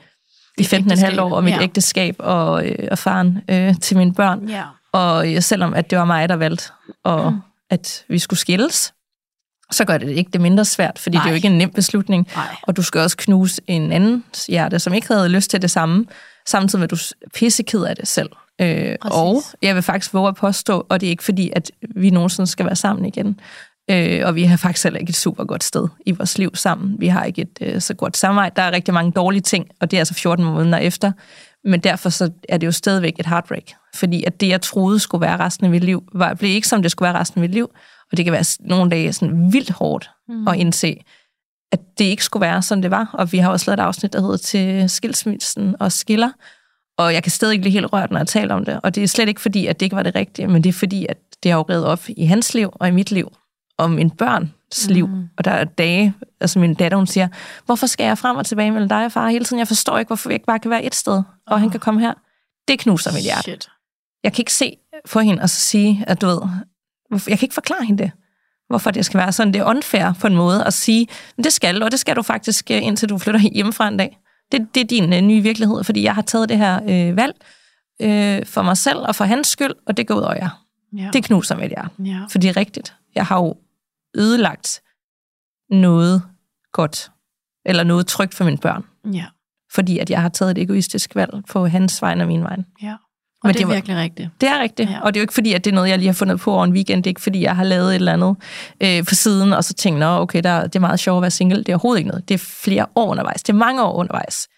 i 0.59 0.63
Dit 0.63 0.73
15,5 0.75 0.77
ægteskab, 0.93 1.19
år, 1.19 1.35
og 1.37 1.45
mit 1.45 1.53
ja. 1.55 1.63
ægteskab 1.63 2.17
og, 2.19 2.67
øh, 2.67 2.89
og 2.91 2.99
faren 2.99 3.39
øh, 3.51 3.75
til 3.81 3.97
mine 3.97 4.15
børn. 4.15 4.49
Ja. 4.49 4.63
Og 4.93 5.35
øh, 5.35 5.43
selvom 5.43 5.75
at 5.75 5.91
det 5.91 5.99
var 5.99 6.05
mig, 6.05 6.29
der 6.29 6.37
valgte, 6.37 6.65
og 7.05 7.33
Mm. 7.33 7.39
at 7.71 8.05
vi 8.09 8.19
skulle 8.19 8.41
skilles, 8.41 8.95
så 9.71 9.85
gør 9.85 9.99
det 9.99 10.09
ikke 10.11 10.31
det 10.31 10.41
mindre 10.41 10.65
svært, 10.65 10.99
fordi 10.99 11.17
Nej. 11.17 11.23
det 11.25 11.29
er 11.29 11.33
jo 11.33 11.37
ikke 11.37 11.49
en 11.49 11.59
nem 11.59 11.71
beslutning. 11.71 12.29
Nej. 12.37 12.57
Og 12.63 12.77
du 12.77 12.83
skal 12.83 13.01
også 13.01 13.17
knuse 13.17 13.63
en 13.67 13.93
anden 13.93 14.25
hjerte, 14.49 14.79
som 14.79 14.95
ikke 14.95 15.09
havde 15.09 15.29
lyst 15.29 15.51
til 15.51 15.63
det 15.63 15.71
samme, 15.71 16.07
samtidig 16.47 16.81
med, 16.81 16.85
at 16.85 16.91
du 16.91 16.97
pisseked 17.35 17.83
af 17.85 17.97
det 17.97 18.09
selv. 18.09 18.31
Øh, 18.61 18.97
Præcis. 19.03 19.19
og 19.19 19.43
jeg 19.63 19.75
vil 19.75 19.83
faktisk 19.83 20.15
våge 20.15 20.29
at 20.29 20.37
påstå, 20.37 20.87
og 20.89 21.01
det 21.01 21.07
er 21.07 21.11
ikke 21.11 21.25
fordi, 21.25 21.51
at 21.57 21.71
vi 21.97 22.11
nogensinde 22.11 22.47
skal 22.47 22.67
være 22.67 22.77
sammen 22.77 23.05
igen. 23.05 23.41
Øh, 23.91 24.23
og 24.25 24.35
vi 24.35 24.45
har 24.45 24.57
faktisk 24.57 24.85
heller 24.85 25.01
ikke 25.01 25.11
et 25.11 25.17
super 25.17 25.45
godt 25.45 25.65
sted 25.65 25.89
i 26.07 26.11
vores 26.11 26.39
liv 26.39 26.51
sammen. 26.55 27.01
Vi 27.01 27.07
har 27.09 27.25
ikke 27.25 27.43
et 27.43 27.59
øh, 27.61 27.81
så 27.81 27.95
godt 27.95 28.17
samarbejde. 28.17 28.53
Der 28.57 28.63
er 28.63 28.73
rigtig 28.73 28.95
mange 28.95 29.13
dårlige 29.13 29.43
ting, 29.43 29.69
og 29.81 29.91
det 29.91 29.97
er 29.97 30.01
altså 30.01 30.15
14 30.15 30.45
måneder 30.45 30.79
efter. 30.79 31.13
Men 31.65 31.81
derfor 31.81 32.09
så 32.09 32.31
er 32.49 32.59
det 32.59 32.67
jo 32.67 32.73
stadigvæk 32.73 33.19
et 33.19 33.27
heartbreak. 33.27 33.65
Fordi 33.95 34.25
at 34.25 34.41
det, 34.41 34.49
jeg 34.49 34.63
troede 34.63 34.99
skulle 34.99 35.21
være 35.23 35.37
resten 35.37 35.65
af 35.65 35.71
mit 35.71 35.85
liv, 35.85 36.03
var, 36.13 36.35
blev 36.35 36.51
ikke 36.51 36.69
som 36.69 36.83
det 36.83 36.91
skulle 36.91 37.07
være 37.07 37.21
resten 37.21 37.39
af 37.39 37.41
mit 37.41 37.55
liv. 37.55 37.71
Og 38.11 38.17
det 38.17 38.25
kan 38.25 38.33
være 38.33 38.45
nogle 38.61 38.91
dage 38.91 39.13
sådan 39.13 39.53
vildt 39.53 39.71
hårdt 39.71 40.11
mm. 40.29 40.49
at 40.49 40.57
indse, 40.57 41.05
at 41.73 41.81
det 41.99 42.05
ikke 42.05 42.25
skulle 42.25 42.41
være, 42.41 42.63
som 42.63 42.83
det 42.83 42.91
var. 42.91 43.11
Og 43.13 43.33
vi 43.33 43.39
har 43.39 43.51
også 43.51 43.71
lavet 43.71 43.81
et 43.81 43.85
afsnit, 43.85 44.13
der 44.13 44.21
hedder 44.21 44.37
til 44.37 44.91
skilsmissen 44.91 45.77
og 45.81 45.93
skiller. 45.93 46.31
Og 46.99 47.15
jeg 47.15 47.23
kan 47.23 47.33
stadig 47.33 47.53
ikke 47.53 47.63
blive 47.63 47.73
helt 47.73 47.93
rørt, 47.93 48.11
når 48.11 48.19
jeg 48.19 48.27
taler 48.27 48.55
om 48.55 48.65
det. 48.65 48.81
Og 48.83 48.95
det 48.95 49.03
er 49.03 49.09
slet 49.09 49.29
ikke 49.29 49.41
fordi, 49.41 49.67
at 49.67 49.81
det 49.81 49.87
ikke 49.87 49.97
var 49.97 50.03
det 50.03 50.15
rigtige, 50.15 50.49
men 50.49 50.65
det 50.65 50.69
er 50.69 50.73
fordi, 50.73 51.07
at 51.09 51.17
det 51.43 51.51
har 51.51 51.59
jo 51.59 51.65
reddet 51.69 51.87
op 51.87 52.01
i 52.09 52.25
hans 52.25 52.55
liv 52.55 52.71
og 52.75 52.89
i 52.89 52.91
mit 52.91 53.11
liv, 53.11 53.33
og 53.79 53.91
min 53.91 54.11
børns 54.11 54.89
liv. 54.89 55.07
Mm. 55.07 55.29
Og 55.39 55.45
der 55.45 55.51
er 55.51 55.65
dage, 55.65 56.15
altså 56.41 56.59
min 56.59 56.75
datter, 56.75 56.97
hun 56.99 57.07
siger, 57.07 57.29
hvorfor 57.67 57.87
skal 57.87 58.05
jeg 58.05 58.19
frem 58.19 58.37
og 58.37 58.47
tilbage 58.47 58.71
mellem 58.71 58.89
dig 58.89 59.05
og 59.05 59.13
far 59.13 59.29
hele 59.29 59.45
tiden? 59.45 59.59
Jeg 59.59 59.69
forstår 59.69 59.99
ikke, 59.99 60.09
hvorfor 60.09 60.29
vi 60.29 60.35
ikke 60.35 60.47
bare 60.47 60.59
kan 60.59 60.71
være 60.71 60.85
et 60.85 60.95
sted, 60.95 61.13
og 61.13 61.25
oh. 61.47 61.61
han 61.61 61.71
kan 61.71 61.81
komme 61.81 62.01
her. 62.01 62.15
Det 62.69 62.79
knuser 62.79 63.13
mit 63.13 63.23
hjerte. 63.23 63.43
Shit. 63.43 63.69
Jeg 64.25 64.33
kan 64.33 64.43
ikke 64.43 64.53
se 64.53 64.77
for 65.07 65.21
hende 65.21 65.43
og 65.43 65.51
så 65.51 65.61
sige, 65.61 66.05
at 66.07 66.21
du 66.21 66.27
ved, 66.27 66.41
jeg 67.11 67.39
kan 67.39 67.47
ikke 67.47 67.55
forklare 67.55 67.85
hende 67.85 68.03
det. 68.03 68.11
Hvorfor 68.69 68.91
det 68.91 69.05
skal 69.05 69.21
være 69.21 69.33
sådan. 69.33 69.53
Det 69.53 69.61
er 69.61 69.65
unfair 69.65 70.13
på 70.21 70.27
en 70.27 70.35
måde 70.35 70.65
at 70.65 70.73
sige, 70.73 71.07
det 71.37 71.53
skal 71.53 71.83
og 71.83 71.91
det 71.91 72.01
skal 72.01 72.17
du 72.17 72.23
faktisk, 72.23 72.71
øh, 72.71 72.83
indtil 72.83 73.09
du 73.09 73.19
flytter 73.19 73.41
hjemmefra 73.55 73.89
en 73.89 73.97
dag. 73.97 74.19
Det, 74.53 74.75
det 74.75 74.81
er 74.81 74.85
din 74.85 75.13
øh, 75.13 75.21
nye 75.21 75.41
virkelighed, 75.41 75.85
fordi 75.85 76.03
jeg 76.03 76.15
har 76.15 76.23
taget 76.23 76.49
det 76.49 76.59
her 76.59 76.81
øh, 76.83 77.17
valg 77.17 77.35
øh, 78.03 78.47
for 78.47 78.63
mig 78.63 78.77
selv 78.77 78.99
og 78.99 79.15
for 79.15 79.25
hans 79.25 79.49
skyld, 79.49 79.75
og 79.87 79.97
det 79.97 80.07
går 80.07 80.15
ud 80.15 80.23
over 80.23 80.35
jer. 80.35 80.65
Ja. 80.97 81.11
Det 81.13 81.25
knuser 81.25 81.57
mit 81.57 81.69
hjerte. 81.69 81.91
ja. 82.05 82.21
For 82.31 82.39
det 82.39 82.49
er 82.49 82.57
rigtigt. 82.57 82.95
Jeg 83.15 83.27
har 83.27 83.37
jo 83.41 83.57
ødelagt 84.17 84.83
noget 85.71 86.23
godt, 86.73 87.11
eller 87.67 87.83
noget 87.85 88.07
trygt 88.07 88.35
for 88.35 88.45
mine 88.45 88.59
børn, 88.59 88.85
ja. 89.13 89.25
fordi 89.73 89.99
at 89.99 90.11
jeg 90.11 90.23
har 90.23 90.29
taget 90.29 90.51
et 90.51 90.63
egoistisk 90.63 91.15
valg 91.15 91.31
på 91.51 91.67
hans 91.67 92.03
vegne 92.03 92.25
og 92.25 92.29
min 92.29 92.43
vegne. 92.45 92.65
ja. 92.83 92.95
Og 93.43 93.49
Men 93.49 93.53
det 93.55 93.59
det 93.59 93.63
er 93.63 93.67
var- 93.67 93.75
virkelig 93.75 93.97
rigtigt. 93.97 94.31
Det 94.41 94.49
er 94.49 94.61
rigtigt, 94.63 94.91
Ja. 94.91 95.01
og 95.01 95.15
det 95.15 95.21
er 95.21 95.21
jo 95.21 95.25
ikke 95.25 95.35
fordi, 95.35 95.53
at 95.53 95.65
det 95.65 95.71
er 95.71 95.75
noget, 95.75 95.89
jeg 95.89 95.99
lige 95.99 96.09
har 96.09 96.13
fundet 96.15 96.41
på 96.41 96.53
over 96.53 96.65
en 96.65 96.73
weekend. 96.73 97.03
Det 97.05 97.07
er 97.07 97.11
ikke 97.11 97.21
fordi, 97.21 97.43
jeg 97.43 97.57
har 97.57 97.65
lavet 97.65 97.89
et 97.91 97.95
eller 97.95 98.13
andet 98.13 98.37
øh, 98.81 99.05
på 99.07 99.15
siden, 99.15 99.53
og 99.53 99.65
så 99.65 99.75
tænkt, 99.75 99.99
nå, 100.01 100.07
okay, 100.07 100.43
der, 100.43 100.63
det 100.63 100.77
er 100.77 100.81
meget 100.81 101.01
sjovt 101.01 101.17
at 101.19 101.23
være 101.23 101.31
single. 101.31 101.59
Det 101.59 101.69
er 101.69 101.73
overhovedet 101.73 101.99
ikke 101.99 102.09
noget. 102.11 102.29
Det 102.29 102.35
er 102.35 102.39
flere 102.39 102.87
år 102.95 103.11
undervejs. 103.11 103.43
Det 103.43 103.53
er 103.53 103.57
mange 103.57 103.83
år 103.83 103.93
undervejs. 103.93 104.49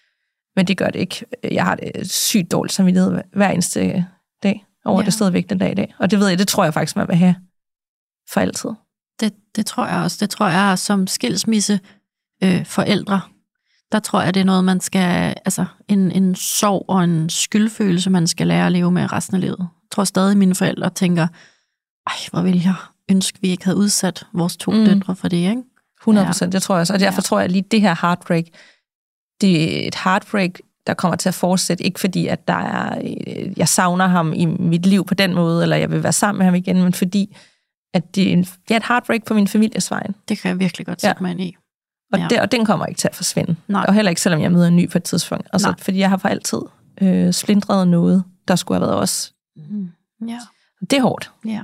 Men 0.55 0.67
det 0.67 0.77
gør 0.77 0.87
det 0.89 0.99
ikke. 0.99 1.25
Jeg 1.51 1.63
har 1.63 1.75
det 1.75 2.11
sygt 2.11 2.51
dårligt 2.51 2.73
samvittighed 2.73 3.21
hver 3.33 3.49
eneste 3.49 4.05
dag 4.43 4.65
over 4.85 5.01
ja. 5.01 5.05
det 5.05 5.13
stadigvæk 5.13 5.49
den 5.49 5.57
dag 5.57 5.71
i 5.71 5.75
dag. 5.75 5.93
Og 5.99 6.11
det 6.11 6.19
ved 6.19 6.27
jeg, 6.27 6.37
det 6.39 6.47
tror 6.47 6.63
jeg 6.63 6.73
faktisk, 6.73 6.95
man 6.95 7.07
vil 7.07 7.15
have 7.15 7.35
for 8.29 8.41
altid. 8.41 8.69
Det, 9.19 9.33
det 9.55 9.65
tror 9.65 9.85
jeg 9.87 9.97
også. 10.03 10.17
Det 10.21 10.29
tror 10.29 10.47
jeg 10.47 10.79
som 10.79 11.07
skilsmisse 11.07 11.79
øh, 12.43 12.65
forældre, 12.65 13.21
der 13.91 13.99
tror 13.99 14.21
jeg, 14.21 14.33
det 14.33 14.39
er 14.39 14.45
noget, 14.45 14.63
man 14.63 14.79
skal, 14.79 15.35
altså 15.45 15.65
en, 15.87 16.11
en 16.11 16.35
sorg 16.35 16.85
og 16.87 17.03
en 17.03 17.29
skyldfølelse, 17.29 18.09
man 18.09 18.27
skal 18.27 18.47
lære 18.47 18.65
at 18.65 18.71
leve 18.71 18.91
med 18.91 19.11
resten 19.13 19.35
af 19.35 19.41
livet. 19.41 19.57
Jeg 19.59 19.91
tror 19.91 20.03
stadig, 20.03 20.37
mine 20.37 20.55
forældre 20.55 20.89
tænker, 20.89 21.27
ej, 22.07 22.13
hvor 22.31 22.41
ville 22.41 22.61
jeg 22.63 22.75
ønske, 23.11 23.37
vi 23.41 23.47
ikke 23.49 23.65
havde 23.65 23.77
udsat 23.77 24.27
vores 24.33 24.57
to 24.57 24.71
mm. 24.71 24.85
Døtre 24.85 25.15
for 25.15 25.27
det, 25.27 25.37
ikke? 25.37 25.63
100 26.01 26.27
procent, 26.27 26.53
det 26.53 26.61
tror 26.61 26.75
jeg 26.75 26.81
også. 26.81 26.93
Og 26.93 26.99
derfor 26.99 27.21
Ja. 27.21 27.23
tror 27.23 27.39
jeg 27.39 27.49
lige, 27.49 27.65
det 27.71 27.81
her 27.81 27.95
heartbreak, 28.01 28.43
det 29.41 29.83
er 29.83 29.87
et 29.87 29.95
heartbreak, 30.03 30.51
der 30.87 30.93
kommer 30.93 31.15
til 31.15 31.29
at 31.29 31.35
fortsætte. 31.35 31.83
Ikke 31.83 31.99
fordi, 31.99 32.27
at 32.27 32.47
der 32.47 32.53
er, 32.53 32.97
øh, 33.27 33.59
jeg 33.59 33.67
savner 33.67 34.07
ham 34.07 34.33
i 34.33 34.45
mit 34.45 34.85
liv 34.85 35.05
på 35.05 35.13
den 35.13 35.33
måde, 35.33 35.63
eller 35.63 35.75
jeg 35.75 35.91
vil 35.91 36.03
være 36.03 36.13
sammen 36.13 36.37
med 36.37 36.45
ham 36.45 36.55
igen, 36.55 36.83
men 36.83 36.93
fordi, 36.93 37.35
at 37.93 38.15
det 38.15 38.27
er, 38.29 38.33
en, 38.33 38.45
er 38.71 38.75
et 38.77 38.83
heartbreak 38.87 39.25
på 39.25 39.33
min 39.33 39.47
families 39.47 39.91
vejen. 39.91 40.15
Det 40.29 40.39
kan 40.39 40.49
jeg 40.49 40.59
virkelig 40.59 40.85
godt 40.87 41.03
Ja. 41.03 41.07
sætte 41.07 41.23
mig 41.23 41.31
ind 41.31 41.41
i. 41.41 41.55
Og, 42.13 42.19
Ja. 42.19 42.23
ja. 42.23 42.27
det, 42.29 42.39
og 42.41 42.51
den 42.51 42.65
kommer 42.65 42.85
ikke 42.85 42.97
til 42.99 43.07
at 43.07 43.15
forsvinde. 43.15 43.55
Nej. 43.67 43.85
Og 43.87 43.93
heller 43.93 44.09
ikke, 44.09 44.21
selvom 44.21 44.41
jeg 44.41 44.51
møder 44.51 44.67
en 44.67 44.75
ny 44.75 44.89
på 44.89 44.97
et 44.97 45.03
tidspunkt. 45.03 45.47
Altså, 45.53 45.67
Nej. 45.67 45.79
fordi 45.79 45.99
jeg 45.99 46.09
har 46.09 46.17
for 46.17 46.27
altid 46.29 46.57
øh, 47.01 47.33
splindret 47.33 47.87
noget, 47.87 48.23
der 48.47 48.55
skulle 48.55 48.79
have 48.79 48.87
været 48.87 49.01
os. 49.01 49.33
Mm. 49.69 49.89
Ja, 50.27 50.39
Det 50.81 50.93
er 50.93 51.01
hårdt. 51.01 51.31
ja. 51.45 51.61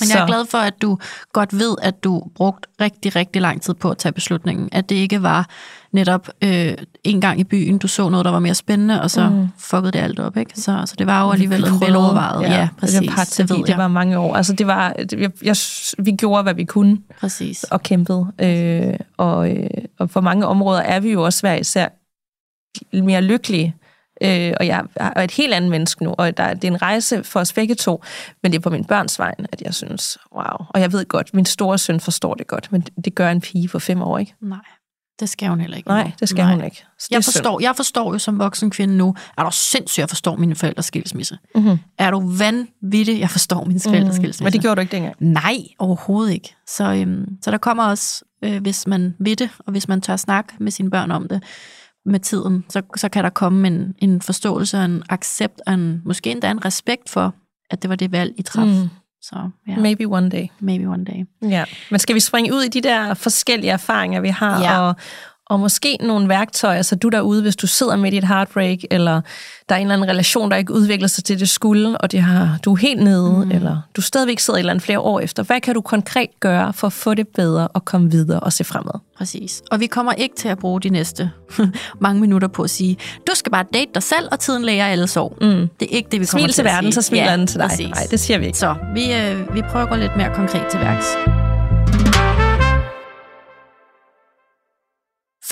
Men 0.00 0.08
jeg 0.14 0.22
er 0.22 0.26
glad 0.26 0.46
for, 0.46 0.58
at 0.58 0.82
du 0.82 0.98
godt 1.32 1.58
ved, 1.58 1.76
at 1.82 2.04
du 2.04 2.22
brugt 2.34 2.66
rigtig, 2.80 3.16
rigtig 3.16 3.42
lang 3.42 3.62
tid 3.62 3.74
på 3.74 3.90
at 3.90 3.98
tage 3.98 4.12
beslutningen. 4.12 4.68
At 4.72 4.88
det 4.88 4.94
ikke 4.94 5.22
var 5.22 5.48
netop 5.92 6.28
øh, 6.44 6.74
en 7.04 7.20
gang 7.20 7.40
i 7.40 7.44
byen, 7.44 7.78
du 7.78 7.88
så 7.88 8.08
noget, 8.08 8.24
der 8.24 8.30
var 8.30 8.38
mere 8.38 8.54
spændende, 8.54 9.02
og 9.02 9.10
så 9.10 9.28
mm. 9.28 9.48
Fuckede 9.58 9.92
det 9.92 9.98
alt 9.98 10.20
op. 10.20 10.36
Ikke? 10.36 10.60
Så, 10.60 10.82
så 10.86 10.94
det 10.98 11.06
var 11.06 11.24
jo 11.24 11.30
alligevel 11.30 11.64
en 11.64 11.80
velovervejet. 11.80 12.42
Ja, 12.42 12.54
ja 12.54 12.68
præcis. 12.78 12.98
Det, 12.98 13.16
var, 13.16 13.24
det 13.36 13.50
ved 13.50 13.56
det 13.56 13.68
jeg. 13.68 13.78
var 13.78 13.88
mange 13.88 14.18
år. 14.18 14.36
Altså, 14.36 14.52
det 14.52 14.66
var, 14.66 14.92
det, 14.92 15.12
jeg, 15.12 15.30
jeg, 15.42 15.56
vi 15.98 16.12
gjorde, 16.12 16.42
hvad 16.42 16.54
vi 16.54 16.64
kunne. 16.64 16.98
Præcis. 17.20 17.64
og 17.64 17.82
kæmpet. 17.82 18.26
Øh, 18.38 18.94
og, 19.16 19.50
øh, 19.50 19.70
og 19.98 20.10
på 20.10 20.20
mange 20.20 20.46
områder 20.46 20.80
er 20.80 21.00
vi 21.00 21.12
jo 21.12 21.24
også 21.24 21.42
hver 21.42 21.54
især 21.54 21.88
mere 23.02 23.22
lykkelige. 23.22 23.74
Øh, 24.22 24.52
og 24.60 24.66
jeg 24.66 24.84
er 24.96 25.22
et 25.22 25.30
helt 25.30 25.54
andet 25.54 25.70
menneske 25.70 26.04
nu, 26.04 26.14
og 26.18 26.36
der, 26.36 26.54
det 26.54 26.64
er 26.64 26.72
en 26.72 26.82
rejse 26.82 27.24
for 27.24 27.40
os 27.40 27.52
begge 27.52 27.74
to, 27.74 28.02
men 28.42 28.52
det 28.52 28.58
er 28.58 28.62
på 28.62 28.70
min 28.70 28.84
børns 28.84 29.18
vegne, 29.18 29.46
at 29.52 29.62
jeg 29.62 29.74
synes, 29.74 30.18
wow. 30.34 30.66
Og 30.68 30.80
jeg 30.80 30.92
ved 30.92 31.04
godt, 31.04 31.34
min 31.34 31.44
store 31.44 31.78
søn 31.78 32.00
forstår 32.00 32.34
det 32.34 32.46
godt, 32.46 32.72
men 32.72 32.82
det 33.04 33.14
gør 33.14 33.30
en 33.30 33.40
pige 33.40 33.68
på 33.68 33.78
fem 33.78 34.02
år, 34.02 34.18
ikke? 34.18 34.34
Nej, 34.40 34.58
det 35.20 35.28
skal 35.28 35.48
hun 35.48 35.60
heller 35.60 35.76
ikke. 35.76 35.88
Nej, 35.88 36.12
det 36.20 36.28
skal 36.28 36.44
Nej. 36.44 36.54
hun 36.54 36.64
ikke. 36.64 36.84
Så 36.98 37.08
Jeg 37.10 37.24
synd. 37.24 37.32
forstår, 37.32 37.60
jeg 37.60 37.76
forstår 37.76 38.12
jo 38.12 38.18
som 38.18 38.38
voksen 38.38 38.70
kvinde 38.70 38.96
nu, 38.96 39.14
er 39.38 39.44
du 39.44 39.50
sindssygt, 39.52 39.98
jeg 39.98 40.08
forstår 40.08 40.36
mine 40.36 40.54
forældres 40.54 40.86
skilsmisse. 40.86 41.38
Mm-hmm. 41.54 41.78
Er 41.98 42.10
du 42.10 42.32
vanvittig, 42.38 43.20
jeg 43.20 43.30
forstår 43.30 43.64
mine 43.64 43.80
forældres 43.80 44.14
skilsmisse. 44.16 44.44
Men 44.44 44.52
det 44.52 44.60
gjorde 44.60 44.76
du 44.76 44.80
ikke 44.80 44.92
dengang. 44.92 45.14
Nej, 45.18 45.56
overhovedet 45.78 46.32
ikke. 46.32 46.54
Så, 46.66 46.92
øhm, 46.94 47.26
så 47.42 47.50
der 47.50 47.58
kommer 47.58 47.84
også, 47.84 48.24
øh, 48.44 48.62
hvis 48.62 48.86
man 48.86 49.14
ved 49.18 49.36
det, 49.36 49.50
og 49.58 49.72
hvis 49.72 49.88
man 49.88 50.00
tør 50.00 50.16
snakke 50.16 50.52
med 50.60 50.72
sine 50.72 50.90
børn 50.90 51.10
om 51.10 51.28
det 51.28 51.42
med 52.06 52.20
tiden, 52.20 52.64
så, 52.68 52.82
så 52.96 53.08
kan 53.08 53.24
der 53.24 53.30
komme 53.30 53.68
en, 53.68 53.94
en 53.98 54.22
forståelse 54.22 54.84
en 54.84 55.02
accept, 55.08 55.60
en, 55.68 56.02
måske 56.04 56.30
endda 56.30 56.50
en 56.50 56.64
respekt 56.64 57.10
for, 57.10 57.34
at 57.70 57.82
det 57.82 57.90
var 57.90 57.96
det 57.96 58.12
valg, 58.12 58.34
I 58.38 58.42
traf. 58.42 58.66
Mm. 58.66 58.88
Så 59.22 59.50
ja, 59.68 59.76
Maybe 59.76 60.06
one 60.06 60.28
day. 60.30 60.46
maybe 60.60 60.86
one 60.88 61.04
day. 61.04 61.50
Ja, 61.50 61.64
men 61.90 61.98
skal 61.98 62.14
vi 62.14 62.20
springe 62.20 62.54
ud 62.54 62.62
i 62.62 62.68
de 62.68 62.80
der 62.80 63.14
forskellige 63.14 63.70
erfaringer, 63.70 64.20
vi 64.20 64.28
har, 64.28 64.60
Ja. 64.62 64.80
og, 64.80 64.94
og 65.52 65.60
måske 65.60 65.96
nogle 66.00 66.28
værktøjer, 66.28 66.82
så 66.82 66.96
du 66.96 67.08
derude, 67.08 67.42
hvis 67.42 67.56
du 67.56 67.66
sidder 67.66 67.96
midt 67.96 68.14
i 68.14 68.18
et 68.18 68.24
heartbreak, 68.24 68.78
eller 68.90 69.20
der 69.68 69.74
er 69.74 69.78
en 69.78 69.82
eller 69.86 69.94
anden 69.94 70.08
relation, 70.08 70.50
der 70.50 70.56
ikke 70.56 70.72
udvikler 70.72 71.08
sig 71.08 71.24
til 71.24 71.40
det 71.40 71.48
skulle, 71.48 71.98
og 71.98 72.12
det 72.12 72.22
har, 72.22 72.58
du 72.64 72.72
er 72.72 72.76
helt 72.76 73.02
nede, 73.02 73.44
mm. 73.44 73.50
eller 73.50 73.80
du 73.96 74.00
stadigvæk 74.00 74.38
sidder 74.38 74.56
et 74.56 74.60
eller 74.60 74.72
andet 74.72 74.84
flere 74.84 75.00
år 75.00 75.20
efter. 75.20 75.42
Hvad 75.42 75.60
kan 75.60 75.74
du 75.74 75.80
konkret 75.80 76.28
gøre 76.40 76.72
for 76.72 76.86
at 76.86 76.92
få 76.92 77.14
det 77.14 77.28
bedre 77.28 77.68
og 77.68 77.84
komme 77.84 78.10
videre 78.10 78.40
og 78.40 78.52
se 78.52 78.64
fremad? 78.64 79.00
Præcis. 79.18 79.62
Og 79.70 79.80
vi 79.80 79.86
kommer 79.86 80.12
ikke 80.12 80.34
til 80.36 80.48
at 80.48 80.58
bruge 80.58 80.80
de 80.80 80.88
næste 80.88 81.30
mange 82.00 82.20
minutter 82.20 82.48
på 82.48 82.62
at 82.62 82.70
sige, 82.70 82.96
du 83.26 83.32
skal 83.34 83.52
bare 83.52 83.64
date 83.74 83.90
dig 83.94 84.02
selv, 84.02 84.28
og 84.30 84.38
tiden 84.40 84.64
læger 84.64 84.86
alle 84.86 85.06
sorg. 85.06 85.36
Mm. 85.40 85.68
Det 85.80 85.88
er 85.92 85.96
ikke 85.96 86.08
det, 86.12 86.20
vi 86.20 86.26
kommer 86.26 86.42
Smil 86.42 86.48
til 86.48 86.54
til 86.54 86.62
at 86.62 86.64
verden, 86.64 86.92
sige. 86.92 87.02
så 87.02 87.08
smiler 87.08 87.30
ja, 87.30 87.36
den 87.36 87.46
til 87.46 87.60
dig. 87.60 87.68
Præcis. 87.68 87.88
Nej, 87.88 88.06
det 88.10 88.20
siger 88.20 88.38
vi 88.38 88.46
ikke. 88.46 88.58
Så 88.58 88.74
vi, 88.94 89.14
øh, 89.14 89.54
vi 89.54 89.62
prøver 89.62 89.84
at 89.84 89.90
gå 89.90 89.96
lidt 89.96 90.16
mere 90.16 90.34
konkret 90.34 90.66
til 90.70 90.80
værks. 90.80 91.51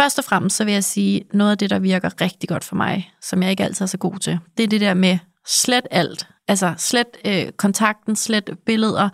Først 0.01 0.19
og 0.19 0.25
fremmest 0.25 0.57
så 0.57 0.65
vil 0.65 0.75
jeg 0.75 0.85
sige, 0.85 1.23
noget 1.33 1.51
af 1.51 1.59
det, 1.59 1.71
der 1.71 1.79
virker 1.79 2.21
rigtig 2.21 2.49
godt 2.49 2.65
for 2.65 2.77
mig, 2.77 3.13
som 3.23 3.43
jeg 3.43 3.51
ikke 3.51 3.65
altid 3.65 3.83
er 3.85 3.87
så 3.87 3.99
god 3.99 4.19
til, 4.19 4.39
det 4.57 4.65
er 4.65 4.69
det 4.69 4.81
der 4.81 4.95
med 4.95 5.19
slet 5.47 5.87
alt. 5.91 6.27
Altså 6.49 6.75
slet 6.79 7.07
øh, 7.25 7.53
kontakten, 7.53 8.17
slet 8.17 8.51
billeder, 8.67 9.09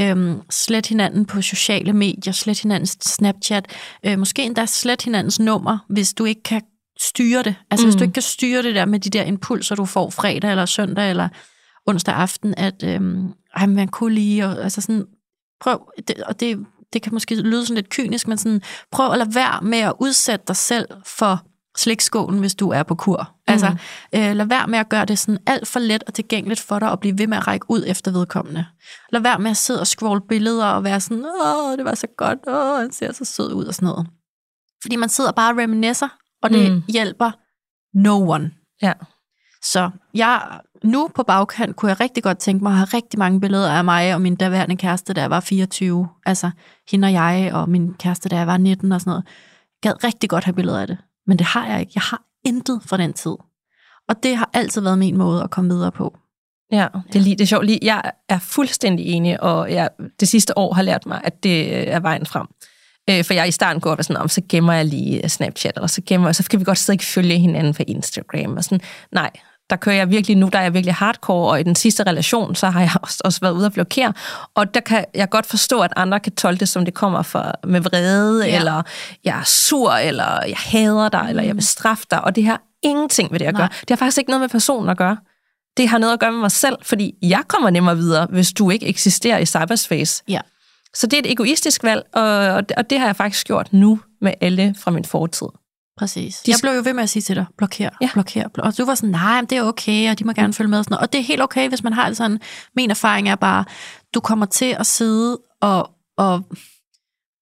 øh, 0.00 0.36
slet 0.50 0.86
hinanden 0.86 1.24
på 1.24 1.42
sociale 1.42 1.92
medier, 1.92 2.32
slet 2.32 2.60
hinandens 2.60 2.96
Snapchat, 3.00 3.66
øh, 4.06 4.18
måske 4.18 4.42
endda 4.42 4.66
slet 4.66 5.02
hinandens 5.02 5.40
nummer, 5.40 5.78
hvis 5.88 6.14
du 6.14 6.24
ikke 6.24 6.42
kan 6.42 6.62
styre 7.00 7.42
det. 7.42 7.54
Altså 7.70 7.86
mm. 7.86 7.90
hvis 7.90 7.98
du 7.98 8.04
ikke 8.04 8.14
kan 8.14 8.22
styre 8.22 8.62
det 8.62 8.74
der 8.74 8.84
med 8.84 9.00
de 9.00 9.10
der 9.10 9.22
impulser, 9.22 9.74
du 9.74 9.84
får 9.84 10.10
fredag 10.10 10.50
eller 10.50 10.66
søndag 10.66 11.10
eller 11.10 11.28
onsdag 11.86 12.14
aften, 12.14 12.54
at 12.56 12.82
øh, 12.84 13.00
ej, 13.56 13.66
man 13.66 13.88
kunne 13.88 14.14
lige, 14.14 14.46
og, 14.46 14.62
altså 14.62 14.80
sådan, 14.80 15.06
prøv, 15.60 15.92
det, 16.08 16.22
og 16.22 16.40
det, 16.40 16.66
det 16.92 17.02
kan 17.02 17.14
måske 17.14 17.34
lyde 17.34 17.66
sådan 17.66 17.74
lidt 17.74 17.88
kynisk, 17.88 18.28
men 18.28 18.38
sådan, 18.38 18.62
prøv 18.90 19.12
at 19.12 19.18
lade 19.18 19.34
være 19.34 19.62
med 19.62 19.78
at 19.78 19.92
udsætte 20.00 20.44
dig 20.48 20.56
selv 20.56 20.88
for 21.06 21.42
slikskålen, 21.76 22.40
hvis 22.40 22.54
du 22.54 22.70
er 22.70 22.82
på 22.82 22.94
kur. 22.94 23.18
Mm. 23.18 23.52
Altså, 23.52 23.76
øh, 24.14 24.36
lad 24.36 24.46
være 24.46 24.66
med 24.66 24.78
at 24.78 24.88
gøre 24.88 25.04
det 25.04 25.18
sådan 25.18 25.38
alt 25.46 25.68
for 25.68 25.80
let 25.80 26.04
og 26.06 26.14
tilgængeligt 26.14 26.60
for 26.60 26.78
dig, 26.78 26.90
og 26.90 27.00
blive 27.00 27.18
ved 27.18 27.26
med 27.26 27.36
at 27.36 27.46
række 27.46 27.66
ud 27.68 27.84
efter 27.86 28.10
vedkommende. 28.10 28.66
Lad 29.12 29.20
være 29.20 29.38
med 29.38 29.50
at 29.50 29.56
sidde 29.56 29.80
og 29.80 29.86
scrolle 29.86 30.22
billeder 30.28 30.66
og 30.66 30.84
være 30.84 31.00
sådan, 31.00 31.24
åh, 31.24 31.76
det 31.76 31.84
var 31.84 31.94
så 31.94 32.06
godt, 32.16 32.38
åh, 32.46 32.78
han 32.80 32.92
ser 32.92 33.12
så 33.12 33.24
sød 33.24 33.52
ud 33.52 33.64
og 33.64 33.74
sådan 33.74 33.86
noget. 33.86 34.06
Fordi 34.82 34.96
man 34.96 35.08
sidder 35.08 35.32
bare 35.32 35.52
og 35.52 35.58
reminiscer, 35.58 36.08
og 36.42 36.50
det. 36.50 36.72
Mm. 36.72 36.82
hjælper 36.88 37.30
no 37.94 38.30
one. 38.30 38.50
Ja. 38.82 38.92
Så 39.64 39.90
jeg, 40.14 40.60
nu 40.84 41.08
på 41.14 41.22
bagkant 41.22 41.76
kunne 41.76 41.88
jeg 41.88 42.00
rigtig 42.00 42.22
godt 42.22 42.38
tænke 42.38 42.62
mig 42.62 42.70
at 42.70 42.76
have 42.76 42.88
rigtig 42.94 43.18
mange 43.18 43.40
billeder 43.40 43.70
af 43.70 43.84
mig 43.84 44.14
og 44.14 44.20
min 44.20 44.36
daværende 44.36 44.76
kæreste, 44.76 45.12
da 45.12 45.20
jeg 45.20 45.30
var 45.30 45.40
24. 45.40 46.08
Altså 46.26 46.50
hende 46.90 47.06
og 47.06 47.12
jeg 47.12 47.50
og 47.54 47.68
min 47.68 47.94
kæreste, 47.94 48.28
da 48.28 48.36
jeg 48.36 48.46
var 48.46 48.56
19 48.56 48.92
og 48.92 49.00
sådan 49.00 49.10
noget. 49.10 49.24
Jeg 49.84 49.92
gad 49.92 50.04
rigtig 50.04 50.30
godt 50.30 50.44
have 50.44 50.54
billeder 50.54 50.80
af 50.80 50.86
det. 50.86 50.98
Men 51.26 51.38
det 51.38 51.46
har 51.46 51.66
jeg 51.66 51.80
ikke. 51.80 51.92
Jeg 51.94 52.02
har 52.02 52.22
intet 52.44 52.80
fra 52.86 52.96
den 52.96 53.12
tid. 53.12 53.34
Og 54.08 54.22
det 54.22 54.36
har 54.36 54.50
altid 54.52 54.80
været 54.80 54.98
min 54.98 55.16
måde 55.16 55.42
at 55.42 55.50
komme 55.50 55.70
videre 55.70 55.92
på. 55.92 56.16
Ja, 56.72 56.88
det 57.12 57.16
er, 57.16 57.22
lige, 57.22 57.36
det 57.36 57.40
er 57.40 57.46
sjovt. 57.46 57.66
Lige, 57.66 57.78
jeg 57.82 58.12
er 58.28 58.38
fuldstændig 58.38 59.06
enig, 59.06 59.42
og 59.42 59.72
jeg 59.72 59.88
det 60.20 60.28
sidste 60.28 60.58
år 60.58 60.74
har 60.74 60.82
lært 60.82 61.06
mig, 61.06 61.20
at 61.24 61.42
det 61.42 61.88
er 61.92 62.00
vejen 62.00 62.26
frem. 62.26 62.46
Øh, 63.10 63.24
for 63.24 63.34
jeg 63.34 63.48
i 63.48 63.50
starten 63.50 63.80
går 63.80 63.94
og 63.94 64.04
sådan, 64.04 64.22
om 64.22 64.28
så 64.28 64.42
gemmer 64.48 64.72
jeg 64.72 64.84
lige 64.84 65.28
Snapchat, 65.28 65.76
eller 65.76 65.86
så 65.86 66.02
gemmer 66.06 66.32
så 66.32 66.48
kan 66.50 66.60
vi 66.60 66.64
godt 66.64 66.78
stadig 66.78 67.00
følge 67.00 67.38
hinanden 67.38 67.74
på 67.74 67.82
Instagram. 67.86 68.56
Og 68.56 68.64
sådan, 68.64 68.80
nej, 69.12 69.30
der 69.72 69.78
kører 69.78 69.96
jeg 69.96 70.10
virkelig 70.10 70.36
nu, 70.36 70.48
der 70.52 70.58
er 70.58 70.62
jeg 70.62 70.74
virkelig 70.74 70.94
hardcore, 70.94 71.50
og 71.50 71.60
i 71.60 71.62
den 71.62 71.74
sidste 71.74 72.02
relation, 72.02 72.54
så 72.54 72.70
har 72.70 72.80
jeg 72.80 72.90
også, 73.02 73.18
også 73.24 73.40
været 73.40 73.52
ude 73.52 73.66
at 73.66 73.72
blokere. 73.72 74.12
Og 74.54 74.74
der 74.74 74.80
kan 74.80 75.04
jeg 75.14 75.30
godt 75.30 75.46
forstå, 75.46 75.80
at 75.80 75.92
andre 75.96 76.20
kan 76.20 76.32
tolke 76.34 76.60
det, 76.60 76.68
som 76.68 76.84
det 76.84 76.94
kommer 76.94 77.22
fra, 77.22 77.52
med 77.66 77.80
vrede, 77.80 78.46
Ja. 78.46 78.56
eller 78.58 78.82
jeg 79.24 79.38
er 79.38 79.44
sur, 79.44 79.92
eller 79.92 80.44
jeg 80.48 80.56
hader 80.56 81.08
dig, 81.08 81.22
mm. 81.22 81.28
eller 81.28 81.42
jeg 81.42 81.54
vil 81.54 81.64
straffe 81.66 82.04
dig. 82.10 82.24
Og 82.24 82.36
det 82.36 82.44
har 82.44 82.60
ingenting 82.82 83.30
med 83.32 83.38
det 83.38 83.44
at 83.46 83.54
Nej. 83.54 83.60
gøre. 83.60 83.68
Det 83.80 83.90
har 83.90 83.96
faktisk 83.96 84.18
ikke 84.18 84.30
noget 84.30 84.40
med 84.40 84.48
personen 84.48 84.88
at 84.88 84.96
gøre. 84.96 85.16
Det 85.76 85.88
har 85.88 85.98
noget 85.98 86.12
at 86.12 86.20
gøre 86.20 86.32
med 86.32 86.40
mig 86.40 86.50
selv, 86.52 86.76
fordi 86.82 87.14
jeg 87.22 87.42
kommer 87.48 87.70
nemmere 87.70 87.96
videre, 87.96 88.26
hvis 88.30 88.52
du 88.52 88.70
ikke 88.70 88.86
eksisterer 88.86 89.38
i 89.38 89.46
cyberspace. 89.46 90.22
Ja. 90.28 90.40
Så 90.94 91.06
det 91.06 91.16
er 91.16 91.18
et 91.20 91.32
egoistisk 91.32 91.82
valg, 91.84 92.02
og, 92.12 92.22
og 92.24 92.68
det- 92.68 92.76
og 92.76 92.90
det 92.90 92.98
har 93.00 93.06
jeg 93.06 93.16
faktisk 93.16 93.46
gjort 93.46 93.72
nu 93.72 94.00
med 94.20 94.32
alle 94.40 94.74
fra 94.78 94.90
min 94.90 95.04
fortid. 95.04 95.46
Præcis. 95.96 96.40
De- 96.40 96.50
Jeg 96.50 96.58
blev 96.62 96.72
jo 96.72 96.82
ved 96.84 96.94
med 96.94 97.02
at 97.02 97.10
sige 97.10 97.22
til 97.22 97.36
dig, 97.36 97.46
blokér, 97.62 97.88
Ja. 98.00 98.06
blokér, 98.06 98.42
blokér. 98.42 98.62
Og 98.62 98.78
du 98.78 98.84
var 98.84 98.94
sådan, 98.94 99.10
nej, 99.10 99.40
men 99.40 99.46
det 99.50 99.58
er 99.58 99.62
okay, 99.62 100.10
og 100.10 100.18
de 100.18 100.24
må 100.24 100.32
gerne 100.32 100.52
følge 100.52 100.68
med. 100.70 100.78
Og, 100.78 100.84
sådan 100.84 100.92
noget. 100.94 101.06
og 101.06 101.12
det 101.12 101.18
er 101.18 101.22
helt 101.24 101.42
okay, 101.42 101.68
hvis 101.68 101.82
man 101.82 101.92
har 101.92 102.06
det 102.08 102.16
sådan. 102.16 102.40
Min 102.76 102.90
erfaring 102.90 103.28
er 103.28 103.34
bare, 103.34 103.64
du 104.14 104.20
kommer 104.20 104.46
til 104.46 104.76
at 104.78 104.86
sidde 104.86 105.38
og, 105.60 105.90
og 106.16 106.42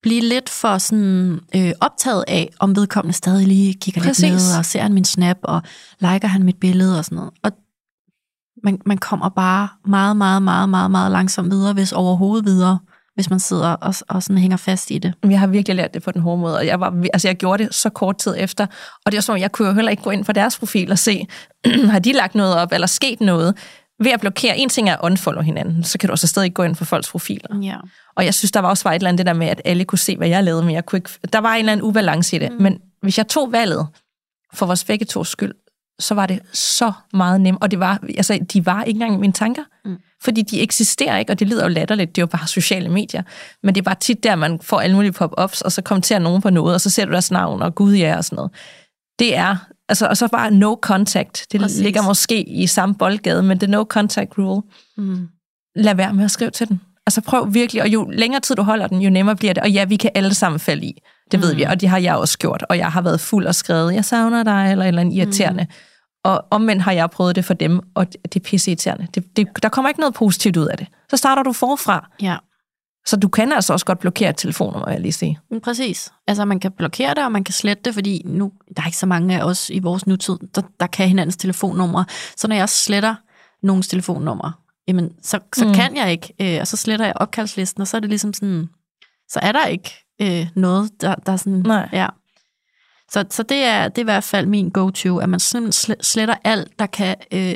blive 0.03 0.21
lidt 0.21 0.49
for 0.49 0.79
sådan, 0.79 1.41
øh, 1.57 1.73
optaget 1.81 2.25
af, 2.29 2.51
om 2.59 2.77
vedkommende 2.77 3.17
stadig 3.17 3.47
lige 3.47 3.75
kigger 3.75 4.01
Præcis. 4.03 4.23
lidt 4.23 4.33
med, 4.35 4.59
og 4.59 4.65
ser 4.65 4.83
han 4.83 4.93
min 4.93 5.05
snap, 5.05 5.37
og 5.43 5.63
liker 6.01 6.29
han 6.29 6.43
mit 6.43 6.57
billede 6.61 6.99
og 6.99 7.05
sådan 7.05 7.17
noget. 7.17 7.31
Og 7.43 7.53
man, 8.65 8.81
man 8.87 8.99
kommer 8.99 9.29
bare 9.29 9.69
meget, 9.87 10.17
meget, 10.17 10.43
meget, 10.43 10.69
meget, 10.69 10.91
meget 10.91 11.13
langsomt 11.13 11.51
videre, 11.51 11.73
hvis 11.73 11.93
overhovedet 11.93 12.45
videre, 12.47 12.79
hvis 13.15 13.31
man 13.31 13.41
sidder 13.41 13.69
og, 13.69 13.95
og 14.09 14.23
sådan 14.23 14.39
hænger 14.39 14.57
fast 14.57 14.91
i 14.91 14.99
det. 14.99 15.15
Jeg 15.29 15.41
har 15.41 15.47
virkelig 15.47 15.77
lært 15.77 15.95
det 15.95 16.03
på 16.03 16.13
den 16.13 16.21
hårde 16.21 16.41
måde, 16.41 16.57
og 16.57 16.67
jeg, 16.67 16.81
var, 16.81 17.05
altså 17.13 17.29
jeg 17.29 17.37
gjorde 17.37 17.65
det 17.65 17.75
så 17.75 17.91
kort 17.91 18.19
tid 18.19 18.35
efter, 18.39 18.67
og 19.05 19.13
det 19.13 19.17
var 19.17 19.23
som, 19.23 19.33
om, 19.33 19.41
jeg 19.41 19.53
kunne 19.53 19.69
jo 19.69 19.75
heller 19.75 19.91
ikke 19.91 20.03
gå 20.03 20.11
ind 20.11 20.25
på 20.25 20.33
deres 20.33 20.59
profil 20.59 20.91
og 20.91 20.99
se, 20.99 21.27
har 21.91 21.99
de 21.99 22.13
lagt 22.13 22.35
noget 22.35 22.57
op, 22.57 22.73
eller 22.73 22.87
sket 22.87 23.21
noget. 23.21 23.57
Ved 24.03 24.11
at 24.11 24.21
blokere, 24.21 24.59
en 24.59 24.69
ting 24.69 24.89
er 24.89 24.97
at 24.97 25.01
unfollow 25.03 25.43
hinanden, 25.43 25.85
så 25.85 25.99
kan 25.99 26.07
du 26.07 26.13
også 26.13 26.27
stadig 26.27 26.55
gå 26.55 26.63
ind 26.63 26.77
på 26.77 26.85
folks 26.85 27.11
profiler. 27.11 27.61
Ja. 27.63 27.77
Og 28.17 28.25
jeg 28.25 28.35
synes, 28.35 28.53
der 28.53 28.61
var 28.61 28.69
også 28.69 28.85
var 28.85 28.91
et 28.91 28.95
eller 28.95 29.09
andet 29.09 29.19
det 29.19 29.27
der 29.27 29.33
med, 29.33 29.47
at 29.47 29.63
alle 29.65 29.85
kunne 29.85 29.99
se, 29.99 30.17
hvad 30.17 30.29
jeg 30.29 30.45
lavede, 30.45 30.63
men 30.63 30.75
jeg 30.75 30.87
kunne 30.87 30.97
ikke, 30.97 31.11
der 31.33 31.39
var 31.39 31.53
en 31.53 31.59
eller 31.59 31.73
anden 31.73 31.87
ubalance 31.87 32.37
i 32.37 32.39
det. 32.39 32.53
Mm. 32.53 32.63
Men 32.63 32.81
hvis 33.03 33.19
jeg 33.19 33.29
tog 33.29 33.53
valget 33.53 33.87
for 34.55 34.67
vores 34.67 34.85
begge 34.85 35.05
to 35.05 35.25
skyld, 35.25 35.55
så 35.99 36.15
var 36.15 36.27
det 36.27 36.41
så 36.53 36.93
meget 37.13 37.41
nemt. 37.41 37.59
Og 37.63 37.71
det 37.71 37.81
var, 37.81 38.01
altså, 38.17 38.39
de 38.53 38.67
var 38.67 38.83
ikke 38.83 38.97
engang 38.97 39.15
i 39.15 39.19
mine 39.19 39.33
tanker. 39.33 39.63
Mm. 39.85 39.99
Fordi 40.25 40.43
de 40.43 40.61
eksisterer 40.61 41.19
ikke, 41.19 41.33
og 41.33 41.39
det 41.39 41.49
lyder 41.49 41.63
jo 41.63 41.69
latterligt, 41.69 42.17
det 42.17 42.21
er 42.21 42.23
jo 42.23 42.27
bare 42.27 42.47
sociale 42.47 42.89
medier. 42.89 43.23
Men 43.63 43.75
det 43.75 43.81
er 43.81 43.85
bare 43.85 43.97
tit 44.01 44.23
der, 44.23 44.35
man 44.35 44.59
får 44.63 44.81
alle 44.81 44.97
mulige 44.97 45.13
pop-ups, 45.13 45.61
og 45.61 45.73
så 45.73 45.83
kommenterer 45.83 46.19
nogen 46.19 46.43
på 46.43 46.51
noget, 46.51 46.75
og 46.75 46.81
så 46.81 46.91
ser 46.91 47.05
du 47.05 47.13
deres 47.13 47.31
navn, 47.31 47.63
og 47.63 47.75
gud 47.75 47.95
ja, 47.95 48.17
og 48.17 48.25
sådan 48.25 48.37
noget. 48.37 48.51
Det 49.19 49.37
er, 49.37 49.57
altså, 49.89 50.07
og 50.07 50.17
så 50.17 50.29
bare 50.29 50.51
no 50.51 50.77
contact. 50.83 51.47
Det 51.53 51.61
Præcis. 51.61 51.81
ligger 51.81 52.03
måske 52.03 52.43
i 52.43 52.67
samme 52.67 52.95
boldgade, 52.95 53.43
men 53.43 53.61
det 53.61 53.67
er 53.67 53.71
no 53.71 53.85
contact 53.85 54.39
rule 54.39 54.63
Mm. 54.97 55.29
lad 55.77 55.95
være 55.95 56.15
med 56.15 56.25
at 56.25 56.31
skrive 56.31 56.51
til 56.51 56.69
den. 56.69 56.81
Altså 57.07 57.21
prøv 57.21 57.55
virkelig, 57.55 57.83
og 57.83 57.89
jo 57.89 58.11
længere 58.13 58.41
tid 58.41 58.55
du 58.57 58.63
holder 58.63 58.87
den, 58.87 59.03
jo 59.03 59.11
nemmere 59.11 59.37
bliver 59.37 59.55
det. 59.55 59.63
Og 59.63 59.71
ja, 59.71 59.85
vi 59.85 59.97
kan 59.97 60.11
alle 60.15 60.35
sammen 60.35 60.61
falde 60.61 60.87
i. 60.87 61.03
Det 61.31 61.41
mm. 61.41 61.43
ved 61.43 61.55
vi, 61.55 61.63
og 61.63 61.81
det 61.81 61.89
har 61.89 61.99
jeg 61.99 62.17
også 62.17 62.39
gjort. 62.39 62.65
Og 62.69 62.79
jeg 62.79 62.93
har 62.93 63.03
været 63.03 63.21
fuld 63.21 63.47
og 63.47 63.55
skrevet, 63.55 63.95
jeg 63.95 64.05
savner 64.05 64.43
dig, 64.43 64.71
eller 64.71 64.85
et 64.85 64.89
eller 64.89 65.01
andet 65.01 65.15
irriterende. 65.15 65.63
Mm. 65.63 65.75
Og 66.25 66.45
omvendt 66.51 66.83
har 66.83 66.93
jeg 66.93 67.11
prøvet 67.11 67.37
det 67.37 67.45
for 67.45 67.55
dem, 67.55 67.81
og 67.95 68.13
det 68.13 68.37
er 68.37 68.41
pisse 68.41 68.71
irriterende. 68.71 69.07
Det, 69.15 69.37
det, 69.37 69.49
der 69.63 69.69
kommer 69.69 69.89
ikke 69.89 70.01
noget 70.01 70.15
positivt 70.15 70.57
ud 70.57 70.67
af 70.67 70.79
det. 70.79 70.87
Så 71.11 71.17
starter 71.17 71.43
du 71.43 71.53
forfra. 71.53 72.11
Ja. 72.23 72.37
Så 73.07 73.17
du 73.17 73.29
kan 73.29 73.53
altså 73.53 73.73
også 73.73 73.87
godt 73.87 73.99
blokere 73.99 74.31
et 74.31 74.37
telefonnummer, 74.37 74.87
vil 74.87 74.93
jeg 74.93 75.01
lige 75.01 75.13
sige. 75.13 75.39
Men 75.51 75.61
Præcis. 75.61 76.13
Altså, 76.27 76.45
man 76.45 76.61
kan 76.61 76.73
blokere 76.73 77.15
det, 77.15 77.25
og 77.25 77.33
man 77.33 77.45
kan 77.45 77.53
slette 77.55 77.83
det, 77.85 77.95
fordi 77.95 78.23
nu, 78.25 78.53
der 78.77 78.83
er 78.83 78.87
ikke 78.87 78.99
så 78.99 79.07
mange 79.07 79.41
af 79.41 79.45
os 79.45 79.71
i 79.71 79.79
vores 79.79 80.07
nutid, 80.07 80.39
der, 80.55 80.63
der 80.81 80.87
kan 80.87 81.09
hinandens 81.09 81.37
telefonnumre. 81.37 82.05
Så 82.37 82.49
når 82.49 82.57
jeg 82.57 82.69
sletter 82.69 83.15
nogens 83.63 83.89
telefonnummer, 83.89 84.63
jamen, 84.89 85.11
så, 85.23 85.39
så 85.55 85.65
mm. 85.67 85.75
kan 85.75 85.97
jeg 85.97 86.11
ikke, 86.11 86.35
øh, 86.41 86.61
og 86.61 86.67
så 86.67 86.77
sletter 86.77 87.05
jeg 87.07 87.15
opkaldslisten, 87.17 87.81
og 87.81 87.89
så 87.89 87.97
er 87.97 88.01
det 88.01 88.11
ligesom 88.11 88.35
sådan, 88.35 88.69
så 89.29 89.39
er 89.43 89.53
der 89.53 89.67
ikke 89.67 89.91
øh, 90.23 90.47
noget, 90.55 90.91
der, 91.01 91.15
der 91.15 91.33
er 91.33 91.37
sådan, 91.37 91.63
Nej. 91.67 91.89
ja. 91.93 92.07
Så, 93.13 93.25
så 93.31 93.43
det, 93.43 93.57
er, 93.57 93.89
det 93.89 93.99
er 93.99 94.03
i 94.03 94.05
hvert 94.05 94.25
fald 94.25 94.47
min 94.47 94.71
go-to, 94.71 95.19
at 95.19 95.29
man 95.29 95.41
simpelthen 95.41 95.97
sletter 96.01 96.35
alt, 96.45 96.79
der 96.79 96.87
kan 96.87 97.17
øh, 97.33 97.55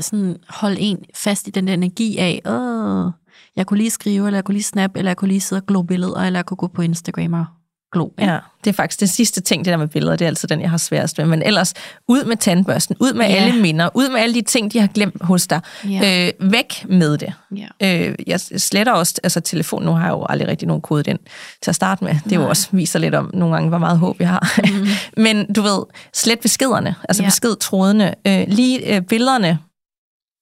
sådan 0.00 0.36
holde 0.48 0.80
en 0.80 1.04
fast 1.14 1.48
i 1.48 1.50
den 1.50 1.66
der 1.66 1.74
energi 1.74 2.18
af, 2.18 2.42
åh, 2.46 3.10
jeg 3.56 3.66
kunne 3.66 3.78
lige 3.78 3.90
skrive, 3.90 4.26
eller 4.26 4.36
jeg 4.36 4.44
kunne 4.44 4.54
lige 4.54 4.62
snap, 4.62 4.96
eller 4.96 5.10
jeg 5.10 5.16
kunne 5.16 5.28
lige 5.28 5.40
sidde 5.40 5.60
og 5.60 5.66
glo 5.66 5.82
billeder, 5.82 6.20
eller 6.20 6.38
jeg 6.38 6.46
kunne 6.46 6.56
gå 6.56 6.66
på 6.66 6.82
Instagram 6.82 7.32
og 7.32 7.46
glo. 7.94 8.08
ikke? 8.18 8.32
Ja, 8.32 8.38
det 8.64 8.70
er 8.70 8.74
faktisk 8.74 9.00
den 9.00 9.08
sidste 9.08 9.40
ting, 9.40 9.64
det 9.64 9.70
der 9.70 9.76
med 9.76 9.88
billeder, 9.88 10.16
det 10.16 10.24
er 10.24 10.28
altid 10.28 10.48
den, 10.48 10.60
jeg 10.60 10.70
har 10.70 10.76
sværest 10.78 11.18
med. 11.18 11.26
Men 11.26 11.42
ellers, 11.42 11.74
ud 12.08 12.24
med 12.24 12.36
tandbørsten, 12.36 12.96
ud 13.00 13.12
med 13.12 13.26
Ja. 13.26 13.32
alle 13.34 13.60
minder, 13.60 13.88
ud 13.94 14.08
med 14.08 14.20
alle 14.20 14.34
de 14.34 14.42
ting, 14.42 14.72
de 14.72 14.80
har 14.80 14.86
glemt 14.86 15.14
hos 15.20 15.46
dig. 15.46 15.60
Ja. 15.90 16.26
Øh, 16.40 16.52
væk 16.52 16.84
med 16.88 17.18
det. 17.18 17.32
Ja. 17.80 18.08
Øh, 18.08 18.14
jeg 18.26 18.40
sletter 18.40 18.92
også, 18.92 19.14
altså 19.22 19.40
telefon, 19.40 19.84
nu 19.84 19.90
har 19.92 20.04
jeg 20.04 20.12
jo 20.12 20.26
aldrig 20.28 20.48
rigtig 20.48 20.68
nogen 20.68 20.80
kode 20.82 21.10
ind 21.10 21.18
til 21.62 21.70
at 21.70 21.74
starte 21.74 22.04
med. 22.04 22.14
Det 22.24 22.32
er 22.32 22.36
jo 22.36 22.40
Nej. 22.42 22.48
også 22.48 22.68
viser 22.72 22.98
lidt 22.98 23.14
om 23.14 23.30
nogle 23.34 23.54
gange, 23.54 23.68
hvor 23.68 23.78
meget 23.78 23.98
håb 23.98 24.20
jeg 24.20 24.28
har. 24.28 24.60
Mm. 24.72 24.86
Men 25.22 25.52
du 25.52 25.62
ved, 25.62 25.82
slet 26.14 26.40
beskederne, 26.40 26.94
altså 27.08 27.22
ja. 27.22 27.26
beskedtrådene, 27.28 28.14
øh, 28.26 28.44
lige 28.48 28.94
øh, 28.96 29.02
billederne. 29.02 29.58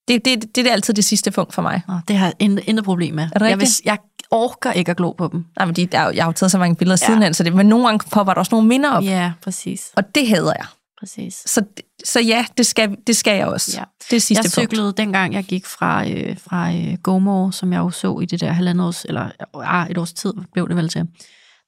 Det, 0.08 0.24
det, 0.24 0.56
det 0.56 0.66
er 0.66 0.72
altid 0.72 0.94
det 0.94 1.04
sidste 1.04 1.30
punkt 1.30 1.54
for 1.54 1.62
mig. 1.62 1.82
Nå, 1.88 1.94
det 2.08 2.16
har 2.16 2.26
jeg 2.26 2.34
intet, 2.38 2.84
problem 2.84 3.14
med. 3.14 3.24
det 3.34 3.40
jeg, 3.40 3.50
rigtigt? 3.58 3.80
jeg 3.84 3.98
orker 4.30 4.72
ikke 4.72 4.90
at 4.90 4.96
glo 4.96 5.12
på 5.12 5.28
dem. 5.32 5.44
Nej, 5.58 5.66
men 5.66 5.76
de, 5.76 5.86
der, 5.86 5.98
er 5.98 6.04
jo- 6.04 6.12
jeg 6.14 6.24
har 6.24 6.28
jo 6.28 6.32
taget 6.32 6.50
så 6.50 6.58
mange 6.58 6.76
billeder 6.76 6.98
Ja. 7.02 7.06
sidenhen, 7.06 7.34
så 7.34 7.42
det, 7.44 7.54
men 7.54 7.66
nogle 7.66 7.86
gange 7.86 8.10
popper 8.12 8.32
der 8.34 8.38
også 8.38 8.54
nogle 8.54 8.68
minder 8.68 8.90
op, 8.90 9.04
ja. 9.04 9.32
Præcis. 9.44 9.90
og 9.96 10.14
det 10.14 10.28
hader 10.28 10.52
jeg. 10.58 10.66
præcis. 11.00 11.34
Så, 11.46 11.62
så 12.04 12.20
ja, 12.20 12.44
det 12.58 12.66
skal, 12.66 12.96
det 13.06 13.16
skal 13.16 13.36
jeg 13.36 13.46
også. 13.46 13.76
Ja. 13.78 13.84
Det 14.10 14.16
er 14.16 14.20
sidste 14.20 14.42
Jeg 14.44 14.50
punkt. 14.56 14.70
cyklede 14.70 14.92
dengang, 14.96 15.34
jeg 15.34 15.44
gik 15.44 15.66
fra, 15.66 16.08
øh, 16.08 16.36
fra 16.38 16.72
øh, 16.74 16.94
Gomor, 17.02 17.50
som 17.50 17.72
jeg 17.72 17.78
jo 17.78 17.90
så 17.90 18.18
i 18.22 18.26
det 18.26 18.40
der 18.40 18.52
halvandet 18.52 18.86
års, 18.86 19.04
eller 19.04 19.28
ah, 19.64 19.90
et 19.90 19.98
års 19.98 20.12
tid 20.12 20.32
blev 20.52 20.68
det 20.68 20.76
vel 20.76 20.88
til. 20.88 21.02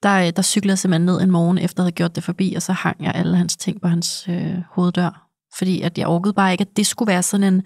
Der, 0.02 0.26
øh, 0.26 0.32
der 0.36 0.42
cyklede 0.42 0.72
jeg 0.72 0.78
simpelthen 0.78 1.06
ned 1.06 1.20
en 1.22 1.30
morgen, 1.30 1.58
efter 1.58 1.82
jeg 1.82 1.84
havde 1.84 1.92
gjort 1.92 2.16
det 2.16 2.24
forbi, 2.24 2.52
og 2.56 2.62
så 2.62 2.72
hang 2.72 2.96
jeg 3.04 3.12
alle 3.14 3.36
hans 3.36 3.56
ting 3.56 3.80
på 3.80 3.88
hans 3.88 4.24
øh, 4.28 4.54
hoveddør. 4.70 5.26
Fordi 5.58 5.80
at 5.80 5.98
jeg 5.98 6.06
orkede 6.06 6.32
bare 6.34 6.52
ikke, 6.52 6.62
at 6.62 6.76
det 6.76 6.86
skulle 6.86 7.06
være 7.12 7.22
sådan 7.22 7.54
en, 7.54 7.62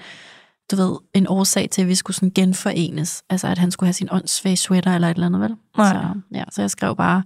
du 0.70 0.76
ved, 0.76 0.96
en 1.14 1.26
årsag 1.28 1.68
til, 1.70 1.83
at 1.83 1.88
vi 1.88 1.94
skulle 1.94 2.14
sådan 2.14 2.33
genforenes. 2.35 3.22
Altså, 3.31 3.46
at 3.48 3.59
han 3.59 3.70
skulle 3.70 3.87
have 3.88 3.92
sin 3.94 4.09
åndssvage 4.11 4.57
sweater 4.57 4.94
eller 4.94 5.09
et 5.09 5.14
eller 5.14 5.26
andet, 5.26 5.40
vel? 5.40 5.54
Nej. 5.76 5.92
Så, 5.92 6.20
ja, 6.35 6.44
så 6.50 6.61
jeg 6.62 6.70
skrev 6.70 6.96
bare, 6.96 7.22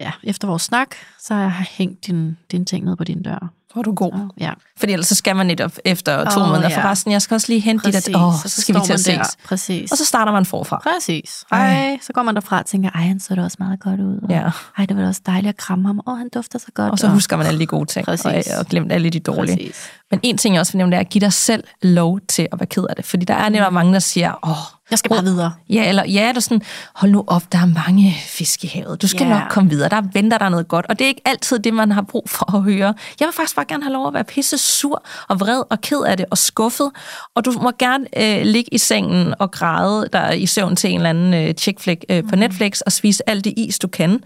ja, 0.00 0.10
efter 0.22 0.48
vores 0.48 0.62
snak, 0.62 0.88
så 1.20 1.34
har 1.34 1.40
jeg 1.42 1.66
hængt 1.70 2.06
din, 2.06 2.36
din 2.52 2.64
ting 2.66 2.84
ned 2.84 2.96
på 2.96 3.04
din 3.04 3.22
dør. 3.22 3.48
Hvor 3.72 3.80
er 3.80 3.84
du 3.84 3.94
god. 3.94 4.12
Så, 4.12 4.28
ja. 4.40 4.52
Fordi 4.76 4.92
ellers 4.92 5.06
så 5.06 5.14
skal 5.14 5.36
man 5.36 5.46
netop 5.46 5.72
efter 5.84 6.30
to 6.30 6.40
Åh, 6.40 6.48
måneder 6.48 6.68
ja. 6.68 6.76
for 6.82 6.88
resten. 6.88 7.12
Jeg 7.12 7.22
skal 7.22 7.34
også 7.34 7.46
lige 7.48 7.60
hente 7.60 7.82
Præcis. 7.82 8.04
dit, 8.04 8.16
åh, 8.16 8.26
Og 8.26 8.34
så 8.34 8.60
skal 8.60 8.74
vi 8.74 8.80
til 8.84 8.92
at 8.92 9.00
ses. 9.00 9.36
Præcis. 9.44 9.92
Og 9.92 9.98
så 9.98 10.04
starter 10.04 10.32
man 10.32 10.46
forfra. 10.46 10.80
Præcis. 10.82 11.44
Ej. 11.50 11.58
Ej. 11.74 11.98
Så 12.02 12.12
går 12.12 12.22
man 12.22 12.34
derfra 12.34 12.58
og 12.58 12.66
tænker, 12.66 12.90
ej, 12.90 13.00
han 13.02 13.20
så 13.20 13.34
da 13.34 13.42
også 13.42 13.56
meget 13.60 13.80
godt 13.80 14.00
ud. 14.00 14.18
Og, 14.22 14.30
Ja. 14.30 14.50
Ej, 14.78 14.86
det 14.86 14.96
var 14.96 15.02
da 15.02 15.08
også 15.08 15.20
dejligt 15.26 15.48
at 15.48 15.56
kramme 15.56 15.88
ham. 15.88 16.00
Åh, 16.06 16.18
han 16.18 16.28
dufter 16.34 16.58
så 16.58 16.66
godt. 16.74 16.92
Og 16.92 16.98
så 16.98 17.08
husker 17.08 17.36
man 17.36 17.46
alle 17.46 17.60
de 17.60 17.66
gode 17.66 17.86
ting, 17.86 18.04
Præcis. 18.06 18.26
og, 18.26 18.58
og 18.58 18.66
glemt 18.66 18.92
alle 18.92 19.10
de 19.10 19.20
dårlige. 19.20 19.56
Præcis. 19.56 19.90
Men 20.14 20.20
en 20.22 20.38
ting, 20.38 20.54
jeg 20.54 20.60
også 20.60 20.72
vil 20.72 20.78
nævne, 20.78 20.90
det 20.92 20.96
er 20.96 21.00
at 21.00 21.08
give 21.08 21.20
dig 21.20 21.32
selv 21.32 21.64
lov 21.82 22.20
til 22.28 22.48
at 22.52 22.60
være 22.60 22.66
ked 22.66 22.84
af 22.90 22.96
det. 22.96 23.04
Fordi 23.04 23.24
der 23.24 23.34
er 23.34 23.48
netop 23.48 23.72
mange, 23.72 23.92
der 23.92 23.98
siger, 23.98 24.32
åh, 24.48 24.56
Jeg 24.90 24.98
skal 24.98 25.08
bare 25.08 25.22
videre. 25.24 25.52
Ja, 25.70 25.88
eller 25.88 26.04
ja, 26.04 26.32
er 26.34 26.40
sådan, 26.40 26.62
hold 26.94 27.10
nu 27.10 27.24
op, 27.26 27.42
der 27.52 27.58
er 27.58 27.66
mange 27.66 28.16
fisk 28.26 28.64
i 28.64 28.66
havet. 28.66 29.02
Du 29.02 29.08
skal 29.08 29.26
Ja. 29.26 29.28
nok 29.38 29.42
komme 29.50 29.70
videre. 29.70 29.88
Der 29.88 30.02
venter 30.12 30.38
der 30.38 30.48
noget 30.48 30.68
godt. 30.68 30.86
Og 30.88 30.98
det 30.98 31.04
er 31.04 31.08
ikke 31.08 31.20
altid 31.24 31.58
det, 31.58 31.74
man 31.74 31.92
har 31.92 32.02
brug 32.02 32.30
for 32.30 32.56
at 32.56 32.62
høre. 32.62 32.94
Jeg 33.20 33.26
vil 33.26 33.32
faktisk 33.36 33.56
bare 33.56 33.64
gerne 33.68 33.82
have 33.82 33.92
lov 33.92 34.06
at 34.06 34.14
være 34.14 34.24
pisse 34.24 34.58
sur 34.58 35.04
og 35.28 35.40
vred 35.40 35.62
og 35.70 35.80
ked 35.80 36.00
af 36.06 36.16
det 36.16 36.26
og 36.30 36.38
skuffet. 36.38 36.90
Og 37.34 37.44
du 37.44 37.50
må 37.52 37.72
gerne 37.78 38.04
øh, 38.16 38.42
ligge 38.46 38.74
i 38.74 38.78
sengen 38.78 39.34
og 39.38 39.50
græde 39.50 40.08
der 40.12 40.30
i 40.32 40.46
søvn 40.46 40.76
til 40.76 40.90
en 40.90 40.96
eller 40.96 41.10
anden 41.10 41.34
øh, 41.34 41.54
chick 41.54 41.80
flick 41.80 42.04
øh, 42.08 42.22
på 42.30 42.36
Netflix 42.36 42.80
og 42.80 42.92
spise 42.92 43.28
alt 43.30 43.44
det 43.44 43.54
is, 43.56 43.78
du 43.78 43.88
kan. 43.88 44.20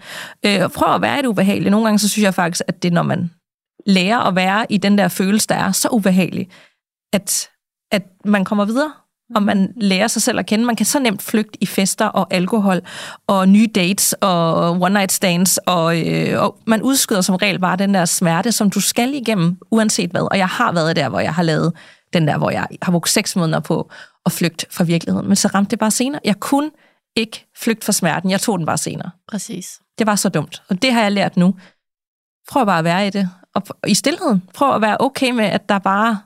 Øh, 0.45 0.59
og 0.63 0.71
prøv 0.71 0.95
at 0.95 1.01
være 1.01 1.19
et 1.19 1.25
ubehageligt. 1.25 1.71
Nogle 1.71 1.85
gange 1.85 1.99
så 1.99 2.09
synes 2.09 2.23
jeg 2.23 2.33
faktisk, 2.33 2.61
at 2.67 2.83
det 2.83 2.93
når 2.93 3.03
man 3.03 3.31
lærer 3.85 4.17
at 4.17 4.35
være 4.35 4.65
i 4.69 4.77
den 4.77 4.97
der 4.97 5.07
følelse, 5.07 5.47
der 5.47 5.55
er 5.55 5.71
så 5.71 5.87
ubehagelig, 5.91 6.49
at, 7.13 7.49
at 7.91 8.03
man 8.25 8.45
kommer 8.45 8.65
videre, 8.65 8.91
og 9.35 9.43
man 9.43 9.73
lærer 9.75 10.07
sig 10.07 10.21
selv 10.21 10.39
at 10.39 10.45
kende. 10.45 10.65
Man 10.65 10.75
kan 10.75 10.85
så 10.85 10.99
nemt 10.99 11.21
flygte 11.21 11.63
i 11.63 11.65
fester 11.65 12.05
og 12.05 12.27
alkohol 12.33 12.81
og 13.27 13.49
nye 13.49 13.67
dates 13.75 14.13
og 14.21 14.71
one 14.71 14.93
night 14.93 15.11
stands, 15.11 15.57
og, 15.57 16.07
øh, 16.07 16.43
og 16.43 16.57
man 16.67 16.81
udskyder 16.81 17.21
som 17.21 17.35
regel 17.35 17.59
bare 17.59 17.75
den 17.75 17.93
der 17.93 18.05
smerte, 18.05 18.51
som 18.51 18.69
du 18.69 18.79
skal 18.79 19.13
igennem, 19.13 19.57
uanset 19.71 20.11
hvad. 20.11 20.27
Og 20.31 20.37
jeg 20.37 20.47
har 20.47 20.71
været 20.71 20.95
der, 20.95 21.09
hvor 21.09 21.19
jeg 21.19 21.33
har 21.33 21.43
lavet 21.43 21.73
den 22.13 22.27
der, 22.27 22.37
hvor 22.37 22.51
jeg 22.51 22.67
har 22.81 22.91
brugt 22.91 23.09
seks 23.09 23.35
måneder 23.35 23.59
på 23.59 23.91
at 24.25 24.31
flygte 24.31 24.65
fra 24.71 24.83
virkeligheden. 24.83 25.27
Men 25.27 25.35
så 25.35 25.47
ramte 25.47 25.71
det 25.71 25.79
bare 25.79 25.91
senere. 25.91 26.21
Jeg 26.25 26.39
kunne 26.39 26.71
ikke 27.15 27.45
flygte 27.57 27.85
fra 27.85 27.91
smerten. 27.91 28.31
Jeg 28.31 28.41
tog 28.41 28.57
den 28.57 28.65
bare 28.65 28.77
senere. 28.77 29.11
Præcis. 29.27 29.79
Det 29.99 30.07
var 30.07 30.15
så 30.15 30.29
dumt. 30.29 30.61
Og 30.69 30.81
det 30.81 30.93
har 30.93 31.01
jeg 31.01 31.11
lært 31.11 31.37
nu. 31.37 31.55
Prøv 32.49 32.65
bare 32.65 32.79
at 32.79 32.83
være 32.83 33.07
i 33.07 33.09
det. 33.09 33.29
Og 33.81 33.89
i 33.89 33.93
stillheden. 33.93 34.43
Prøv 34.53 34.75
at 34.75 34.81
være 34.81 34.97
okay 34.99 35.31
med, 35.31 35.45
at 35.45 35.69
der 35.69 35.79
bare 35.79 36.19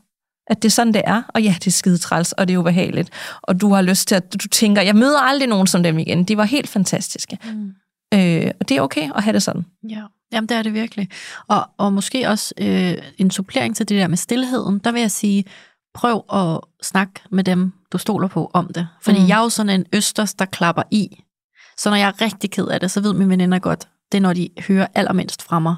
at 0.47 0.61
det 0.63 0.69
er 0.69 0.71
sådan, 0.71 0.93
det 0.93 1.01
er. 1.05 1.21
Og 1.27 1.41
ja, 1.41 1.55
det 1.59 1.67
er 1.67 1.71
skide 1.71 1.97
træls, 1.97 2.31
og 2.31 2.47
det 2.47 2.53
er 2.53 2.57
ubehageligt. 2.57 3.09
Og 3.41 3.61
du 3.61 3.73
har 3.73 3.81
lyst 3.81 4.07
til 4.07 4.15
at, 4.15 4.33
du 4.33 4.47
tænker, 4.47 4.81
jeg 4.81 4.95
møder 4.95 5.19
aldrig 5.19 5.49
nogen 5.49 5.67
som 5.67 5.83
dem 5.83 5.99
igen. 5.99 6.23
De 6.23 6.37
var 6.37 6.43
helt 6.43 6.69
fantastiske. 6.69 7.37
Mm. 7.43 7.71
Øh, 8.13 8.51
og 8.59 8.69
det 8.69 8.77
er 8.77 8.81
okay 8.81 9.09
at 9.15 9.23
have 9.23 9.33
det 9.33 9.43
sådan. 9.43 9.65
Ja, 9.89 10.01
Jamen, 10.33 10.49
det 10.49 10.57
er 10.57 10.61
det 10.63 10.73
virkelig. 10.73 11.09
Og, 11.47 11.69
og 11.77 11.93
måske 11.93 12.29
også 12.29 12.53
øh, 12.57 12.97
en 13.17 13.31
supplering 13.31 13.75
til 13.75 13.89
det 13.89 13.97
der 13.99 14.07
med 14.07 14.17
stillheden, 14.17 14.79
der 14.79 14.91
vil 14.91 15.01
jeg 15.01 15.11
sige, 15.11 15.45
prøv 15.93 16.23
at 16.33 16.59
snakke 16.81 17.13
med 17.31 17.43
dem, 17.43 17.73
du 17.91 17.97
stoler 17.97 18.27
på 18.27 18.51
om 18.53 18.73
det. 18.73 18.87
Fordi 19.01 19.17
Mm. 19.17 19.23
mm. 19.23 19.29
jeg 19.29 19.37
er 19.37 19.43
jo 19.43 19.49
sådan 19.49 19.79
en 19.79 19.85
østers, 19.93 20.33
der 20.33 20.45
klapper 20.45 20.83
i. 20.91 21.23
Så 21.77 21.89
når 21.89 21.97
jeg 21.97 22.07
er 22.07 22.21
rigtig 22.21 22.51
ked 22.51 22.67
af 22.67 22.79
det, 22.79 22.91
så 22.91 23.01
ved 23.01 23.13
mine 23.13 23.29
veninder 23.29 23.59
godt, 23.59 23.87
det 24.11 24.17
er 24.17 24.21
når 24.21 24.33
de 24.33 24.49
hører 24.67 24.87
allermindst 24.95 25.43
fra 25.43 25.59
mig. 25.59 25.75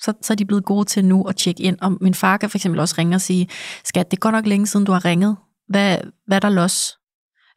Så, 0.00 0.12
så 0.22 0.32
er 0.32 0.34
de 0.34 0.44
blevet 0.44 0.64
gode 0.64 0.84
til 0.84 1.04
nu 1.04 1.22
at 1.22 1.36
tjekke 1.36 1.62
ind. 1.62 1.78
Og 1.80 1.96
min 2.00 2.14
far 2.14 2.36
kan 2.36 2.50
for 2.50 2.58
eksempel 2.58 2.80
også 2.80 2.94
ringe 2.98 3.16
og 3.16 3.20
sige, 3.20 3.48
skat, 3.84 4.10
det 4.10 4.20
går 4.20 4.30
nok 4.30 4.46
længe 4.46 4.66
siden, 4.66 4.86
du 4.86 4.92
har 4.92 5.04
ringet. 5.04 5.36
Hvad, 5.68 5.98
hvad 6.26 6.36
er 6.36 6.40
der 6.40 6.48
los? 6.48 6.98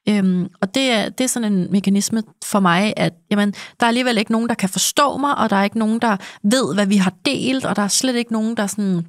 Øhm, 0.10 0.48
og 0.62 0.76
det 0.76 0.92
er, 0.92 1.10
det 1.10 1.24
er 1.24 1.28
sådan 1.28 1.54
en 1.54 1.72
mekanisme 1.72 2.24
for 2.44 2.60
mig, 2.60 2.94
at 2.98 3.14
jamen, 3.32 3.52
der 3.52 3.86
er 3.86 3.88
alligevel 3.88 4.18
ikke 4.18 4.32
nogen, 4.32 4.50
der 4.50 4.56
kan 4.56 4.70
forstå 4.70 5.18
mig, 5.18 5.38
og 5.38 5.50
der 5.50 5.56
er 5.56 5.64
ikke 5.64 5.80
nogen, 5.80 6.00
der 6.00 6.18
ved, 6.44 6.74
hvad 6.74 6.86
vi 6.86 6.98
har 6.98 7.14
delt, 7.26 7.66
og 7.66 7.76
der 7.76 7.82
er 7.82 7.88
slet 7.88 8.16
ikke 8.16 8.34
nogen, 8.34 8.58
der 8.58 8.68
sådan 8.68 9.06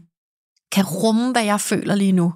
kan 0.72 0.84
rumme, 0.84 1.32
hvad 1.32 1.44
jeg 1.44 1.60
føler 1.60 1.94
lige 1.94 2.12
nu. 2.12 2.34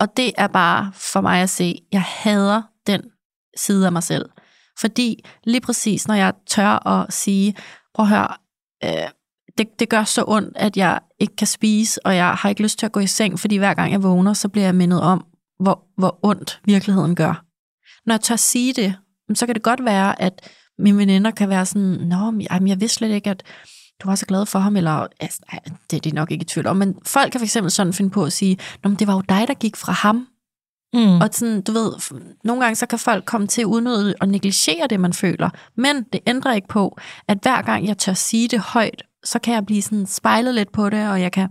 Og 0.00 0.16
det 0.16 0.32
er 0.38 0.46
bare 0.46 0.92
for 0.94 1.20
mig 1.20 1.42
at 1.42 1.50
se, 1.50 1.78
jeg 1.92 2.02
hader 2.02 2.62
den 2.86 3.02
side 3.56 3.86
af 3.86 3.92
mig 3.92 4.02
selv. 4.02 4.30
Fordi 4.78 5.24
lige 5.44 5.60
præcis, 5.60 6.08
når 6.08 6.14
jeg 6.14 6.32
tør 6.46 6.88
at 6.88 7.12
sige, 7.12 7.54
prøv 7.94 8.04
at 8.04 8.08
høre, 8.08 8.28
øh, 8.84 9.10
det, 9.58 9.68
det 9.78 9.88
gør 9.88 10.04
så 10.04 10.24
ondt, 10.26 10.56
at 10.56 10.76
jeg 10.76 11.00
ikke 11.18 11.36
kan 11.36 11.46
spise, 11.46 12.06
og 12.06 12.16
jeg 12.16 12.34
har 12.34 12.48
ikke 12.48 12.62
lyst 12.62 12.78
til 12.78 12.86
at 12.86 12.92
gå 12.92 13.00
i 13.00 13.06
seng, 13.06 13.40
fordi 13.40 13.56
hver 13.56 13.74
gang 13.74 13.92
jeg 13.92 14.02
vågner, 14.02 14.32
så 14.32 14.48
bliver 14.48 14.64
jeg 14.64 14.74
mindet 14.74 15.00
om, 15.00 15.24
hvor, 15.60 15.84
hvor 15.96 16.18
ondt 16.22 16.60
virkeligheden 16.64 17.14
gør. 17.14 17.44
Når 18.06 18.14
jeg 18.14 18.20
tør 18.20 18.36
sige 18.36 18.72
det, 18.72 18.94
så 19.34 19.46
kan 19.46 19.54
det 19.54 19.62
godt 19.62 19.84
være, 19.84 20.22
at 20.22 20.50
mine 20.78 20.98
veninder 20.98 21.30
kan 21.30 21.48
være 21.48 21.66
sådan, 21.66 21.98
Nå, 22.08 22.30
men 22.30 22.68
jeg 22.68 22.80
vidste 22.80 22.96
slet 22.96 23.10
ikke, 23.10 23.30
at 23.30 23.42
du 24.02 24.08
var 24.08 24.14
så 24.14 24.26
glad 24.26 24.46
for 24.46 24.58
ham, 24.58 24.76
eller 24.76 25.06
altså, 25.20 25.40
det 25.90 25.96
er 25.96 26.00
det 26.00 26.14
nok 26.14 26.30
ikke 26.30 26.42
i 26.42 26.46
tvivl 26.46 26.66
om, 26.66 26.76
men 26.76 26.94
folk 27.06 27.32
kan 27.32 27.40
fx 27.40 27.56
sådan 27.68 27.92
finde 27.92 28.10
på 28.10 28.24
at 28.24 28.32
sige, 28.32 28.58
Nå, 28.84 28.88
men 28.88 28.98
det 28.98 29.06
var 29.06 29.14
jo 29.14 29.22
dig, 29.28 29.48
der 29.48 29.54
gik 29.54 29.76
fra 29.76 29.92
ham. 29.92 30.26
Mm. 30.92 31.20
Og 31.20 31.28
sådan, 31.32 31.60
du 31.60 31.72
ved, 31.72 31.92
nogle 32.44 32.62
gange 32.62 32.76
så 32.76 32.86
kan 32.86 32.98
folk 32.98 33.24
komme 33.24 33.46
til 33.46 33.60
at 33.60 33.66
udnytte 33.66 34.14
og 34.20 34.28
negligere 34.28 34.86
det, 34.90 35.00
man 35.00 35.12
føler. 35.12 35.50
Men 35.76 36.02
det 36.12 36.20
ændrer 36.26 36.54
ikke 36.54 36.68
på, 36.68 36.98
at 37.28 37.38
hver 37.42 37.62
gang 37.62 37.86
jeg 37.86 37.98
tør 37.98 38.12
sige 38.12 38.48
det 38.48 38.60
højt, 38.60 39.02
så 39.24 39.38
kan 39.38 39.54
jeg 39.54 39.66
blive 39.66 39.82
sådan 39.82 40.06
spejlet 40.06 40.54
lidt 40.54 40.72
på 40.72 40.90
det, 40.90 41.08
og 41.08 41.20
jeg 41.20 41.32
kan 41.32 41.48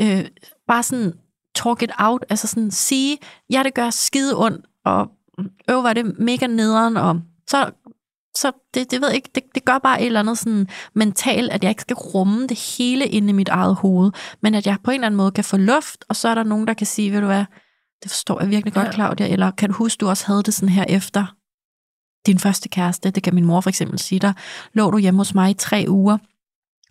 øh, 0.00 0.24
bare 0.68 0.82
sådan 0.82 1.12
talk 1.54 1.82
it 1.82 1.90
out, 1.98 2.24
altså 2.30 2.46
sådan 2.46 2.70
sige, 2.70 3.18
ja, 3.50 3.62
det 3.62 3.74
gør 3.74 3.90
skide 3.90 4.38
ondt, 4.38 4.66
og 4.84 5.08
øv, 5.70 5.82
var 5.82 5.92
det 5.92 6.18
mega 6.18 6.46
nederen, 6.46 6.96
og 6.96 7.20
så, 7.46 7.70
så 8.36 8.52
det, 8.74 8.90
det 8.90 9.00
ved 9.00 9.08
jeg 9.08 9.16
ikke, 9.16 9.30
det, 9.34 9.42
det 9.54 9.64
gør 9.64 9.78
bare 9.78 10.00
et 10.00 10.06
eller 10.06 10.20
andet 10.20 10.38
sådan 10.38 10.68
mentalt, 10.94 11.50
at 11.50 11.62
jeg 11.62 11.70
ikke 11.70 11.82
skal 11.82 11.96
rumme 11.96 12.46
det 12.46 12.76
hele 12.78 13.06
inde 13.06 13.28
i 13.28 13.32
mit 13.32 13.48
eget 13.48 13.74
hoved, 13.74 14.10
men 14.42 14.54
at 14.54 14.66
jeg 14.66 14.76
på 14.84 14.90
en 14.90 14.94
eller 14.94 15.06
anden 15.06 15.16
måde 15.16 15.30
kan 15.30 15.44
få 15.44 15.56
luft, 15.56 16.04
og 16.08 16.16
så 16.16 16.28
er 16.28 16.34
der 16.34 16.42
nogen, 16.42 16.66
der 16.66 16.74
kan 16.74 16.86
sige, 16.86 17.12
ved 17.12 17.20
du 17.20 17.26
hvad, 17.26 17.44
det 18.02 18.10
forstår 18.10 18.40
jeg 18.40 18.50
virkelig 18.50 18.74
godt, 18.74 18.86
ja. 18.86 18.92
Claudia, 18.92 19.28
eller 19.28 19.50
kan 19.50 19.68
du 19.68 19.74
huske, 19.74 20.00
du 20.00 20.08
også 20.08 20.26
havde 20.26 20.42
det 20.42 20.54
sådan 20.54 20.68
her 20.68 20.84
efter 20.88 21.26
din 22.26 22.38
første 22.38 22.68
kæreste, 22.68 23.10
det 23.10 23.22
kan 23.22 23.34
min 23.34 23.44
mor 23.44 23.60
for 23.60 23.68
eksempel 23.68 23.98
sige 23.98 24.18
der 24.18 24.32
lå 24.72 24.90
du 24.90 24.98
hjemme 24.98 25.20
hos 25.20 25.34
mig 25.34 25.50
i 25.50 25.54
tre 25.54 25.84
uger, 25.88 26.18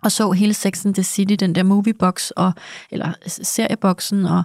og 0.04 0.12
så 0.12 0.32
hele 0.32 0.54
Sex 0.54 0.86
and 0.86 0.94
the 0.94 1.04
City, 1.04 1.36
den 1.40 1.56
der 1.56 1.64
moviebox, 1.64 2.30
og, 2.30 2.54
eller 2.92 3.14
serieboksen, 3.28 4.26
og, 4.26 4.44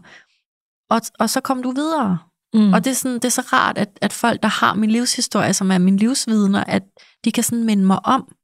og, 0.91 1.01
og 1.19 1.31
så 1.31 1.41
kom 1.41 1.63
du 1.63 1.71
videre. 1.71 2.19
Mm. 2.55 2.73
Og 2.73 2.85
det 2.85 2.91
er, 2.91 2.95
sådan, 2.95 3.15
det 3.15 3.25
er 3.25 3.29
så 3.29 3.43
rart, 3.53 3.79
at, 3.79 3.89
at 4.01 4.13
folk, 4.13 4.43
der 4.43 4.49
har 4.49 4.75
min 4.75 4.91
livshistorie, 4.91 5.53
som 5.53 5.71
er 5.71 5.79
min 5.79 5.97
livsvidner, 5.97 6.65
at 6.65 6.83
de 7.25 7.33
kan 7.33 7.45
sådan 7.45 7.65
minde 7.65 7.85
mig 7.85 8.07
om, 8.07 8.35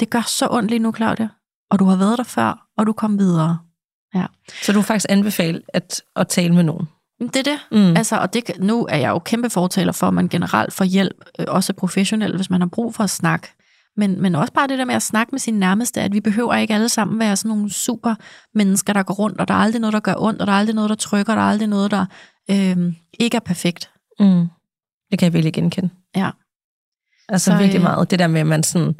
det 0.00 0.10
gør 0.10 0.20
så 0.20 0.48
ondt 0.50 0.70
lige 0.70 0.78
nu, 0.78 0.92
Claudia, 0.96 1.28
og 1.70 1.78
du 1.78 1.84
har 1.84 1.96
været 1.96 2.18
der 2.18 2.24
før, 2.24 2.66
og 2.76 2.86
du 2.86 2.92
kom 2.92 3.18
videre. 3.18 3.58
Ja. 4.14 4.26
Så 4.62 4.72
du 4.72 4.82
faktisk 4.82 5.06
anbefaler 5.08 5.60
at, 5.68 6.02
at 6.16 6.28
tale 6.28 6.54
med 6.54 6.62
nogen? 6.62 6.88
Det 7.20 7.36
er 7.36 7.42
det. 7.42 7.58
Mm. 7.70 7.96
Altså, 7.96 8.16
og 8.16 8.34
det, 8.34 8.50
nu 8.58 8.86
er 8.90 8.96
jeg 8.96 9.08
jo 9.08 9.18
kæmpe 9.18 9.50
fortaler 9.50 9.92
for, 9.92 10.08
at 10.08 10.14
man 10.14 10.28
generelt 10.28 10.72
får 10.72 10.84
hjælp, 10.84 11.24
øh, 11.38 11.46
også 11.48 11.72
professionelt, 11.72 12.36
hvis 12.36 12.50
man 12.50 12.60
har 12.60 12.68
brug 12.68 12.94
for 12.94 13.04
at 13.04 13.10
snakke. 13.10 13.48
Men, 13.96 14.22
men 14.22 14.34
også 14.34 14.52
bare 14.52 14.68
det 14.68 14.78
der 14.78 14.84
med 14.84 14.94
at 14.94 15.02
snakke 15.02 15.30
med 15.30 15.38
sine 15.38 15.58
nærmeste, 15.58 16.00
at 16.00 16.12
vi 16.12 16.20
behøver 16.20 16.54
ikke 16.54 16.74
alle 16.74 16.88
sammen 16.88 17.18
være 17.18 17.36
sådan 17.36 17.48
nogle 17.48 17.72
super 17.72 18.14
mennesker, 18.54 18.92
der 18.92 19.02
går 19.02 19.14
rundt, 19.14 19.40
og 19.40 19.48
der 19.48 19.54
er 19.54 19.58
aldrig 19.58 19.80
noget, 19.80 19.92
der 19.92 20.00
gør 20.00 20.14
ondt, 20.18 20.40
og 20.40 20.46
der 20.46 20.52
er 20.52 20.56
aldrig 20.56 20.74
noget, 20.74 20.88
der 20.90 20.96
trykker, 20.96 21.32
og 21.32 21.36
der 21.36 21.42
er 21.42 21.48
aldrig 21.48 21.68
noget, 21.68 21.90
der 21.90 22.06
øh, 22.50 22.92
ikke 23.18 23.36
er 23.36 23.40
perfekt. 23.40 23.90
Mm. 24.20 24.46
Det 25.10 25.18
kan 25.18 25.26
jeg 25.26 25.32
virkelig 25.32 25.52
genkende. 25.52 25.90
Ja. 26.16 26.30
Altså 27.28 27.50
Så, 27.50 27.58
virkelig 27.58 27.78
øh, 27.78 27.82
meget. 27.82 28.10
Det 28.10 28.18
der 28.18 28.26
med, 28.26 28.40
at 28.40 28.46
man 28.46 28.62
sådan 28.62 28.94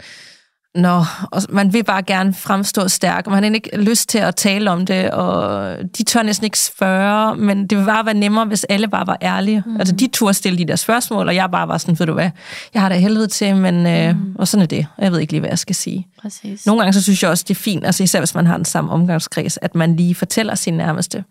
Nå, 0.75 1.05
og 1.31 1.43
man 1.49 1.73
vil 1.73 1.85
bare 1.85 2.03
gerne 2.03 2.35
fremstå 2.35 2.89
stærk, 2.89 3.27
og 3.27 3.33
man 3.33 3.43
har 3.43 3.51
ikke 3.51 3.77
lyst 3.77 4.09
til 4.09 4.19
at 4.19 4.37
tale 4.37 4.71
om 4.71 4.87
det, 4.87 5.11
og 5.11 5.77
de 5.99 6.05
tør 6.05 6.23
næsten 6.23 6.45
ikke 6.45 6.59
spørge, 6.59 7.37
men 7.37 7.67
det 7.67 7.79
vil 7.79 7.85
bare 7.85 8.07
være 8.07 8.15
nemmere, 8.15 8.45
hvis 8.45 8.65
alle 8.65 8.89
bare 8.89 9.07
var 9.07 9.19
ærlige. 9.23 9.63
Mm. 9.67 9.77
Altså, 9.77 9.95
de 9.95 10.09
turde 10.09 10.35
stille 10.35 10.59
de 10.59 10.65
der 10.65 10.77
spørgsmål, 10.77 11.29
og 11.29 11.35
jeg 11.35 11.51
bare 11.51 11.69
var 11.69 11.79
sådan, 11.79 11.99
ved 11.99 12.07
du 12.07 12.13
hvad, 12.13 12.31
jeg 12.75 12.83
har 12.83 12.89
da 12.89 12.95
helvede 12.95 13.27
til, 13.27 13.57
men, 13.57 13.87
øh, 13.87 14.17
mm. 14.17 14.37
og 14.39 14.49
sådan 14.49 14.63
er 14.63 14.67
det. 14.67 14.87
Jeg 14.99 15.13
ved 15.13 15.19
ikke 15.19 15.33
lige, 15.33 15.41
hvad 15.41 15.51
jeg 15.51 15.59
skal 15.59 15.75
sige. 15.75 16.07
Præcis. 16.23 16.67
Nogle 16.67 16.83
gange 16.83 16.93
så 16.93 17.03
synes 17.03 17.23
jeg 17.23 17.31
også, 17.31 17.45
det 17.49 17.55
er 17.55 17.61
fint, 17.61 17.87
altså 17.87 18.03
især 18.03 18.21
hvis 18.21 18.35
man 18.35 18.47
har 18.47 18.57
den 18.57 18.65
samme 18.65 18.91
omgangskreds, 18.91 19.59
at 19.63 19.75
man 19.75 19.97
lige 19.97 20.15
fortæller 20.15 20.55
sin 20.55 20.75
nærmeste. 20.75 21.25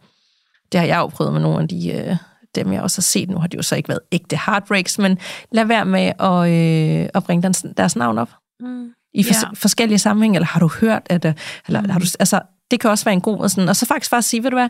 Det 0.71 0.79
har 0.79 0.87
jeg 0.87 0.97
jo 0.97 1.07
prøvet 1.07 1.33
med 1.33 1.41
nogle 1.41 1.61
af 1.61 1.67
de... 1.67 1.91
Øh, 1.91 2.15
dem, 2.55 2.73
jeg 2.73 2.81
også 2.81 2.97
har 2.97 3.01
set. 3.01 3.29
Nu 3.29 3.37
har 3.37 3.47
de 3.47 3.57
jo 3.57 3.63
så 3.63 3.75
ikke 3.75 3.89
været 3.89 3.99
ægte 4.11 4.39
heartbreaks, 4.45 4.99
men 4.99 5.17
lad 5.51 5.65
være 5.65 5.85
med 5.85 6.11
at, 6.19 6.49
øh, 6.49 7.09
at 7.13 7.23
bringe 7.23 7.41
deres, 7.41 7.65
deres 7.77 7.95
navn 7.95 8.17
op. 8.17 8.29
Mm 8.59 8.89
i 9.13 9.23
fors- 9.23 9.43
ja. 9.43 9.49
forskellige 9.53 9.99
sammenhænge, 9.99 10.35
eller 10.35 10.47
har 10.47 10.59
du 10.59 10.69
hørt, 10.81 11.01
at, 11.05 11.25
øh, 11.25 11.33
eller 11.67 11.81
mm. 11.81 11.89
har 11.89 11.99
du, 11.99 12.05
altså, 12.19 12.41
det 12.71 12.79
kan 12.79 12.89
også 12.89 13.05
være 13.05 13.13
en 13.13 13.21
god, 13.21 13.39
og, 13.39 13.51
sådan, 13.51 13.69
og 13.69 13.75
så 13.75 13.85
faktisk 13.85 14.11
bare 14.11 14.21
sige, 14.21 14.43
ved 14.43 14.49
du 14.49 14.57
hvad, 14.57 14.69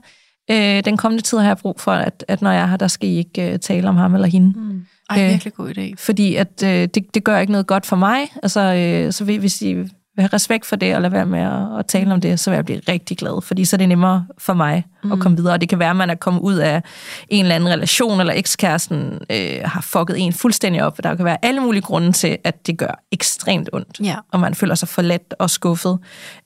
øh, 0.51 0.85
den 0.85 0.97
kommende 0.97 1.23
tid 1.23 1.37
har 1.37 1.47
jeg 1.47 1.57
brug 1.57 1.79
for, 1.79 1.91
at, 1.91 2.25
at 2.27 2.41
når 2.41 2.51
jeg 2.51 2.61
er 2.61 2.67
her, 2.67 2.77
der 2.77 2.87
skal 2.87 3.09
I 3.09 3.17
ikke 3.17 3.51
øh, 3.53 3.59
tale 3.59 3.89
om 3.89 3.95
ham 3.95 4.15
eller 4.15 4.27
hende. 4.27 4.59
Mm. 4.59 4.85
Ej, 5.09 5.23
øh, 5.23 5.29
virkelig 5.29 5.53
god 5.53 5.77
idé. 5.77 5.93
Fordi 5.97 6.35
at, 6.35 6.63
øh, 6.63 6.69
det, 6.69 6.97
det 7.13 7.23
gør 7.23 7.39
ikke 7.39 7.51
noget 7.51 7.67
godt 7.67 7.85
for 7.85 7.95
mig, 7.95 8.19
altså, 8.43 8.59
øh, 8.59 9.13
så 9.13 9.23
hvis 9.23 9.61
I 9.61 9.75
have 10.21 10.33
respekt 10.33 10.65
for 10.65 10.75
det, 10.75 10.95
og 10.95 11.01
lade 11.01 11.13
være 11.13 11.25
med 11.25 11.39
at, 11.39 11.79
at 11.79 11.85
tale 11.85 12.13
om 12.13 12.21
det, 12.21 12.39
så 12.39 12.49
vil 12.49 12.55
jeg 12.55 12.65
blive 12.65 12.81
rigtig 12.89 13.17
glad, 13.17 13.41
fordi 13.41 13.65
så 13.65 13.75
er 13.75 13.77
det 13.77 13.89
nemmere 13.89 14.25
for 14.37 14.53
mig 14.53 14.85
mm. 15.03 15.11
at 15.11 15.19
komme 15.19 15.37
videre. 15.37 15.53
Og 15.53 15.61
det 15.61 15.69
kan 15.69 15.79
være, 15.79 15.89
at 15.89 15.95
man 15.95 16.09
er 16.09 16.15
kommet 16.15 16.41
ud 16.41 16.55
af 16.55 16.83
en 17.29 17.45
eller 17.45 17.55
anden 17.55 17.69
relation, 17.69 18.19
eller 18.19 18.33
ekskæresten 18.33 19.19
øh, 19.31 19.59
har 19.65 19.81
fucket 19.81 20.15
en 20.19 20.33
fuldstændig 20.33 20.83
op. 20.83 21.03
Der 21.03 21.15
kan 21.15 21.25
være 21.25 21.45
alle 21.45 21.61
mulige 21.61 21.81
grunde 21.81 22.11
til, 22.11 22.37
at 22.43 22.67
det 22.67 22.77
gør 22.77 23.03
ekstremt 23.11 23.69
ondt, 23.73 23.99
ja. 24.03 24.15
og 24.31 24.39
man 24.39 24.55
føler 24.55 24.75
sig 24.75 24.87
for 24.87 25.01
let 25.01 25.33
og 25.39 25.49
skuffet. 25.49 25.99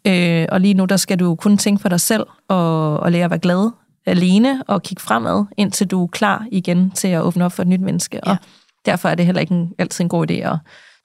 Øh, 0.08 0.46
og 0.50 0.62
lige 0.62 0.74
nu, 0.74 0.86
der 0.86 0.98
skal 0.98 1.20
du 1.20 1.36
kun 1.36 1.58
tænke 1.58 1.82
på 1.82 1.90
dig 1.90 2.02
selv, 2.02 2.24
og, 2.48 3.00
og 3.00 3.12
lære 3.12 3.24
at 3.24 3.30
være 3.30 3.40
glad 3.40 3.72
alene, 4.06 4.64
og 4.68 4.84
kigge 4.84 5.02
fremad, 5.02 5.46
indtil 5.58 5.88
du 5.88 6.04
er 6.04 6.08
klar 6.08 6.46
igen 6.52 6.92
til 6.92 7.08
at 7.08 7.22
åbne 7.22 7.46
op 7.46 7.52
for 7.52 7.62
et 7.62 7.68
nyt 7.68 7.82
menneske. 7.82 8.20
Ja. 8.26 8.32
Og 8.32 8.38
derfor 8.86 9.10
er 9.10 9.16
det 9.16 9.26
heller 9.26 9.42
ikke 9.42 9.54
en, 9.54 9.74
altid 9.80 10.04
en 10.04 10.10
god 10.10 10.32
idé 10.32 10.34
at 10.34 10.58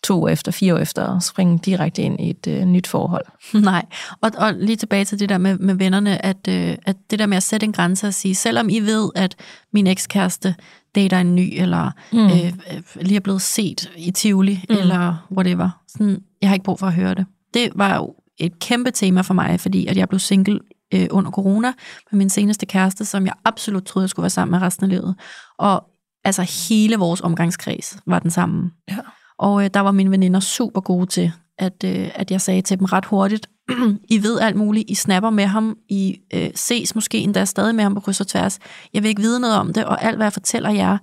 to 0.04 0.22
år 0.22 0.28
efter, 0.28 0.52
fire 0.52 0.74
år 0.74 0.78
efter, 0.78 1.02
og 1.02 1.22
springe 1.22 1.58
direkte 1.58 2.02
ind 2.02 2.20
i 2.20 2.30
et 2.30 2.46
øh, 2.46 2.64
nyt 2.64 2.86
forhold. 2.86 3.24
Nej, 3.54 3.84
og, 4.20 4.30
og 4.36 4.54
lige 4.54 4.76
tilbage 4.76 5.04
til 5.04 5.20
det 5.20 5.28
der 5.28 5.38
med, 5.38 5.58
med 5.58 5.74
vennerne, 5.74 6.24
at, 6.26 6.48
øh, 6.48 6.76
at 6.86 6.96
det 7.10 7.18
der 7.18 7.26
med 7.26 7.36
at 7.36 7.42
sætte 7.42 7.64
en 7.64 7.72
grænse 7.72 8.06
og 8.06 8.14
sige, 8.14 8.34
selvom 8.34 8.68
I 8.68 8.80
ved, 8.80 9.10
at 9.14 9.36
min 9.72 9.86
ekskæreste 9.86 10.54
dater 10.94 11.18
en 11.18 11.34
ny, 11.34 11.52
eller 11.56 11.90
mm. 12.12 12.24
øh, 12.24 12.46
øh 12.46 12.82
lige 13.00 13.16
er 13.16 13.20
blevet 13.20 13.42
set 13.42 13.90
i 13.96 14.10
Tivoli, 14.10 14.64
mm. 14.68 14.76
eller 14.76 15.26
whatever, 15.32 15.70
sådan, 15.88 16.22
jeg 16.40 16.50
har 16.50 16.54
ikke 16.54 16.64
brug 16.64 16.78
for 16.78 16.86
at 16.86 16.94
høre 16.94 17.14
det. 17.14 17.26
Det 17.54 17.70
var 17.74 17.96
jo 17.96 18.14
et 18.38 18.58
kæmpe 18.58 18.90
tema 18.90 19.20
for 19.20 19.34
mig, 19.34 19.60
fordi 19.60 19.86
at 19.86 19.96
jeg 19.96 20.08
blev 20.08 20.18
single 20.18 20.60
øh, 20.94 21.06
under 21.10 21.30
corona 21.30 21.72
med 22.10 22.18
min 22.18 22.30
seneste 22.30 22.66
kæreste, 22.66 23.04
som 23.04 23.26
jeg 23.26 23.34
absolut 23.44 23.84
troede, 23.84 24.04
jeg 24.04 24.10
skulle 24.10 24.24
være 24.24 24.30
sammen 24.30 24.50
med 24.50 24.66
resten 24.66 24.84
af 24.84 24.90
livet. 24.90 25.14
Og 25.58 25.84
altså 26.24 26.68
hele 26.68 26.96
vores 26.96 27.20
omgangskreds 27.20 27.96
var 28.06 28.18
den 28.18 28.30
samme. 28.30 28.70
Ja. 28.90 28.96
Og 29.38 29.64
øh, 29.64 29.70
der 29.74 29.80
var 29.80 29.90
mine 29.90 30.10
veninder 30.10 30.40
super 30.40 30.80
gode 30.80 31.06
til, 31.06 31.32
at, 31.58 31.84
øh, 31.84 32.10
at 32.14 32.30
jeg 32.30 32.40
sagde 32.40 32.62
til 32.62 32.78
dem 32.78 32.84
ret 32.84 33.04
hurtigt, 33.04 33.50
I 34.14 34.22
ved 34.22 34.40
alt 34.40 34.56
muligt, 34.56 34.90
I 34.90 34.94
snapper 34.94 35.30
med 35.30 35.46
ham, 35.46 35.76
I 35.88 36.18
øh, 36.34 36.50
ses 36.54 36.94
måske 36.94 37.18
endda 37.18 37.44
stadig 37.44 37.74
med 37.74 37.84
ham 37.84 37.94
på 37.94 38.00
kryds 38.00 38.20
og 38.20 38.26
tværs. 38.26 38.58
Jeg 38.94 39.02
vil 39.02 39.08
ikke 39.08 39.22
vide 39.22 39.40
noget 39.40 39.56
om 39.56 39.72
det, 39.72 39.84
og 39.84 40.02
alt 40.02 40.16
hvad 40.16 40.26
jeg 40.26 40.32
fortæller 40.32 40.70
jer, 40.70 40.98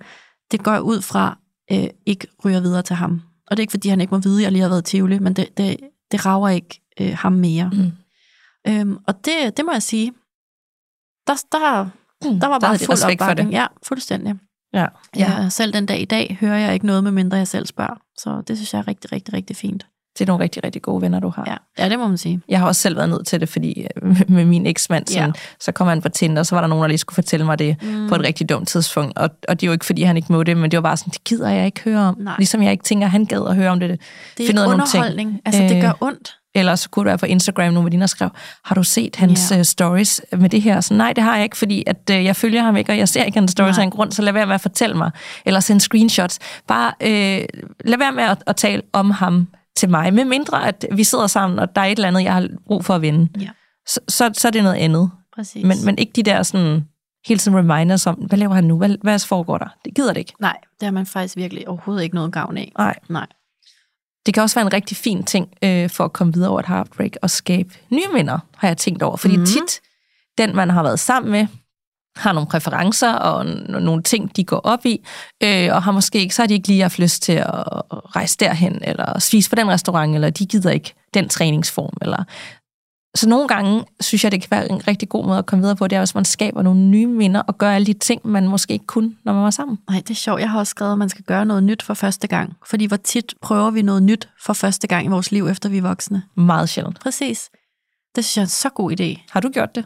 det 0.50 0.64
går 0.64 0.78
ud 0.78 1.02
fra, 1.02 1.38
øh, 1.72 1.86
ikke 2.06 2.26
ryger 2.44 2.60
videre 2.60 2.82
til 2.82 2.96
ham. 2.96 3.22
Og 3.46 3.56
det 3.56 3.60
er 3.60 3.62
ikke, 3.62 3.70
fordi 3.70 3.88
han 3.88 4.00
ikke 4.00 4.14
må 4.14 4.18
vide, 4.18 4.38
at 4.38 4.42
jeg 4.42 4.52
lige 4.52 4.62
har 4.62 4.68
været 4.68 4.94
i 4.94 5.00
men 5.00 5.32
det, 5.32 5.58
det, 5.58 5.76
det 6.12 6.26
rager 6.26 6.48
ikke 6.48 6.82
øh, 7.00 7.16
ham 7.18 7.32
mere. 7.32 7.70
Mm. 7.72 7.92
Øhm, 8.68 8.98
og 9.06 9.24
det, 9.24 9.56
det 9.56 9.64
må 9.64 9.72
jeg 9.72 9.82
sige, 9.82 10.12
der, 11.26 11.34
der, 11.52 11.88
der 12.22 12.46
var 12.46 12.58
bare 12.58 12.78
der 12.78 12.86
fuld 12.86 13.12
opbakning. 13.12 13.50
Ja, 13.50 13.66
fuldstændig. 13.82 14.34
Ja. 14.76 14.86
ja. 15.16 15.48
Selv 15.48 15.72
den 15.72 15.86
dag 15.86 16.00
i 16.00 16.04
dag 16.04 16.36
hører 16.40 16.58
jeg 16.58 16.74
ikke 16.74 16.86
noget, 16.86 17.04
med 17.04 17.12
mindre 17.12 17.36
jeg 17.36 17.48
selv 17.48 17.66
spørger. 17.66 17.94
Så 18.18 18.42
det 18.48 18.56
synes 18.56 18.72
jeg 18.72 18.78
er 18.78 18.88
rigtig, 18.88 19.12
rigtig, 19.12 19.34
rigtig 19.34 19.56
fint. 19.56 19.86
Det 20.18 20.24
er 20.24 20.26
nogle 20.26 20.44
rigtig, 20.44 20.64
rigtig 20.64 20.82
gode 20.82 21.02
venner, 21.02 21.20
du 21.20 21.28
har. 21.28 21.44
Ja, 21.46 21.84
ja 21.84 21.88
det 21.88 21.98
må 21.98 22.08
man 22.08 22.18
sige. 22.18 22.40
Jeg 22.48 22.58
har 22.58 22.66
også 22.66 22.80
selv 22.80 22.96
været 22.96 23.08
nødt 23.08 23.26
til 23.26 23.40
det, 23.40 23.48
fordi 23.48 23.86
øh, 24.02 24.22
med 24.28 24.44
min 24.44 24.66
eksmand, 24.66 25.10
ja. 25.14 25.30
så 25.60 25.72
kom 25.72 25.86
han 25.86 26.02
på 26.02 26.08
Tinder, 26.08 26.40
og 26.40 26.46
så 26.46 26.54
var 26.54 26.60
der 26.60 26.68
nogen, 26.68 26.82
der 26.82 26.88
lige 26.88 26.98
skulle 26.98 27.14
fortælle 27.14 27.46
mig 27.46 27.58
det 27.58 27.82
mm. 27.82 28.08
på 28.08 28.14
et 28.14 28.20
rigtig 28.20 28.48
dumt 28.48 28.68
tidspunkt. 28.68 29.18
Og, 29.18 29.30
og 29.48 29.60
det 29.60 29.66
er 29.66 29.68
jo 29.68 29.72
ikke, 29.72 29.84
fordi 29.84 30.02
han 30.02 30.16
ikke 30.16 30.32
må 30.32 30.42
det, 30.42 30.56
men 30.56 30.70
det 30.70 30.76
var 30.76 30.82
bare 30.82 30.96
sådan, 30.96 31.10
det 31.10 31.24
gider 31.24 31.50
jeg 31.50 31.66
ikke 31.66 31.80
høre 31.84 32.00
om. 32.00 32.16
Nej. 32.18 32.34
Ligesom 32.38 32.62
jeg 32.62 32.72
ikke 32.72 32.84
tænker, 32.84 33.06
han 33.06 33.24
gad 33.24 33.48
at 33.48 33.56
høre 33.56 33.70
om 33.70 33.80
det. 33.80 34.00
Det 34.38 34.50
er 34.50 34.66
underholdning. 34.66 35.40
Altså, 35.44 35.62
det 35.62 35.82
gør 35.82 35.92
ondt. 36.00 36.36
Eller 36.56 36.74
så 36.74 36.90
kunne 36.90 37.04
du 37.04 37.08
være 37.08 37.18
på 37.18 37.26
Instagram, 37.26 37.72
nogle 37.72 37.86
af 37.86 37.90
dine 37.90 38.08
skrev, 38.08 38.30
har 38.64 38.74
du 38.74 38.82
set 38.82 39.16
hans 39.16 39.48
yeah. 39.48 39.60
uh, 39.60 39.64
stories 39.64 40.22
med 40.38 40.50
det 40.50 40.62
her? 40.62 40.80
Så 40.80 40.94
nej, 40.94 41.12
det 41.12 41.24
har 41.24 41.34
jeg 41.34 41.44
ikke, 41.44 41.56
fordi 41.56 41.84
at, 41.86 42.10
uh, 42.10 42.24
jeg 42.24 42.36
følger 42.36 42.62
ham 42.62 42.76
ikke, 42.76 42.92
og 42.92 42.98
jeg 42.98 43.08
ser 43.08 43.24
ikke 43.24 43.38
hans 43.38 43.50
stories 43.50 43.78
af 43.78 43.82
en 43.82 43.90
grund, 43.90 44.12
så 44.12 44.22
lad 44.22 44.32
være 44.32 44.46
med 44.46 44.54
at 44.54 44.60
fortælle 44.60 44.96
mig. 44.96 45.10
Eller 45.44 45.60
sende 45.60 45.80
screenshots. 45.80 46.38
Bare 46.68 46.92
uh, 47.00 47.60
lad 47.84 47.98
være 47.98 48.12
med 48.12 48.24
at, 48.24 48.42
at 48.46 48.56
tale 48.56 48.82
om 48.92 49.10
ham 49.10 49.48
til 49.76 49.90
mig, 49.90 50.14
med 50.14 50.24
mindre 50.24 50.68
at 50.68 50.86
vi 50.92 51.04
sidder 51.04 51.26
sammen, 51.26 51.58
og 51.58 51.76
der 51.76 51.80
er 51.80 51.86
et 51.86 51.92
eller 51.92 52.08
andet, 52.08 52.22
jeg 52.22 52.34
har 52.34 52.48
brug 52.66 52.84
for 52.84 52.94
at 52.94 53.02
vinde. 53.02 53.28
Ja. 53.40 53.48
så, 53.86 54.00
så, 54.08 54.30
så 54.34 54.48
er 54.48 54.52
det 54.52 54.62
noget 54.62 54.76
andet. 54.76 55.10
Præcis. 55.36 55.64
Men, 55.64 55.84
men 55.84 55.98
ikke 55.98 56.12
de 56.16 56.22
der 56.22 56.42
sådan, 56.42 56.84
hele 57.26 57.38
tiden 57.38 57.58
reminders 57.58 58.06
om, 58.06 58.14
hvad 58.14 58.38
laver 58.38 58.54
han 58.54 58.64
nu? 58.64 58.78
Hvad, 58.78 58.96
hvad 59.02 59.18
foregår 59.18 59.58
der? 59.58 59.68
Det 59.84 59.94
gider 59.94 60.12
det 60.12 60.20
ikke. 60.20 60.32
Nej, 60.40 60.56
det 60.80 60.86
har 60.86 60.90
man 60.92 61.06
faktisk 61.06 61.36
virkelig 61.36 61.68
overhovedet 61.68 62.02
ikke 62.02 62.14
noget 62.14 62.32
gavn 62.32 62.56
af. 62.56 62.72
Nej. 62.78 62.98
Nej. 63.08 63.26
Det 64.26 64.34
kan 64.34 64.42
også 64.42 64.54
være 64.54 64.66
en 64.66 64.72
rigtig 64.72 64.96
fin 64.96 65.24
ting 65.24 65.48
øh, 65.64 65.90
for 65.90 66.04
at 66.04 66.12
komme 66.12 66.32
videre 66.32 66.50
over 66.50 66.60
et 66.60 66.66
heartbreak 66.66 67.12
og 67.22 67.30
skabe 67.30 67.74
nye 67.90 68.08
minder, 68.14 68.38
har 68.56 68.68
jeg 68.68 68.76
tænkt 68.76 69.02
over. 69.02 69.16
Fordi 69.16 69.36
mm. 69.36 69.46
tit, 69.46 69.80
den 70.38 70.56
man 70.56 70.70
har 70.70 70.82
været 70.82 71.00
sammen 71.00 71.32
med, 71.32 71.46
har 72.16 72.32
nogle 72.32 72.48
præferencer 72.48 73.12
og 73.12 73.46
nogle 73.68 74.02
ting, 74.02 74.36
de 74.36 74.44
går 74.44 74.60
op 74.64 74.86
i, 74.86 75.06
øh, 75.42 75.68
og 75.72 75.82
har 75.82 75.92
måske 75.92 76.18
ikke, 76.18 76.34
så 76.34 76.42
har 76.42 76.46
de 76.46 76.54
ikke 76.54 76.68
lige 76.68 76.82
haft 76.82 76.98
lyst 76.98 77.22
til 77.22 77.32
at 77.32 77.54
rejse 78.16 78.36
derhen, 78.40 78.78
eller 78.82 79.18
spise 79.18 79.50
på 79.50 79.56
den 79.56 79.68
restaurant, 79.68 80.14
eller 80.14 80.30
de 80.30 80.46
gider 80.46 80.70
ikke 80.70 80.94
den 81.14 81.28
træningsform. 81.28 81.96
Eller. 82.02 82.24
Så 83.16 83.28
nogle 83.28 83.48
gange 83.48 83.84
synes 84.00 84.24
jeg, 84.24 84.32
det 84.32 84.40
kan 84.40 84.50
være 84.50 84.70
en 84.70 84.88
rigtig 84.88 85.08
god 85.08 85.24
måde 85.24 85.38
at 85.38 85.46
komme 85.46 85.62
videre 85.62 85.76
på, 85.76 85.86
det 85.86 85.96
er, 85.96 86.00
hvis 86.00 86.14
man 86.14 86.24
skaber 86.24 86.62
nogle 86.62 86.80
nye 86.80 87.06
minder 87.06 87.40
og 87.40 87.58
gør 87.58 87.70
alle 87.70 87.86
de 87.86 87.92
ting, 87.92 88.20
man 88.24 88.48
måske 88.48 88.72
ikke 88.72 88.86
kunne, 88.86 89.16
når 89.24 89.32
man 89.32 89.42
var 89.42 89.50
sammen. 89.50 89.78
Nej, 89.88 89.98
det 90.00 90.10
er 90.10 90.14
sjovt. 90.14 90.40
Jeg 90.40 90.50
har 90.50 90.58
også 90.58 90.70
skrevet, 90.70 90.92
at 90.92 90.98
man 90.98 91.08
skal 91.08 91.24
gøre 91.24 91.46
noget 91.46 91.62
nyt 91.62 91.82
for 91.82 91.94
første 91.94 92.26
gang. 92.26 92.56
Fordi 92.66 92.86
hvor 92.86 92.96
tit 92.96 93.34
prøver 93.42 93.70
vi 93.70 93.82
noget 93.82 94.02
nyt 94.02 94.28
for 94.44 94.52
første 94.52 94.86
gang 94.86 95.06
i 95.06 95.08
vores 95.08 95.32
liv, 95.32 95.46
efter 95.46 95.68
vi 95.68 95.78
er 95.78 95.82
voksne? 95.82 96.22
Meget 96.36 96.68
sjældent. 96.68 97.00
Præcis. 97.00 97.50
Det 98.16 98.24
synes 98.24 98.36
jeg 98.36 98.42
er 98.42 98.46
en 98.46 98.50
så 98.50 98.68
god 98.68 99.00
idé. 99.00 99.26
Har 99.30 99.40
du 99.40 99.48
gjort 99.48 99.74
det? 99.74 99.84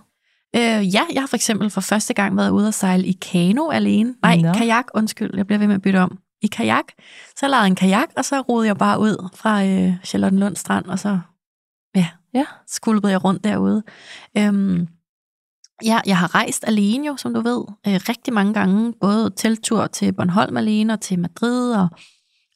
Øh, 0.56 0.94
ja, 0.94 1.02
jeg 1.12 1.22
har 1.22 1.26
for 1.26 1.36
eksempel 1.36 1.70
for 1.70 1.80
første 1.80 2.14
gang 2.14 2.36
været 2.36 2.50
ude 2.50 2.68
at 2.68 2.74
sejle 2.74 3.06
i 3.06 3.12
kano 3.12 3.68
alene. 3.68 4.14
Nej, 4.22 4.36
Nå. 4.36 4.52
kajak, 4.52 4.84
undskyld, 4.94 5.30
jeg 5.36 5.46
bliver 5.46 5.58
ved 5.58 5.66
med 5.66 5.74
at 5.74 5.82
bytte 5.82 5.96
om. 5.96 6.18
I 6.42 6.46
kajak. 6.46 6.84
Så 7.28 7.38
jeg 7.42 7.50
lejede 7.50 7.66
en 7.66 7.74
kajak, 7.74 8.08
og 8.16 8.24
så 8.24 8.40
rodede 8.40 8.66
jeg 8.66 8.76
bare 8.76 9.00
ud 9.00 9.28
fra 9.34 9.64
øh, 9.64 9.92
Charlottenlund 10.04 10.56
Strand, 10.56 10.86
og 10.86 10.98
så 10.98 11.18
ja, 11.96 12.06
Ja. 12.34 12.44
skulpede 12.66 13.12
jeg 13.12 13.24
rundt 13.24 13.44
derude. 13.44 13.82
Øhm, 14.38 14.88
ja, 15.84 16.00
jeg 16.06 16.18
har 16.18 16.34
rejst 16.34 16.64
alene 16.66 17.06
jo, 17.06 17.16
som 17.16 17.34
du 17.34 17.40
ved, 17.40 17.64
øh, 17.86 18.00
rigtig 18.08 18.34
mange 18.34 18.54
gange. 18.54 18.94
Både 19.00 19.30
teltur 19.36 19.86
til 19.86 20.12
Bornholm 20.12 20.56
alene, 20.56 20.92
og 20.92 21.00
til 21.00 21.18
Madrid, 21.18 21.72
og 21.72 21.88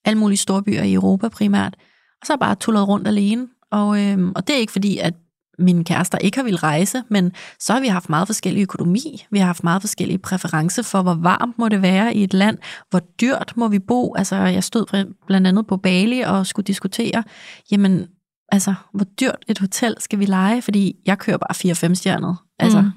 alle 0.04 0.18
mulige 0.18 0.38
store 0.38 0.62
byer 0.62 0.82
i 0.82 0.94
Europa 0.94 1.28
primært. 1.28 1.74
Og 2.20 2.26
så 2.26 2.32
har 2.32 2.36
jeg 2.36 2.40
bare 2.40 2.54
tullet 2.54 2.88
rundt 2.88 3.08
alene. 3.08 3.48
Og, 3.70 4.02
øhm, 4.02 4.32
og 4.36 4.46
det 4.46 4.56
er 4.56 4.60
ikke 4.60 4.72
fordi, 4.72 4.98
at 4.98 5.14
mine 5.58 5.84
kærester 5.84 6.18
ikke 6.18 6.38
har 6.38 6.44
ville 6.44 6.58
rejse, 6.58 7.02
men 7.08 7.32
så 7.60 7.72
har 7.72 7.80
vi 7.80 7.86
haft 7.86 8.08
meget 8.08 8.28
forskellig 8.28 8.62
økonomi. 8.62 9.26
Vi 9.30 9.38
har 9.38 9.46
haft 9.46 9.64
meget 9.64 9.82
forskellige 9.82 10.18
præferencer 10.18 10.82
for, 10.82 11.02
hvor 11.02 11.14
varmt 11.14 11.58
må 11.58 11.68
det 11.68 11.82
være 11.82 12.14
i 12.14 12.24
et 12.24 12.34
land, 12.34 12.58
hvor 12.90 12.98
dyrt 13.20 13.52
må 13.56 13.68
vi 13.68 13.78
bo. 13.78 14.14
Altså, 14.14 14.36
jeg 14.36 14.64
stod 14.64 15.14
blandt 15.26 15.46
andet 15.46 15.66
på 15.66 15.76
Bali 15.76 16.20
og 16.20 16.46
skulle 16.46 16.64
diskutere, 16.64 17.24
jamen, 17.70 18.06
altså, 18.48 18.74
hvor 18.94 19.04
dyrt 19.04 19.44
et 19.48 19.58
hotel 19.58 19.96
skal 19.98 20.18
vi 20.18 20.24
lege, 20.26 20.62
fordi 20.62 20.96
jeg 21.06 21.18
kører 21.18 21.36
bare 21.38 21.90
4-5 21.90 21.94
stjernet. 21.94 22.36
Altså, 22.58 22.80
Mm. 22.80 22.90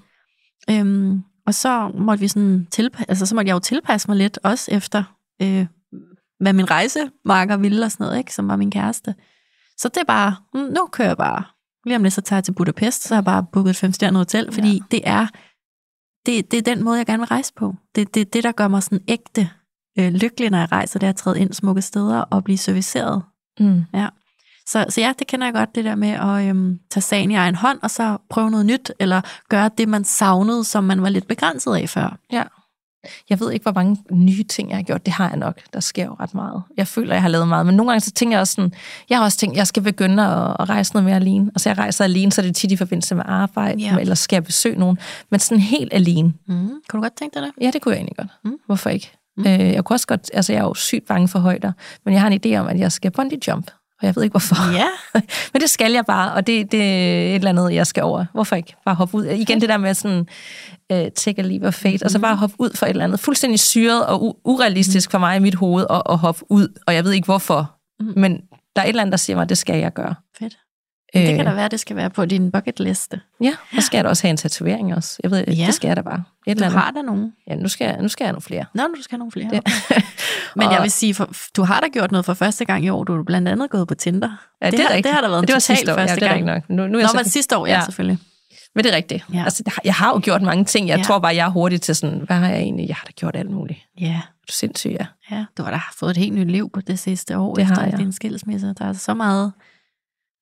øhm, 0.75 1.23
og 1.47 1.53
så 1.53 1.91
måtte 1.97 2.21
vi 2.21 2.27
sådan 2.27 2.67
tilpa- 2.75 3.03
altså, 3.07 3.25
så 3.25 3.35
måtte 3.35 3.47
jeg 3.49 3.53
jo 3.53 3.59
tilpasse 3.59 4.07
mig 4.07 4.17
lidt, 4.17 4.39
også 4.43 4.71
efter, 4.71 5.03
øh, 5.41 5.65
hvad 6.39 6.53
min 6.53 6.71
rejsemarker 6.71 7.57
ville 7.57 7.85
og 7.85 7.91
sådan 7.91 8.03
noget, 8.03 8.17
ikke, 8.17 8.33
som 8.33 8.47
var 8.47 8.55
min 8.55 8.71
kæreste. 8.71 9.15
Så 9.77 9.89
det 9.89 9.97
er 9.97 10.05
bare, 10.05 10.35
mm, 10.53 10.59
nu 10.59 10.87
kører 10.91 11.07
jeg 11.07 11.17
bare. 11.17 11.43
Lige 11.85 11.95
om 11.95 12.03
lidt, 12.03 12.13
så 12.13 12.21
tager 12.21 12.37
jeg 12.37 12.43
til 12.43 12.51
Budapest, 12.53 13.03
så 13.03 13.13
har 13.15 13.21
jeg 13.21 13.25
bare 13.25 13.45
booket 13.53 13.69
et 13.69 13.75
femstjernet 13.75 14.19
hotel, 14.19 14.51
fordi 14.53 14.67
Ja. 14.71 14.73
ja. 14.73 14.81
det 14.91 15.01
er 15.05 15.27
det, 16.25 16.51
det 16.51 16.57
er 16.57 16.75
den 16.75 16.83
måde, 16.83 16.97
jeg 16.97 17.05
gerne 17.05 17.19
vil 17.19 17.27
rejse 17.27 17.53
på. 17.53 17.75
Det 17.95 18.01
er 18.01 18.05
det, 18.05 18.33
det, 18.33 18.43
der 18.43 18.51
gør 18.51 18.67
mig 18.67 18.83
sådan 18.83 19.03
ægte 19.07 19.49
øh, 19.99 20.13
lykkelig, 20.13 20.49
når 20.49 20.57
jeg 20.57 20.71
rejser, 20.71 20.99
det 20.99 21.07
er 21.07 21.09
at 21.09 21.15
træde 21.15 21.39
ind 21.39 21.53
smukke 21.53 21.81
steder 21.81 22.21
og 22.21 22.43
blive 22.43 22.57
serviceret. 22.57 23.23
Mm. 23.59 23.83
Så, 24.69 24.85
så 24.89 25.01
ja, 25.01 25.13
det 25.19 25.27
kender 25.27 25.47
jeg 25.47 25.53
godt, 25.53 25.75
det 25.75 25.85
der 25.85 25.95
med 25.95 26.09
at 26.09 26.49
øhm, 26.49 26.79
tage 26.91 27.01
sagen 27.01 27.31
i 27.31 27.35
egen 27.35 27.55
hånd, 27.55 27.79
og 27.81 27.91
så 27.91 28.17
prøve 28.29 28.51
noget 28.51 28.65
nyt, 28.65 28.91
eller 28.99 29.21
gøre 29.49 29.69
det, 29.77 29.89
man 29.89 30.03
savnede, 30.03 30.63
som 30.63 30.83
man 30.83 31.01
var 31.01 31.09
lidt 31.09 31.27
begrænset 31.27 31.75
af 31.75 31.89
før. 31.89 32.17
Jeg 33.29 33.39
ved 33.39 33.51
ikke, 33.51 33.63
hvor 33.63 33.71
mange 33.71 33.97
nye 34.11 34.43
ting, 34.43 34.69
jeg 34.69 34.77
har 34.77 34.83
gjort. 34.83 35.05
Det 35.05 35.13
har 35.13 35.27
jeg 35.29 35.37
nok. 35.37 35.59
Der 35.73 35.79
sker 35.79 36.05
jo 36.05 36.15
ret 36.19 36.33
meget. 36.33 36.63
Jeg 36.77 36.87
føler, 36.87 37.13
jeg 37.13 37.21
har 37.21 37.29
lavet 37.29 37.47
meget. 37.47 37.65
Men 37.65 37.75
nogle 37.75 37.91
gange 37.91 38.01
så 38.01 38.11
tænker 38.11 38.35
jeg 38.37 38.41
også 38.41 38.53
sådan, 38.53 38.73
jeg 39.09 39.17
har 39.17 39.25
også 39.25 39.37
tænkt, 39.37 39.57
jeg 39.57 39.67
skal 39.67 39.83
begynde 39.83 40.23
at, 40.23 40.69
rejse 40.69 40.93
noget 40.93 41.05
mere 41.05 41.15
alene. 41.15 41.51
Og 41.55 41.59
så 41.59 41.69
jeg 41.69 41.77
rejser 41.77 42.03
alene, 42.03 42.31
så 42.31 42.41
er 42.41 42.45
det 42.45 42.55
tit 42.55 42.71
i 42.71 42.75
forbindelse 42.75 43.15
med 43.15 43.23
arbejde, 43.27 43.79
Ja. 43.81 43.97
eller 43.97 44.15
skal 44.15 44.35
jeg 44.35 44.43
besøge 44.43 44.79
nogen. 44.79 44.97
Men 45.29 45.39
sådan 45.39 45.61
helt 45.61 45.93
alene. 45.93 46.33
Mm. 46.47 46.55
Kan 46.89 46.97
du 46.97 47.01
godt 47.01 47.15
tænke 47.15 47.39
dig 47.39 47.41
det? 47.43 47.51
Ja, 47.61 47.71
det 47.73 47.81
kunne 47.81 47.91
jeg 47.91 47.97
egentlig 47.99 48.17
godt. 48.17 48.29
Mm. 48.43 48.57
Hvorfor 48.65 48.89
ikke? 48.89 49.11
Mm. 49.37 49.43
Øh, 49.47 49.59
jeg 49.59 49.83
kunne 49.83 49.95
også 49.95 50.07
godt, 50.07 50.31
altså 50.33 50.53
jeg 50.53 50.59
er 50.59 50.63
jo 50.63 50.73
sygt 50.73 51.07
bange 51.07 51.27
for 51.27 51.39
højder, 51.39 51.71
men 52.05 52.13
jeg 52.13 52.21
har 52.21 52.27
en 52.29 52.39
idé 52.45 52.55
om, 52.57 52.67
at 52.67 52.79
jeg 52.79 52.91
skal 52.91 53.11
bungee 53.11 53.39
jump. 53.47 53.71
Og 54.01 54.05
jeg 54.05 54.15
ved 54.15 54.23
ikke 54.23 54.33
hvorfor. 54.33 54.73
Ja. 54.73 54.87
Men 55.53 55.61
det 55.61 55.69
skal 55.69 55.91
jeg 55.91 56.05
bare, 56.05 56.33
og 56.33 56.47
det, 56.47 56.71
det 56.71 56.81
er 56.81 57.29
et 57.29 57.35
eller 57.35 57.49
andet, 57.49 57.73
jeg 57.73 57.87
skal 57.87 58.03
over. 58.03 58.25
Hvorfor 58.33 58.55
ikke? 58.55 58.75
Bare 58.85 58.95
hoppe 58.95 59.17
ud. 59.17 59.25
Igen 59.25 59.61
det 59.61 59.69
der 59.69 59.77
med 59.77 59.93
sådan, 59.93 60.27
uh, 60.93 60.97
take 61.15 61.41
a 61.41 61.45
leap 61.45 61.63
of 61.63 61.73
faith, 61.73 61.93
mm-hmm. 61.93 62.05
og 62.05 62.11
så 62.11 62.19
bare 62.19 62.35
hoppe 62.35 62.55
ud 62.59 62.69
for 62.75 62.85
et 62.85 62.89
eller 62.89 63.03
andet. 63.03 63.19
Fuldstændig 63.19 63.59
syret 63.59 64.05
og 64.05 64.39
urealistisk 64.43 65.11
for 65.11 65.17
mig 65.17 65.37
i 65.37 65.39
mit 65.39 65.55
hoved 65.55 65.85
at, 65.89 66.01
at 66.09 66.17
hoppe 66.17 66.41
ud, 66.49 66.67
og 66.87 66.93
jeg 66.93 67.03
ved 67.03 67.11
ikke 67.11 67.25
hvorfor. 67.25 67.75
Mhm. 67.99 68.13
Men 68.19 68.41
der 68.75 68.81
er 68.81 68.85
et 68.85 68.89
eller 68.89 69.01
andet, 69.01 69.11
der 69.11 69.17
siger 69.17 69.37
mig, 69.37 69.43
at 69.43 69.49
det 69.49 69.57
skal 69.57 69.79
jeg 69.79 69.93
gøre. 69.93 70.15
Fedt. 70.39 70.57
Det 71.19 71.27
kan 71.35 71.39
Øh, 71.39 71.45
da 71.45 71.53
være, 71.55 71.67
det 71.67 71.79
skal 71.79 71.95
være 71.95 72.09
på 72.09 72.25
din 72.25 72.51
bucketliste. 72.51 73.19
Ja, 73.41 73.53
og 73.77 73.83
skal 73.83 73.97
jeg 73.97 74.03
da 74.03 74.09
også 74.09 74.23
have 74.23 74.29
en 74.31 74.37
tatovering 74.37 74.95
også. 74.95 75.19
Jeg 75.23 75.31
ved, 75.31 75.43
Ja. 75.47 75.53
ja. 75.53 75.65
det 75.65 75.73
skal 75.73 75.87
jeg 75.87 75.95
da 75.97 76.01
bare. 76.01 76.23
Et 76.47 76.51
eller 76.51 76.61
Du 76.61 76.65
andet. 76.65 76.79
har 76.83 76.91
der 76.91 77.01
nogen. 77.01 77.33
Ja, 77.47 77.55
nu 77.55 77.67
skal, 77.67 77.85
jeg, 77.85 77.97
nu 78.01 78.07
skal 78.07 78.23
jeg 78.23 78.27
have 78.27 78.33
nogle 78.33 78.41
flere. 78.41 78.65
Nå, 78.73 78.83
du 78.97 79.01
skal 79.03 79.13
have 79.15 79.19
nogle 79.19 79.31
flere. 79.31 79.49
Ja. 79.53 79.59
Okay. 79.91 80.01
Men 80.55 80.69
jeg 80.69 80.77
Og- 80.77 80.83
vil 80.83 80.91
sige, 80.91 81.13
for, 81.13 81.29
du 81.57 81.63
har 81.63 81.79
da 81.81 81.87
gjort 81.87 82.11
noget 82.11 82.25
for 82.25 82.33
første 82.33 82.65
gang 82.65 82.85
i 82.85 82.89
år. 82.89 83.03
Du 83.03 83.15
har 83.15 83.23
blandt 83.23 83.47
andet 83.47 83.69
gået 83.69 83.87
på 83.87 83.95
Tinder. 83.95 84.29
Ja, 84.61 84.69
det, 84.71 84.79
har, 84.79 84.87
er 84.87 84.89
rigtigt. 84.89 85.03
det 85.03 85.13
har 85.13 85.21
da 85.21 85.27
været 85.27 85.39
en 85.41 85.47
det 85.47 85.53
var 85.53 85.59
sidste 85.59 85.93
år. 85.93 85.97
Ja, 85.97 86.01
første 86.03 86.15
det 86.15 86.23
er 86.23 86.29
gang. 86.33 86.45
nok. 86.45 86.69
Nu, 86.69 86.75
nu 86.75 86.83
er 86.83 86.87
Nå, 86.87 86.99
jeg 86.99 87.09
så, 87.09 87.15
men 87.17 87.25
sidste 87.25 87.57
år, 87.57 87.67
ja, 87.67 87.73
Ja. 87.73 87.83
selvfølgelig. 87.85 88.19
men 88.75 88.83
det 88.83 88.91
er 88.93 88.95
rigtigt. 88.95 89.25
Ja. 89.33 89.37
Ja. 89.37 89.43
Altså, 89.43 89.63
det 89.63 89.73
har- 89.73 89.81
jeg 89.85 89.93
har 89.93 90.09
jo 90.09 90.19
gjort 90.23 90.41
mange 90.41 90.65
ting. 90.65 90.87
Jeg 90.87 90.93
Ja. 90.93 90.97
ja. 90.97 91.03
tror 91.03 91.19
bare, 91.19 91.35
jeg 91.35 91.45
er 91.45 91.49
hurtig 91.49 91.81
til 91.81 91.95
sådan, 91.95 92.19
hvad 92.25 92.37
har 92.37 92.47
jeg 92.49 92.59
egentlig? 92.59 92.87
Jeg 92.87 92.95
har 92.95 93.05
da 93.05 93.11
gjort 93.11 93.35
alt 93.35 93.51
muligt. 93.51 93.79
Ja, 94.01 94.05
Er 94.07 94.11
Du 94.11 94.51
er 94.51 94.53
sindssyg, 94.53 94.89
ja. 94.99 95.05
ja. 95.31 95.45
Du 95.57 95.63
har 95.63 95.71
da 95.71 95.79
fået 95.99 96.11
et 96.11 96.17
helt 96.17 96.33
nyt 96.33 96.51
liv 96.51 96.69
på 96.73 96.81
det 96.81 96.99
sidste 96.99 97.37
år, 97.37 97.55
Det 97.55 97.61
efter 97.61 97.75
har 97.75 97.85
jeg. 97.89 97.97
din 97.97 98.13
skilsmisse. 98.13 98.73
Der 98.79 98.85
er 98.85 98.93
så 98.93 99.13
meget. 99.13 99.51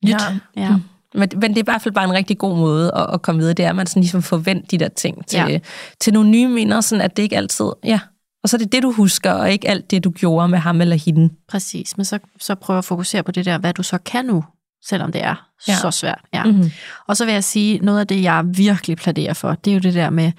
Ja. 0.09 0.17
ja. 0.55 0.69
Mm. 0.75 0.81
Men, 1.19 1.29
men 1.35 1.41
det 1.51 1.57
er 1.57 1.63
i 1.63 1.69
hvert 1.71 1.81
fald 1.81 1.93
bare 1.93 2.05
en 2.05 2.13
rigtig 2.13 2.37
god 2.37 2.57
måde 2.57 2.91
at, 2.95 3.07
at 3.13 3.21
komme 3.21 3.39
videre. 3.39 3.53
Det 3.53 3.65
er, 3.65 3.69
at 3.69 3.75
man 3.75 3.87
sådan 3.87 4.01
ligesom 4.01 4.21
forventer 4.21 4.67
de 4.67 4.77
der 4.77 4.89
ting 4.89 5.25
til, 5.27 5.37
Ja. 5.39 5.59
til 5.99 6.13
nogle 6.13 6.29
nye 6.29 6.47
minder, 6.47 6.81
sådan 6.81 7.01
at 7.01 7.17
det 7.17 7.23
ikke 7.23 7.37
altid... 7.37 7.65
Ja. 7.83 7.99
Og 8.43 8.49
så 8.49 8.57
er 8.57 8.59
det 8.59 8.71
det, 8.71 8.83
du 8.83 8.91
husker, 8.91 9.31
og 9.31 9.51
ikke 9.51 9.67
alt 9.69 9.91
det, 9.91 10.03
du 10.03 10.09
gjorde 10.11 10.47
med 10.47 10.59
ham 10.59 10.81
eller 10.81 10.95
hende. 10.95 11.33
Præcis, 11.49 11.97
men 11.97 12.05
så, 12.05 12.19
så 12.39 12.55
prøv 12.55 12.77
at 12.77 12.85
fokusere 12.85 13.23
på 13.23 13.31
det 13.31 13.45
der, 13.45 13.57
hvad 13.57 13.73
du 13.73 13.83
så 13.83 13.97
kan 13.97 14.25
nu, 14.25 14.43
selvom 14.85 15.11
det 15.11 15.23
er 15.23 15.49
ja. 15.67 15.75
Så 15.75 15.91
svært. 15.91 16.21
Ja. 16.33 16.43
Mm-hmm. 16.43 16.71
Og 17.07 17.17
så 17.17 17.25
vil 17.25 17.33
jeg 17.33 17.43
sige, 17.43 17.79
noget 17.79 17.99
af 17.99 18.07
det, 18.07 18.23
jeg 18.23 18.43
virkelig 18.47 18.97
plæderer 18.97 19.33
for, 19.33 19.53
det 19.55 19.71
er 19.71 19.75
jo 19.75 19.79
det 19.79 19.93
der 19.93 20.09
med, 20.09 20.31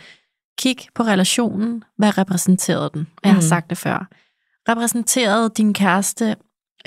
kig 0.58 0.76
på 0.94 1.02
relationen, 1.02 1.82
hvad 1.98 2.18
repræsenterede 2.18 2.90
den? 2.94 3.06
Jeg 3.24 3.32
har 3.32 3.38
Mm. 3.40 3.42
sagt 3.46 3.70
det 3.70 3.78
før. 3.78 4.08
Repræsenterede 4.68 5.50
din 5.56 5.74
kæreste 5.74 6.36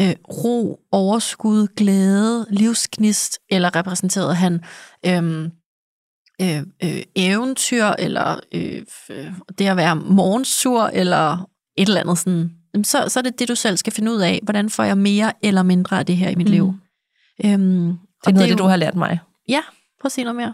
øh, 0.02 0.16
ro, 0.44 0.80
overskud, 0.92 1.68
glæde, 1.76 2.46
livsgnist, 2.50 3.40
eller 3.50 3.76
repræsenterede 3.76 4.36
han 4.36 4.62
øhm, 5.06 5.52
øh, 6.42 6.58
øh, 6.84 7.02
eventyr, 7.16 7.86
eller 7.86 8.40
øh, 8.54 8.82
det 9.58 9.68
at 9.68 9.78
være 9.78 9.96
morgensur, 9.96 10.84
eller 10.84 11.50
et 11.78 11.88
eller 11.88 12.02
andet 12.02 12.18
sådan, 12.18 12.52
så, 12.84 13.06
så 13.08 13.20
er 13.20 13.24
det 13.24 13.40
det, 13.40 13.48
du 13.48 13.56
selv 13.56 13.78
skal 13.78 13.94
finde 13.94 14.12
ud 14.12 14.22
af. 14.22 14.40
Hvordan 14.44 14.70
får 14.70 14.84
jeg 14.84 14.98
mere 14.98 15.32
eller 15.44 15.64
mindre 15.64 16.00
af 16.00 16.06
det 16.06 16.18
her 16.18 16.30
i 16.30 16.36
mit 16.36 16.48
Mm. 16.48 16.52
liv? 16.52 16.74
Øhm, 17.46 17.52
Det 18.26 18.28
er 18.28 18.32
noget 18.32 18.44
af 18.44 18.50
det, 18.50 18.58
du 18.58 18.64
har 18.64 18.76
lært 18.76 18.96
mig. 18.96 19.20
Ja, 19.48 19.62
prøv 20.02 20.08
at 20.08 20.12
sige 20.12 20.26
noget 20.26 20.36
mere. 20.36 20.54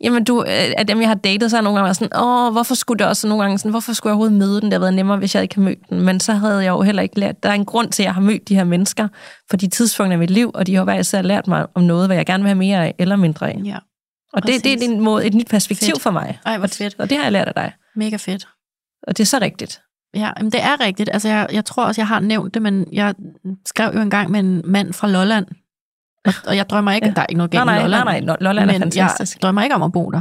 Jamen, 0.00 0.24
du, 0.24 0.42
øh, 0.42 0.72
af 0.76 0.86
dem, 0.86 1.00
jeg 1.00 1.08
har 1.08 1.14
datet, 1.14 1.50
så 1.50 1.56
har 1.56 1.60
jeg 1.60 1.64
nogle 1.64 1.76
gange 1.78 1.84
været 1.84 1.96
sådan, 1.96 2.18
åh, 2.22 2.52
hvorfor 2.52 2.74
skulle 2.74 2.98
det 2.98 3.06
også 3.06 3.28
nogle 3.28 3.42
gange 3.44 3.58
sådan, 3.58 3.70
hvorfor 3.70 3.92
skulle 3.92 4.10
jeg 4.10 4.14
overhovedet 4.14 4.38
møde 4.38 4.54
den? 4.54 4.62
Det 4.62 4.72
havde 4.72 4.80
været 4.80 4.94
nemmere, 4.94 5.18
hvis 5.18 5.34
jeg 5.34 5.42
ikke 5.42 5.54
havde 5.54 5.64
mødt 5.64 5.78
den. 5.90 6.00
Men 6.00 6.20
så 6.20 6.32
havde 6.32 6.58
jeg 6.58 6.70
jo 6.70 6.82
heller 6.82 7.02
ikke 7.02 7.20
lært, 7.20 7.42
der 7.42 7.48
er 7.48 7.52
en 7.54 7.64
grund 7.64 7.92
til, 7.92 8.02
at 8.02 8.04
jeg 8.04 8.14
har 8.14 8.20
mødt 8.20 8.48
de 8.48 8.54
her 8.54 8.64
mennesker 8.64 9.08
på 9.50 9.56
de 9.56 9.66
tidspunkter 9.68 10.16
i 10.16 10.18
mit 10.18 10.30
liv, 10.30 10.50
og 10.54 10.66
de 10.66 10.74
har 10.74 10.84
hver 10.84 10.98
især 10.98 11.22
lært 11.22 11.46
mig 11.48 11.66
om 11.74 11.82
noget, 11.82 12.08
hvad 12.08 12.16
jeg 12.16 12.26
gerne 12.26 12.42
vil 12.42 12.48
have 12.48 12.58
mere 12.58 12.86
af 12.86 12.94
eller 12.98 13.16
mindre 13.16 13.50
af. 13.50 13.60
Ja, 13.64 13.76
Og 14.32 14.46
det, 14.46 14.64
det 14.64 14.82
er 14.82 14.88
en 14.88 15.00
måde, 15.00 15.26
et 15.26 15.34
nyt 15.34 15.48
perspektiv 15.48 15.94
Fedt. 15.94 16.02
for 16.02 16.10
mig. 16.10 16.38
Ej, 16.46 16.58
hvor 16.58 16.66
fedt. 16.66 16.94
Og 16.98 17.10
det 17.10 17.16
har 17.18 17.24
jeg 17.24 17.32
lært 17.32 17.48
af 17.48 17.54
dig. 17.54 17.72
mega 17.96 18.16
fedt. 18.16 18.48
Og 19.06 19.16
det 19.16 19.22
er 19.22 19.26
så 19.26 19.38
rigtigt. 19.40 19.80
Ja, 20.14 20.30
men 20.40 20.52
det 20.52 20.62
er 20.62 20.80
rigtigt. 20.80 21.10
Altså, 21.12 21.28
jeg, 21.28 21.48
jeg 21.52 21.64
tror 21.64 21.84
også, 21.84 22.00
jeg 22.00 22.08
har 22.08 22.20
nævnt 22.20 22.54
det, 22.54 22.62
men 22.62 22.86
jeg 22.92 23.14
skrev 23.66 23.94
jo 23.94 24.00
engang 24.00 24.30
med 24.30 24.40
en 24.40 24.62
mand 24.64 24.92
fra 24.92 25.08
Lolland. 25.08 25.46
Og, 26.26 26.32
og 26.46 26.56
jeg 26.56 26.68
drømmer 26.70 26.92
ikke, 26.92 27.06
Ja. 27.06 27.12
der 27.12 27.20
er 27.22 27.26
ikke 27.28 27.38
noget 27.38 27.52
Nej, 27.52 27.58
galt 27.64 27.66
med 27.66 27.74
nej, 27.74 27.82
Lolland. 27.82 28.04
nej, 28.04 28.20
nej. 28.20 28.36
Lolland 28.40 28.70
er 28.70 28.72
men 28.74 28.82
fantastisk. 28.82 29.36
jeg 29.36 29.42
drømmer 29.42 29.62
ikke 29.62 29.74
om 29.74 29.82
at 29.82 29.92
bo 29.92 30.10
der. 30.10 30.20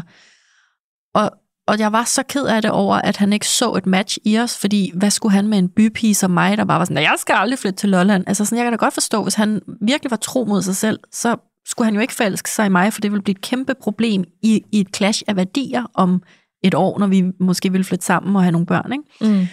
Og, 1.15 1.31
og 1.67 1.79
jeg 1.79 1.91
var 1.91 2.03
så 2.03 2.23
ked 2.23 2.45
af 2.45 2.61
det 2.61 2.71
over, 2.71 2.95
at 2.95 3.17
han 3.17 3.33
ikke 3.33 3.47
så 3.47 3.73
et 3.73 3.85
match 3.85 4.17
i 4.25 4.39
os, 4.39 4.57
fordi 4.57 4.91
hvad 4.95 5.11
skulle 5.11 5.33
han 5.33 5.47
med 5.47 5.57
en 5.57 5.69
bypige 5.69 6.15
som 6.15 6.31
mig, 6.31 6.57
der 6.57 6.65
bare 6.65 6.79
var 6.79 6.85
sådan, 6.85 6.95
"Nej, 6.95 7.03
jeg 7.03 7.15
skal 7.17 7.35
aldrig 7.39 7.59
flytte 7.59 7.77
til 7.77 7.89
Lolland. 7.89 8.23
Altså 8.27 8.45
sådan, 8.45 8.57
jeg 8.57 8.65
kan 8.65 8.73
da 8.73 8.77
godt 8.77 8.93
forstå, 8.93 9.23
hvis 9.23 9.35
han 9.35 9.61
virkelig 9.81 10.11
var 10.11 10.17
tro 10.17 10.45
mod 10.45 10.61
sig 10.61 10.75
selv, 10.75 10.99
så 11.11 11.35
skulle 11.67 11.85
han 11.85 11.93
jo 11.95 12.01
ikke 12.01 12.13
forelske 12.13 12.49
sig 12.49 12.65
i 12.65 12.69
mig, 12.69 12.93
for 12.93 13.01
det 13.01 13.11
ville 13.11 13.23
blive 13.23 13.35
et 13.35 13.41
kæmpe 13.41 13.73
problem 13.81 14.23
i, 14.43 14.61
i 14.71 14.79
et 14.81 14.95
clash 14.95 15.21
af 15.27 15.35
værdier 15.35 15.83
om 15.93 16.21
et 16.63 16.73
år, 16.73 16.99
når 16.99 17.07
vi 17.07 17.23
måske 17.39 17.71
ville 17.71 17.85
flytte 17.85 18.05
sammen 18.05 18.35
og 18.35 18.41
have 18.43 18.51
nogle 18.51 18.65
børn. 18.67 18.91
Ikke? 18.93 19.33
Mm. 19.39 19.47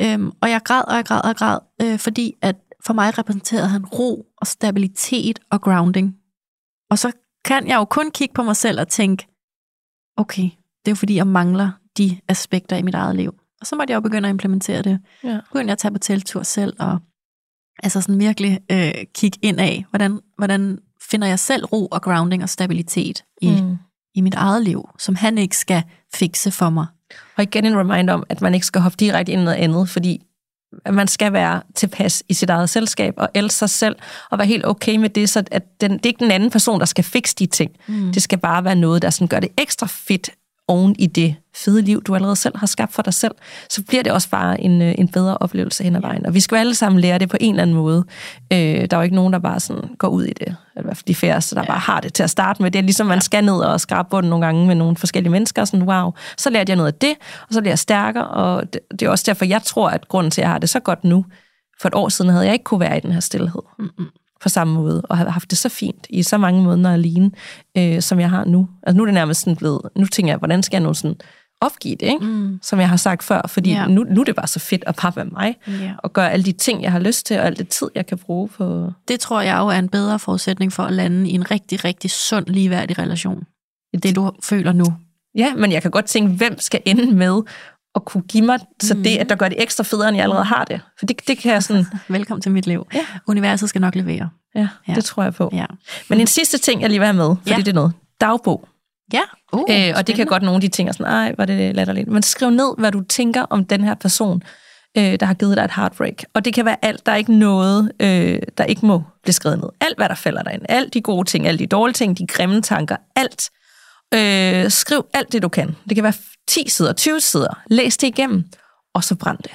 Øhm, 0.00 0.30
og 0.42 0.50
jeg 0.50 0.60
græd, 0.64 0.82
og 0.88 0.96
jeg 0.96 1.04
græd, 1.04 1.20
og 1.22 1.28
jeg 1.28 1.36
græd, 1.36 1.58
øh, 1.82 1.98
fordi 1.98 2.32
at 2.42 2.56
for 2.86 2.92
mig 2.92 3.18
repræsenterede 3.18 3.68
han 3.68 3.86
ro 3.86 4.26
og 4.36 4.46
stabilitet 4.46 5.38
og 5.50 5.60
grounding. 5.60 6.16
Og 6.90 6.98
så 6.98 7.12
kan 7.44 7.68
jeg 7.68 7.76
jo 7.76 7.84
kun 7.84 8.10
kigge 8.10 8.34
på 8.34 8.42
mig 8.42 8.56
selv 8.56 8.80
og 8.80 8.88
tænke, 8.88 9.26
okay, 10.16 10.42
det 10.42 10.86
er 10.86 10.90
jo 10.90 10.94
fordi, 10.94 11.14
jeg 11.14 11.26
mangler 11.26 11.70
de 11.98 12.20
aspekter 12.28 12.76
i 12.76 12.82
mit 12.82 12.94
eget 12.94 13.16
liv. 13.16 13.34
Og 13.60 13.66
så 13.66 13.76
måtte 13.76 13.90
jeg 13.90 13.96
jo 13.96 14.00
begynde 14.00 14.28
at 14.28 14.32
implementere 14.32 14.82
det. 14.82 15.00
Ja. 15.24 15.40
Begyndte 15.52 15.66
jeg 15.66 15.72
at 15.72 15.78
tage 15.78 15.92
på 15.92 15.98
teltur 15.98 16.42
selv, 16.42 16.76
og 16.78 16.98
altså 17.82 18.00
sådan 18.00 18.20
virkelig 18.20 18.60
øh, 18.72 18.92
kigge 19.14 19.38
ind 19.42 19.60
af, 19.60 19.84
hvordan, 19.90 20.20
hvordan 20.38 20.78
finder 21.10 21.28
jeg 21.28 21.38
selv 21.38 21.64
ro 21.64 21.86
og 21.86 22.02
grounding 22.02 22.42
og 22.42 22.48
stabilitet 22.48 23.24
i, 23.40 23.60
mm. 23.62 23.76
i 24.14 24.20
mit 24.20 24.34
eget 24.34 24.62
liv, 24.62 24.88
som 24.98 25.14
han 25.14 25.38
ikke 25.38 25.56
skal 25.56 25.82
fikse 26.14 26.50
for 26.50 26.70
mig. 26.70 26.86
Og 27.36 27.42
igen 27.42 27.64
en 27.64 27.78
reminder 27.78 28.14
om, 28.14 28.24
at 28.28 28.40
man 28.40 28.54
ikke 28.54 28.66
skal 28.66 28.80
hoppe 28.80 28.96
direkte 28.96 29.32
ind 29.32 29.40
i 29.40 29.44
noget 29.44 29.56
andet, 29.56 29.88
fordi 29.88 30.22
man 30.90 31.08
skal 31.08 31.32
være 31.32 31.62
tilpas 31.74 32.22
i 32.28 32.34
sit 32.34 32.50
eget 32.50 32.70
selskab 32.70 33.14
og 33.16 33.28
elske 33.34 33.58
sig 33.58 33.70
selv 33.70 33.96
og 34.30 34.38
være 34.38 34.46
helt 34.46 34.66
okay 34.66 34.96
med 34.96 35.08
det, 35.08 35.30
så 35.30 35.44
at 35.50 35.62
den, 35.80 35.90
det 35.90 36.06
er 36.06 36.08
ikke 36.08 36.24
den 36.24 36.30
anden 36.30 36.50
person, 36.50 36.80
der 36.80 36.86
skal 36.86 37.04
fikse 37.04 37.34
de 37.38 37.46
ting. 37.46 37.70
Mm. 37.86 38.12
Det 38.12 38.22
skal 38.22 38.38
bare 38.38 38.64
være 38.64 38.76
noget, 38.76 39.02
der 39.02 39.10
sådan 39.10 39.28
gør 39.28 39.40
det 39.40 39.48
ekstra 39.58 39.86
fedt 39.90 40.30
oven 40.68 40.96
i 40.98 41.06
det 41.06 41.36
fede 41.54 41.82
liv, 41.82 42.02
du 42.02 42.14
allerede 42.14 42.36
selv 42.36 42.56
har 42.56 42.66
skabt 42.66 42.92
for 42.92 43.02
dig 43.02 43.14
selv, 43.14 43.34
så 43.70 43.82
bliver 43.88 44.02
det 44.02 44.12
også 44.12 44.30
bare 44.30 44.60
en, 44.60 44.82
øh, 44.82 44.94
en 44.98 45.08
bedre 45.08 45.38
oplevelse 45.38 45.84
hen 45.84 45.96
ad 45.96 46.00
vejen. 46.00 46.26
Og 46.26 46.34
vi 46.34 46.40
skal 46.40 46.56
jo 46.56 46.60
alle 46.60 46.74
sammen 46.74 47.00
lære 47.00 47.18
det 47.18 47.28
på 47.28 47.36
en 47.40 47.54
eller 47.54 47.62
anden 47.62 47.76
måde. 47.76 48.04
Øh, 48.52 48.58
der 48.58 48.86
er 48.90 48.96
jo 48.96 49.00
ikke 49.00 49.14
nogen, 49.14 49.32
der 49.32 49.38
bare 49.38 49.60
sådan 49.60 49.90
går 49.98 50.08
ud 50.08 50.24
i 50.24 50.32
det. 50.32 50.46
Eller 50.46 50.80
i 50.80 50.84
hvert 50.84 50.96
fald 50.96 51.06
de 51.06 51.14
færreste, 51.14 51.54
der 51.54 51.60
ja. 51.60 51.66
bare 51.66 51.78
har 51.78 52.00
det 52.00 52.14
til 52.14 52.22
at 52.22 52.30
starte 52.30 52.62
med. 52.62 52.70
Det 52.70 52.78
er 52.78 52.82
ligesom, 52.82 53.06
man 53.06 53.20
skal 53.20 53.44
ned 53.44 53.54
og 53.54 53.80
skrabe 53.80 54.08
bunden 54.10 54.30
nogle 54.30 54.46
gange 54.46 54.66
med 54.66 54.74
nogle 54.74 54.96
forskellige 54.96 55.32
mennesker. 55.32 55.64
Sådan, 55.64 55.88
wow, 55.88 56.12
så 56.38 56.50
lærte 56.50 56.70
jeg 56.70 56.76
noget 56.76 56.92
af 56.92 56.98
det, 56.98 57.14
og 57.48 57.54
så 57.54 57.60
bliver 57.60 57.72
jeg 57.72 57.78
stærkere. 57.78 58.28
Og 58.28 58.72
det, 58.72 58.80
det 58.90 59.02
er 59.02 59.10
også 59.10 59.24
derfor, 59.26 59.44
jeg 59.44 59.62
tror, 59.62 59.88
at 59.88 60.08
grunden 60.08 60.30
til, 60.30 60.40
at 60.40 60.42
jeg 60.42 60.50
har 60.50 60.58
det 60.58 60.68
så 60.68 60.80
godt 60.80 61.04
nu, 61.04 61.24
for 61.80 61.88
et 61.88 61.94
år 61.94 62.08
siden 62.08 62.30
havde 62.30 62.44
jeg 62.44 62.52
ikke 62.52 62.64
kunne 62.64 62.80
være 62.80 62.96
i 62.96 63.00
den 63.00 63.12
her 63.12 63.20
stillhed. 63.20 63.62
Mm-hmm 63.78 64.06
på 64.42 64.48
samme 64.48 64.74
måde, 64.74 65.02
og 65.08 65.16
har 65.16 65.28
haft 65.28 65.50
det 65.50 65.58
så 65.58 65.68
fint 65.68 66.06
i 66.10 66.22
så 66.22 66.38
mange 66.38 66.62
måneder 66.62 66.92
alene, 66.92 67.30
øh, 67.78 68.02
som 68.02 68.20
jeg 68.20 68.30
har 68.30 68.44
nu. 68.44 68.68
Altså 68.82 68.96
nu 68.96 69.02
er 69.02 69.06
det 69.06 69.14
nærmest 69.14 69.40
sådan 69.40 69.56
blevet, 69.56 69.80
nu 69.96 70.06
tænker 70.06 70.32
jeg, 70.32 70.38
hvordan 70.38 70.62
skal 70.62 70.76
jeg 70.76 70.82
nu 70.82 70.94
sådan 70.94 71.16
opgive 71.60 71.96
det, 71.96 72.06
ikke? 72.06 72.24
Mm. 72.24 72.58
som 72.62 72.80
jeg 72.80 72.88
har 72.88 72.96
sagt 72.96 73.22
før, 73.22 73.42
fordi 73.48 73.72
yeah. 73.72 73.90
nu, 73.90 74.04
nu 74.10 74.20
er 74.20 74.24
det 74.24 74.36
bare 74.36 74.46
så 74.46 74.58
fedt 74.58 74.84
at 74.86 74.96
bare 75.02 75.12
være 75.16 75.24
mig, 75.24 75.56
yeah. 75.68 75.90
og 75.98 76.12
gøre 76.12 76.32
alle 76.32 76.44
de 76.44 76.52
ting, 76.52 76.82
jeg 76.82 76.92
har 76.92 76.98
lyst 76.98 77.26
til, 77.26 77.38
og 77.38 77.46
alt 77.46 77.58
det 77.58 77.68
tid, 77.68 77.88
jeg 77.94 78.06
kan 78.06 78.18
bruge 78.18 78.48
på... 78.48 78.92
Det 79.08 79.20
tror 79.20 79.40
jeg 79.40 79.58
jo 79.58 79.66
er 79.66 79.78
en 79.78 79.88
bedre 79.88 80.18
forudsætning 80.18 80.72
for 80.72 80.82
at 80.82 80.92
lande 80.92 81.30
i 81.30 81.32
en 81.32 81.50
rigtig, 81.50 81.84
rigtig 81.84 82.10
sund, 82.10 82.46
ligeværdig 82.46 82.98
relation. 82.98 83.44
Det, 84.02 84.16
du 84.16 84.32
føler 84.42 84.72
nu. 84.72 84.84
Ja, 85.34 85.54
men 85.54 85.72
jeg 85.72 85.82
kan 85.82 85.90
godt 85.90 86.04
tænke, 86.04 86.32
hvem 86.32 86.58
skal 86.58 86.80
ende 86.84 87.14
med 87.14 87.42
at 87.94 88.04
kunne 88.04 88.22
give 88.22 88.46
mig 88.46 88.58
så 88.82 88.94
det, 88.94 89.16
at 89.16 89.28
der 89.28 89.34
gør 89.34 89.48
det 89.48 89.62
ekstra 89.62 89.84
federe, 89.84 90.08
end 90.08 90.16
jeg 90.16 90.22
allerede 90.22 90.44
har 90.44 90.64
det. 90.64 90.80
For 90.98 91.06
det, 91.06 91.28
det 91.28 91.38
kan 91.38 91.52
jeg 91.52 91.62
sådan... 91.62 91.86
Velkommen 92.08 92.42
til 92.42 92.52
mit 92.52 92.66
liv. 92.66 92.86
Ja. 92.94 93.06
Universet 93.26 93.68
skal 93.68 93.80
nok 93.80 93.94
levere. 93.94 94.30
Ja, 94.54 94.68
ja. 94.88 94.94
det 94.94 95.04
tror 95.04 95.22
jeg 95.22 95.34
på. 95.34 95.50
Ja. 95.52 95.66
Men 96.08 96.20
en 96.20 96.26
sidste 96.26 96.58
ting, 96.58 96.80
jeg 96.80 96.90
lige 96.90 96.98
vil 96.98 97.06
have 97.06 97.16
med, 97.16 97.36
fordi 97.36 97.50
ja. 97.50 97.56
det 97.56 97.68
er 97.68 97.72
noget. 97.72 97.92
Dagbog. 98.20 98.68
Ja. 99.12 99.22
Uh, 99.52 99.60
øh, 99.70 99.94
og 99.96 100.06
det 100.06 100.14
kan 100.14 100.26
godt 100.26 100.42
nogle 100.42 100.56
af 100.56 100.60
de 100.60 100.68
ting, 100.68 100.94
sådan, 100.94 101.06
ej, 101.06 101.34
var 101.38 101.44
det 101.44 101.74
latterligt. 101.74 102.08
Men 102.08 102.22
skriv 102.22 102.50
ned, 102.50 102.74
hvad 102.78 102.92
du 102.92 103.00
tænker 103.00 103.42
om 103.42 103.64
den 103.64 103.84
her 103.84 103.94
person, 103.94 104.42
øh, 104.98 105.20
der 105.20 105.26
har 105.26 105.34
givet 105.34 105.56
dig 105.56 105.64
et 105.64 105.70
heartbreak. 105.76 106.24
Og 106.34 106.44
det 106.44 106.54
kan 106.54 106.64
være 106.64 106.76
alt. 106.82 107.06
Der 107.06 107.12
er 107.12 107.16
ikke 107.16 107.34
noget, 107.38 107.92
øh, 108.00 108.38
der 108.58 108.64
ikke 108.64 108.86
må 108.86 109.02
blive 109.22 109.32
skrevet 109.32 109.58
ned. 109.58 109.68
Alt, 109.80 109.96
hvad 109.96 110.08
der 110.08 110.14
falder 110.14 110.42
dig 110.42 110.54
ind. 110.54 110.62
Alt 110.68 110.94
de 110.94 111.00
gode 111.00 111.28
ting, 111.28 111.46
alle 111.46 111.58
de 111.58 111.66
dårlige 111.66 111.94
ting, 111.94 112.18
de 112.18 112.26
grimme 112.26 112.62
tanker, 112.62 112.96
alt. 113.16 113.50
Øh, 114.14 114.70
skriv 114.70 115.06
alt 115.14 115.32
det, 115.32 115.42
du 115.42 115.48
kan. 115.48 115.76
Det 115.88 115.94
kan 115.94 116.04
være 116.04 116.12
10 116.48 116.68
sider, 116.68 116.92
20 116.92 117.20
sider. 117.20 117.62
Læs 117.66 117.96
det 117.96 118.06
igennem, 118.06 118.44
og 118.94 119.04
så 119.04 119.14
brænd 119.14 119.38
det. 119.38 119.52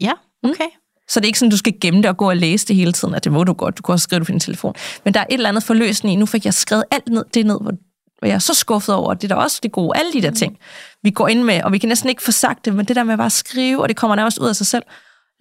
Ja, 0.00 0.12
mm. 0.42 0.50
okay. 0.50 0.64
Mm. 0.64 0.82
Så 1.08 1.20
det 1.20 1.24
er 1.24 1.28
ikke 1.28 1.38
sådan, 1.38 1.50
du 1.50 1.56
skal 1.56 1.80
gemme 1.80 2.02
det 2.02 2.10
og 2.10 2.16
gå 2.16 2.28
og 2.28 2.36
læse 2.36 2.66
det 2.66 2.76
hele 2.76 2.92
tiden, 2.92 3.14
at 3.14 3.24
det 3.24 3.32
må 3.32 3.44
du 3.44 3.52
godt. 3.52 3.78
Du 3.78 3.82
kan 3.82 3.92
også 3.92 4.04
skrive 4.04 4.18
det 4.18 4.26
på 4.26 4.32
din 4.32 4.40
telefon. 4.40 4.74
Men 5.04 5.14
der 5.14 5.20
er 5.20 5.24
et 5.24 5.34
eller 5.34 5.48
andet 5.48 5.62
forløsende 5.62 6.12
i. 6.12 6.16
Nu 6.16 6.26
fik 6.26 6.44
jeg 6.44 6.54
skrevet 6.54 6.84
alt 6.90 7.08
ned, 7.08 7.24
det 7.34 7.46
ned, 7.46 7.60
hvor 7.60 7.72
jeg 8.22 8.34
er 8.34 8.38
så 8.38 8.54
skuffet 8.54 8.94
over. 8.94 9.14
Det 9.14 9.30
er 9.30 9.34
da 9.34 9.40
også 9.40 9.60
det 9.62 9.72
gode. 9.72 9.98
Alle 9.98 10.12
de 10.12 10.22
der 10.22 10.30
mm. 10.30 10.36
ting, 10.36 10.58
vi 11.02 11.10
går 11.10 11.28
ind 11.28 11.42
med, 11.42 11.62
og 11.62 11.72
vi 11.72 11.78
kan 11.78 11.88
næsten 11.88 12.08
ikke 12.08 12.22
få 12.22 12.32
sagt 12.32 12.64
det, 12.64 12.74
men 12.74 12.86
det 12.86 12.96
der 12.96 13.04
med 13.04 13.16
bare 13.16 13.26
at 13.26 13.32
skrive, 13.32 13.82
og 13.82 13.88
det 13.88 13.96
kommer 13.96 14.16
nærmest 14.16 14.38
ud 14.38 14.48
af 14.48 14.56
sig 14.56 14.66
selv 14.66 14.82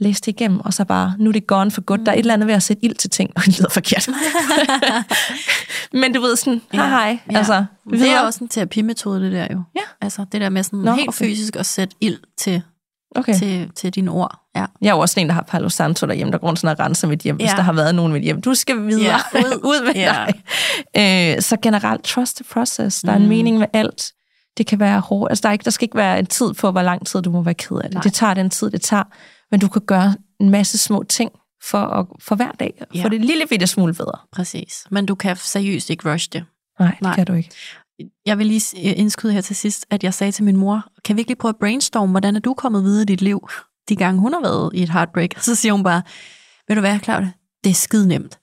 læse 0.02 0.22
det 0.22 0.28
igennem, 0.28 0.60
og 0.60 0.74
så 0.74 0.86
bare, 0.86 1.14
nu 1.20 1.30
er 1.30 1.34
det 1.34 1.48
gone 1.48 1.72
for 1.72 1.82
godt. 1.82 2.02
Mm. 2.02 2.06
Der 2.06 2.12
er 2.12 2.16
et 2.16 2.20
eller 2.20 2.34
andet 2.34 2.48
ved 2.48 2.56
at 2.56 2.64
sætte 2.64 2.86
ild 2.86 2.96
til 2.96 3.10
ting, 3.10 3.32
og 3.36 3.42
det 3.46 3.60
lyder 3.60 3.70
forkert. 3.70 4.10
Men 6.02 6.14
du 6.14 6.22
ved 6.22 6.36
sådan, 6.36 6.62
hej 6.74 6.90
hej. 6.90 7.20
Ja. 7.32 7.38
Altså, 7.38 7.66
det 7.90 8.10
er 8.10 8.20
også 8.20 8.44
en 8.44 8.48
terapimetode, 8.48 9.22
det 9.22 9.32
der 9.32 9.48
jo. 9.52 9.64
Ja. 9.76 9.82
Altså 10.02 10.26
det 10.32 10.42
der 10.42 10.50
med 10.50 10.64
sådan 10.64 10.80
Nå, 10.80 10.94
helt 10.94 11.10
okay. 11.10 11.26
fysisk 11.26 11.56
at 11.56 11.66
sætte 11.66 11.96
ild 12.02 12.18
til, 12.38 12.62
okay. 13.16 13.34
til, 13.34 13.72
til 13.76 13.96
dine 13.96 14.12
ord. 14.12 14.40
Ja. 14.56 14.66
Jeg 14.82 14.90
er 14.90 14.94
jo 14.94 15.00
også 15.00 15.20
en, 15.20 15.28
der 15.28 15.34
har 15.34 15.42
Palo 15.42 15.70
Santo 15.70 16.06
derhjemme, 16.08 16.32
der 16.32 16.38
går 16.38 16.56
sådan 16.56 16.78
og 16.80 16.86
renser 16.86 17.08
mit 17.08 17.20
hjem, 17.20 17.38
ja. 17.40 17.46
hvis 17.46 17.52
der 17.52 17.62
har 17.62 17.74
været 17.74 17.96
nogen 17.96 18.12
i 18.12 18.14
mit 18.14 18.24
hjem. 18.24 18.42
Du 18.42 18.54
skal 18.54 18.88
videre, 18.88 19.20
ja. 19.34 19.40
ud, 19.46 19.60
ud 19.64 19.86
med 19.86 19.94
ja. 19.96 20.26
dig. 20.96 21.36
Øh, 21.36 21.42
så 21.42 21.58
generelt, 21.62 22.04
trust 22.04 22.36
the 22.36 22.46
process. 22.54 23.02
Der 23.02 23.12
er 23.12 23.18
mm. 23.18 23.24
en 23.24 23.30
mening 23.30 23.58
med 23.58 23.68
alt. 23.74 24.12
Det 24.58 24.68
kan 24.68 24.80
være 24.80 25.00
hårdt. 25.00 25.32
Altså, 25.32 25.42
der, 25.42 25.50
er 25.50 25.54
ikke, 25.54 25.66
der 25.66 25.72
skal 25.72 25.86
ikke 25.86 25.98
være 25.98 26.20
en 26.20 26.26
tid 26.26 26.54
på, 26.54 26.72
hvor 26.72 26.82
lang 26.82 27.08
tid 27.08 27.22
du 27.22 27.32
må 27.32 27.42
være 27.42 27.54
ked 27.54 27.78
af 27.78 27.84
det. 27.84 27.94
Nej. 27.94 28.04
Det 28.04 28.14
tager 28.14 28.34
den 28.34 28.50
tid, 28.50 28.72
det 28.72 28.82
tager 28.82 29.04
men 29.52 29.60
du 29.60 29.68
kan 29.68 29.82
gøre 29.82 30.16
en 30.40 30.50
masse 30.50 30.78
små 30.78 31.04
ting 31.04 31.32
for, 31.64 31.78
at, 31.78 32.06
for 32.20 32.36
hver 32.36 32.52
dag, 32.52 32.84
ja. 32.96 33.04
for 33.04 33.10
det 33.10 33.26
lille 33.26 33.48
bitte 33.50 33.68
smule 33.68 33.94
bedre. 33.94 34.20
Præcis. 34.32 34.86
Men 34.92 35.06
du 35.06 35.16
kan 35.16 35.36
seriøst 35.36 35.90
ikke 35.90 36.14
rush 36.14 36.30
det. 36.34 36.46
Nej, 36.80 36.92
det 36.92 37.02
Nej. 37.02 37.16
kan 37.16 37.26
du 37.26 37.34
ikke. 37.34 37.50
Jeg 38.26 38.38
vil 38.38 38.48
lige 38.48 38.78
indskyde 38.78 39.34
her 39.34 39.42
til 39.42 39.56
sidst, 39.56 39.86
at 39.90 40.04
jeg 40.04 40.14
sagde 40.14 40.32
til 40.32 40.44
min 40.44 40.58
mor, 40.58 40.86
kan 41.06 41.16
vi 41.16 41.22
ikke 41.22 41.30
lige 41.30 41.38
prøve 41.38 41.50
at 41.50 41.60
brainstorme, 41.60 42.12
hvordan 42.12 42.36
er 42.36 42.40
du 42.40 42.54
kommet 42.54 42.84
videre 42.84 43.02
i 43.02 43.06
dit 43.06 43.22
liv, 43.22 43.50
de 43.90 43.96
gange 43.96 44.20
hun 44.20 44.34
har 44.34 44.42
været 44.42 44.72
i 44.74 44.84
et 44.84 44.90
heartbreak? 44.90 45.30
Så 45.38 45.56
siger 45.56 45.74
hun 45.74 45.84
bare, 45.84 46.02
vil 46.68 46.78
du 46.78 46.82
være, 46.82 47.00
Claudia? 47.00 47.32
Det 47.64 47.70
er 47.70 47.74
skide 47.74 48.08
nemt. 48.08 48.40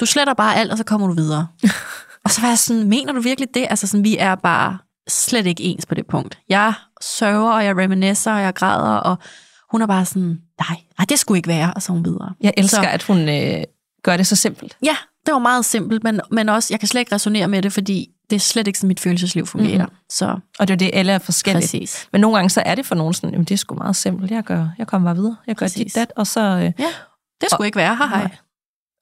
Du 0.00 0.06
sletter 0.06 0.34
bare 0.34 0.56
alt, 0.56 0.72
og 0.72 0.78
så 0.78 0.84
kommer 0.84 1.06
du 1.06 1.14
videre. 1.14 1.48
og 2.24 2.30
så 2.30 2.40
var 2.40 2.48
jeg 2.48 2.58
sådan, 2.58 2.88
mener 2.88 3.12
du 3.12 3.20
virkelig 3.20 3.48
det? 3.54 3.66
Altså 3.70 3.86
sådan, 3.86 4.04
vi 4.04 4.16
er 4.18 4.34
bare 4.34 4.78
slet 5.08 5.46
ikke 5.46 5.62
ens 5.62 5.86
på 5.86 5.94
det 5.94 6.06
punkt. 6.06 6.38
Jeg 6.48 6.74
sørger, 7.00 7.52
og 7.52 7.64
jeg 7.64 7.76
reminiscer, 7.76 8.32
og 8.32 8.40
jeg 8.40 8.54
græder, 8.54 8.96
og 8.96 9.18
hun 9.72 9.82
er 9.82 9.86
bare 9.86 10.04
sådan, 10.04 10.40
nej, 10.68 10.76
nej 10.98 11.06
det 11.08 11.18
skulle 11.18 11.38
ikke 11.38 11.48
være, 11.48 11.74
og 11.74 11.82
så 11.82 11.92
hun 11.92 12.04
videre. 12.04 12.34
Jeg 12.40 12.54
elsker, 12.56 12.82
så, 12.82 12.88
at 12.88 13.02
hun 13.02 13.28
øh, 13.28 13.64
gør 14.02 14.16
det 14.16 14.26
så 14.26 14.36
simpelt. 14.36 14.76
Ja, 14.82 14.96
det 15.26 15.32
var 15.32 15.38
meget 15.38 15.64
simpelt, 15.64 16.04
men, 16.04 16.20
men 16.30 16.48
også, 16.48 16.68
jeg 16.70 16.80
kan 16.80 16.88
slet 16.88 17.00
ikke 17.00 17.14
resonere 17.14 17.48
med 17.48 17.62
det, 17.62 17.72
fordi 17.72 18.08
det 18.30 18.36
er 18.36 18.40
slet 18.40 18.66
ikke 18.66 18.78
sådan, 18.78 18.88
mit 18.88 19.00
følelsesliv 19.00 19.46
fungerer. 19.46 19.86
Mm. 19.86 19.92
Så. 20.10 20.38
Og 20.58 20.68
det 20.68 20.74
er 20.74 20.78
det, 20.78 20.90
alle 20.92 21.12
er 21.12 21.18
forskellige. 21.18 21.62
Præcis. 21.62 22.08
Men 22.12 22.20
nogle 22.20 22.36
gange 22.36 22.50
så 22.50 22.62
er 22.66 22.74
det 22.74 22.86
for 22.86 22.94
nogen 22.94 23.14
sådan, 23.14 23.30
jamen 23.30 23.44
det 23.44 23.54
er 23.54 23.58
sgu 23.58 23.74
meget 23.74 23.96
simpelt, 23.96 24.30
jeg, 24.30 24.42
gør, 24.44 24.68
jeg 24.78 24.86
kommer 24.86 25.08
bare 25.08 25.16
videre, 25.16 25.36
jeg 25.46 25.56
gør 25.56 25.66
Præcis. 25.66 25.92
dit 25.92 25.94
dat, 25.94 26.12
og 26.16 26.26
så... 26.26 26.40
Øh, 26.40 26.62
ja, 26.62 26.70
det 27.40 27.50
skulle 27.50 27.60
og, 27.60 27.66
ikke 27.66 27.76
være, 27.76 27.96
hej 27.96 28.06
hej. 28.06 28.36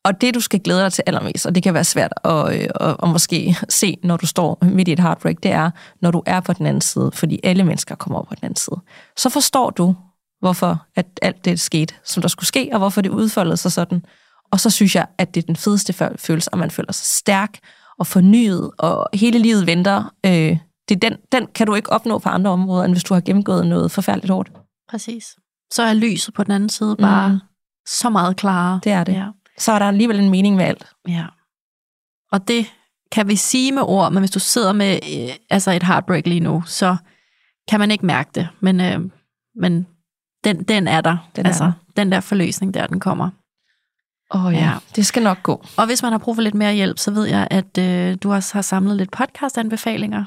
Og 0.04 0.20
det, 0.20 0.34
du 0.34 0.40
skal 0.40 0.60
glæde 0.60 0.82
dig 0.82 0.92
til 0.92 1.04
allermest, 1.06 1.46
og 1.46 1.54
det 1.54 1.62
kan 1.62 1.74
være 1.74 1.84
svært 1.84 2.12
at, 2.24 2.54
øh, 2.54 2.68
at, 2.80 2.96
at 3.02 3.08
måske 3.08 3.56
se, 3.68 3.96
når 4.04 4.16
du 4.16 4.26
står 4.26 4.58
midt 4.64 4.88
i 4.88 4.92
et 4.92 5.00
heartbreak, 5.00 5.36
det 5.42 5.50
er, 5.50 5.70
når 6.02 6.10
du 6.10 6.22
er 6.26 6.40
på 6.40 6.52
den 6.52 6.66
anden 6.66 6.80
side, 6.80 7.10
fordi 7.14 7.40
alle 7.44 7.64
mennesker 7.64 7.94
kommer 7.94 8.18
over 8.18 8.26
på 8.26 8.34
den 8.34 8.44
anden 8.44 8.56
side. 8.56 8.80
Så 9.16 9.28
forstår 9.28 9.70
du, 9.70 9.94
hvorfor 10.41 10.86
at 10.97 11.07
alt 11.22 11.45
det 11.45 11.61
skete, 11.61 11.95
som 12.05 12.20
der 12.20 12.28
skulle 12.28 12.47
ske, 12.47 12.68
og 12.72 12.78
hvorfor 12.78 13.01
det 13.01 13.11
udfoldede 13.11 13.57
sig 13.57 13.72
sådan. 13.72 14.05
Og 14.53 14.61
så 14.61 14.70
synes 14.70 14.95
jeg, 14.95 15.07
at 15.18 15.34
det 15.34 15.43
er 15.43 15.47
den 15.47 15.57
fedeste 15.57 15.93
følelse, 16.18 16.51
at 16.53 16.59
man 16.59 16.70
føler 16.70 16.93
sig 16.93 17.07
stærk 17.07 17.59
og 17.99 18.07
fornyet, 18.07 18.70
og 18.78 19.09
hele 19.14 19.38
livet 19.38 19.66
venter. 19.66 20.14
Øh, 20.26 20.59
det 20.88 21.05
er 21.05 21.09
den, 21.09 21.16
den 21.32 21.47
kan 21.55 21.66
du 21.66 21.74
ikke 21.74 21.93
opnå 21.93 22.18
på 22.18 22.28
andre 22.28 22.51
områder, 22.51 22.84
end 22.84 22.95
hvis 22.95 23.05
du 23.05 23.14
har 23.14 23.20
gennemgået 23.20 23.66
noget 23.66 23.91
forfærdeligt 23.91 24.32
hårdt. 24.32 24.53
Præcis. 24.91 25.36
Så 25.72 25.82
er 25.82 25.95
lyset 25.95 26.34
på 26.34 26.45
den 26.45 26.53
anden 26.53 26.68
side 26.68 26.97
bare 26.97 27.28
mm. 27.28 27.38
så 27.86 28.11
meget 28.11 28.36
klarere. 28.36 28.80
Det 28.84 28.93
er 28.93 29.05
det. 29.05 29.12
Ja. 29.12 29.26
Så 29.59 29.72
er 29.72 29.78
der 29.78 29.86
alligevel 29.86 30.20
en 30.20 30.30
mening 30.30 30.57
med 30.57 30.64
alt. 30.64 30.86
Ja. 31.09 31.26
Og 32.32 32.49
det 32.49 32.66
kan 33.12 33.28
vi 33.28 33.36
sige 33.36 33.72
med 33.72 33.82
ord, 33.82 34.12
men 34.12 34.20
hvis 34.20 34.30
du 34.30 34.38
sidder 34.38 34.72
med 34.72 34.95
øh, 34.95 35.34
altså 35.51 35.70
et 35.70 35.82
heartbreak 35.82 36.26
lige 36.26 36.41
nu, 36.41 36.62
så 36.66 36.97
kan 37.68 37.80
man 37.80 37.91
ikke 37.91 38.07
mærke 38.07 38.30
det. 38.34 38.49
Men, 38.61 38.80
øh, 38.80 39.01
men 39.57 39.86
den, 40.45 40.62
den 40.62 40.88
er 40.88 41.01
der. 41.01 41.30
Den 41.36 41.47
altså, 41.47 41.64
er 41.64 41.68
der. 41.68 42.03
den 42.03 42.12
der 42.12 42.20
forløsning 42.20 42.74
der, 42.74 42.86
den 42.86 43.01
kommer. 43.01 43.30
Åh 44.34 44.45
oh, 44.45 44.55
ja. 44.55 44.59
ja, 44.59 44.72
det 44.97 45.07
skal 45.07 45.22
nok 45.22 45.43
gå. 45.43 45.64
Og 45.76 45.86
hvis 45.86 46.03
man 46.03 46.12
har 46.12 46.18
brug 46.18 46.34
for 46.34 46.43
lidt 46.43 46.55
mere 46.55 46.74
hjælp, 46.74 46.99
så 46.99 47.11
ved 47.11 47.26
jeg, 47.26 47.49
at 47.51 47.78
øh, 47.78 48.16
du 48.22 48.32
også 48.32 48.55
har 48.55 48.62
samlet 48.62 48.97
lidt 48.97 49.11
podcast-anbefalinger. 49.11 50.24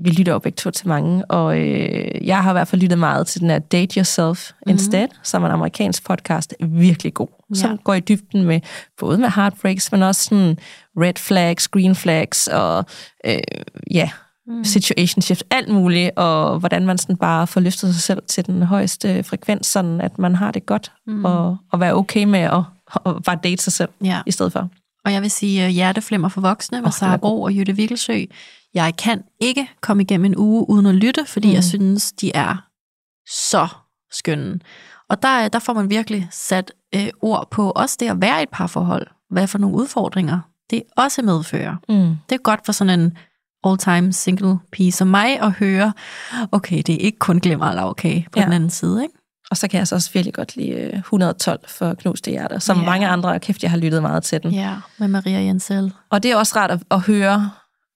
Vi 0.00 0.10
lytter 0.10 0.32
jo 0.32 0.38
begge 0.38 0.56
to 0.56 0.70
til 0.70 0.88
mange, 0.88 1.24
og 1.24 1.58
øh, 1.58 2.26
jeg 2.26 2.42
har 2.42 2.50
i 2.50 2.52
hvert 2.52 2.68
fald 2.68 2.80
lyttet 2.80 2.98
meget 2.98 3.26
til 3.26 3.40
den 3.40 3.50
her 3.50 3.58
Date 3.58 3.96
Yourself 3.96 4.50
mm-hmm. 4.50 4.70
Instead, 4.70 5.08
som 5.22 5.42
er 5.42 5.46
en 5.46 5.52
amerikansk 5.52 6.04
podcast, 6.04 6.54
virkelig 6.60 7.14
god, 7.14 7.28
ja. 7.50 7.54
som 7.54 7.78
går 7.78 7.94
i 7.94 8.00
dybden 8.00 8.44
med 8.44 8.60
både 8.98 9.18
med 9.18 9.28
heartbreaks, 9.28 9.92
men 9.92 10.02
også 10.02 10.24
sådan 10.24 10.58
red 10.96 11.14
flags, 11.18 11.68
green 11.68 11.94
flags, 11.94 12.48
og 12.48 12.84
øh, 13.26 13.38
ja, 13.90 14.10
mm. 14.46 14.64
situation 14.64 15.22
shift, 15.22 15.44
alt 15.50 15.68
muligt, 15.68 16.10
og 16.16 16.58
hvordan 16.58 16.86
man 16.86 16.98
sådan 16.98 17.16
bare 17.16 17.46
får 17.46 17.60
løftet 17.60 17.94
sig 17.94 18.02
selv 18.02 18.22
til 18.28 18.46
den 18.46 18.62
højeste 18.62 19.22
frekvens, 19.22 19.66
sådan 19.66 20.00
at 20.00 20.18
man 20.18 20.34
har 20.34 20.50
det 20.50 20.66
godt, 20.66 20.92
mm. 21.06 21.24
og, 21.24 21.56
og 21.72 21.80
være 21.80 21.94
okay 21.94 22.24
med 22.24 22.40
at, 22.40 22.62
at 23.06 23.22
bare 23.24 23.38
date 23.44 23.62
sig 23.62 23.72
selv 23.72 23.88
ja. 24.04 24.22
i 24.26 24.30
stedet 24.30 24.52
for. 24.52 24.68
Og 25.04 25.12
jeg 25.12 25.22
vil 25.22 25.30
sige 25.30 25.64
uh, 25.64 25.70
hjerteflimmer 25.70 26.28
for 26.28 26.40
voksne 26.40 26.80
med 26.80 26.86
oh, 26.86 26.92
Sara 26.92 27.16
Bro 27.16 27.42
og 27.42 27.56
Jytte 27.56 27.76
Vikkelsø. 27.76 28.24
Jeg 28.74 28.96
kan 28.96 29.22
ikke 29.40 29.70
komme 29.80 30.02
igennem 30.02 30.24
en 30.24 30.36
uge 30.36 30.70
uden 30.70 30.86
at 30.86 30.94
lytte, 30.94 31.24
fordi 31.26 31.48
mm. 31.48 31.54
jeg 31.54 31.64
synes, 31.64 32.12
de 32.12 32.32
er 32.34 32.56
så 33.28 33.68
skønne. 34.10 34.60
Og 35.08 35.22
der, 35.22 35.48
der 35.48 35.58
får 35.58 35.72
man 35.72 35.90
virkelig 35.90 36.28
sat 36.30 36.72
øh, 36.94 37.08
ord 37.20 37.50
på 37.50 37.70
også 37.70 37.96
det 38.00 38.08
at 38.08 38.20
være 38.20 38.40
i 38.40 38.42
et 38.42 38.48
parforhold. 38.48 39.06
Hvad 39.30 39.46
for 39.46 39.58
nogle 39.58 39.76
udfordringer 39.76 40.40
det 40.72 40.82
også 40.96 41.22
medfører. 41.22 41.76
Mm. 41.88 42.16
Det 42.28 42.34
er 42.34 42.42
godt 42.42 42.60
for 42.66 42.72
sådan 42.72 43.00
en 43.00 43.16
all-time 43.64 44.12
single 44.12 44.58
pige 44.72 44.92
som 44.92 45.08
mig 45.08 45.42
og 45.42 45.52
høre, 45.52 45.92
okay, 46.52 46.82
det 46.86 46.94
er 46.94 46.98
ikke 46.98 47.18
kun 47.18 47.38
glemmer 47.38 47.66
og 47.68 47.74
lavkage 47.74 48.26
på 48.32 48.38
Ja. 48.38 48.44
den 48.44 48.52
anden 48.52 48.70
side, 48.70 49.02
ikke? 49.02 49.14
Og 49.50 49.56
så 49.56 49.68
kan 49.68 49.78
jeg 49.78 49.88
så 49.88 49.94
også 49.94 50.10
virkelig 50.14 50.34
godt 50.34 50.56
lide 50.56 50.70
øh, 50.70 50.98
112 50.98 51.60
for 51.68 51.94
Knuste 51.94 52.30
Hjerter, 52.30 52.58
som 52.58 52.78
Ja. 52.78 52.84
mange 52.84 53.08
andre, 53.08 53.40
kæft, 53.40 53.62
jeg 53.62 53.70
har 53.70 53.78
lyttet 53.78 54.02
meget 54.02 54.22
til 54.22 54.42
den. 54.42 54.52
Ja, 54.52 54.74
med 54.98 55.08
Maria 55.08 55.40
Jensel. 55.40 55.92
Og 56.10 56.22
det 56.22 56.30
er 56.30 56.36
også 56.36 56.56
rart 56.56 56.70
at, 56.70 56.80
at 56.90 57.00
høre 57.00 57.50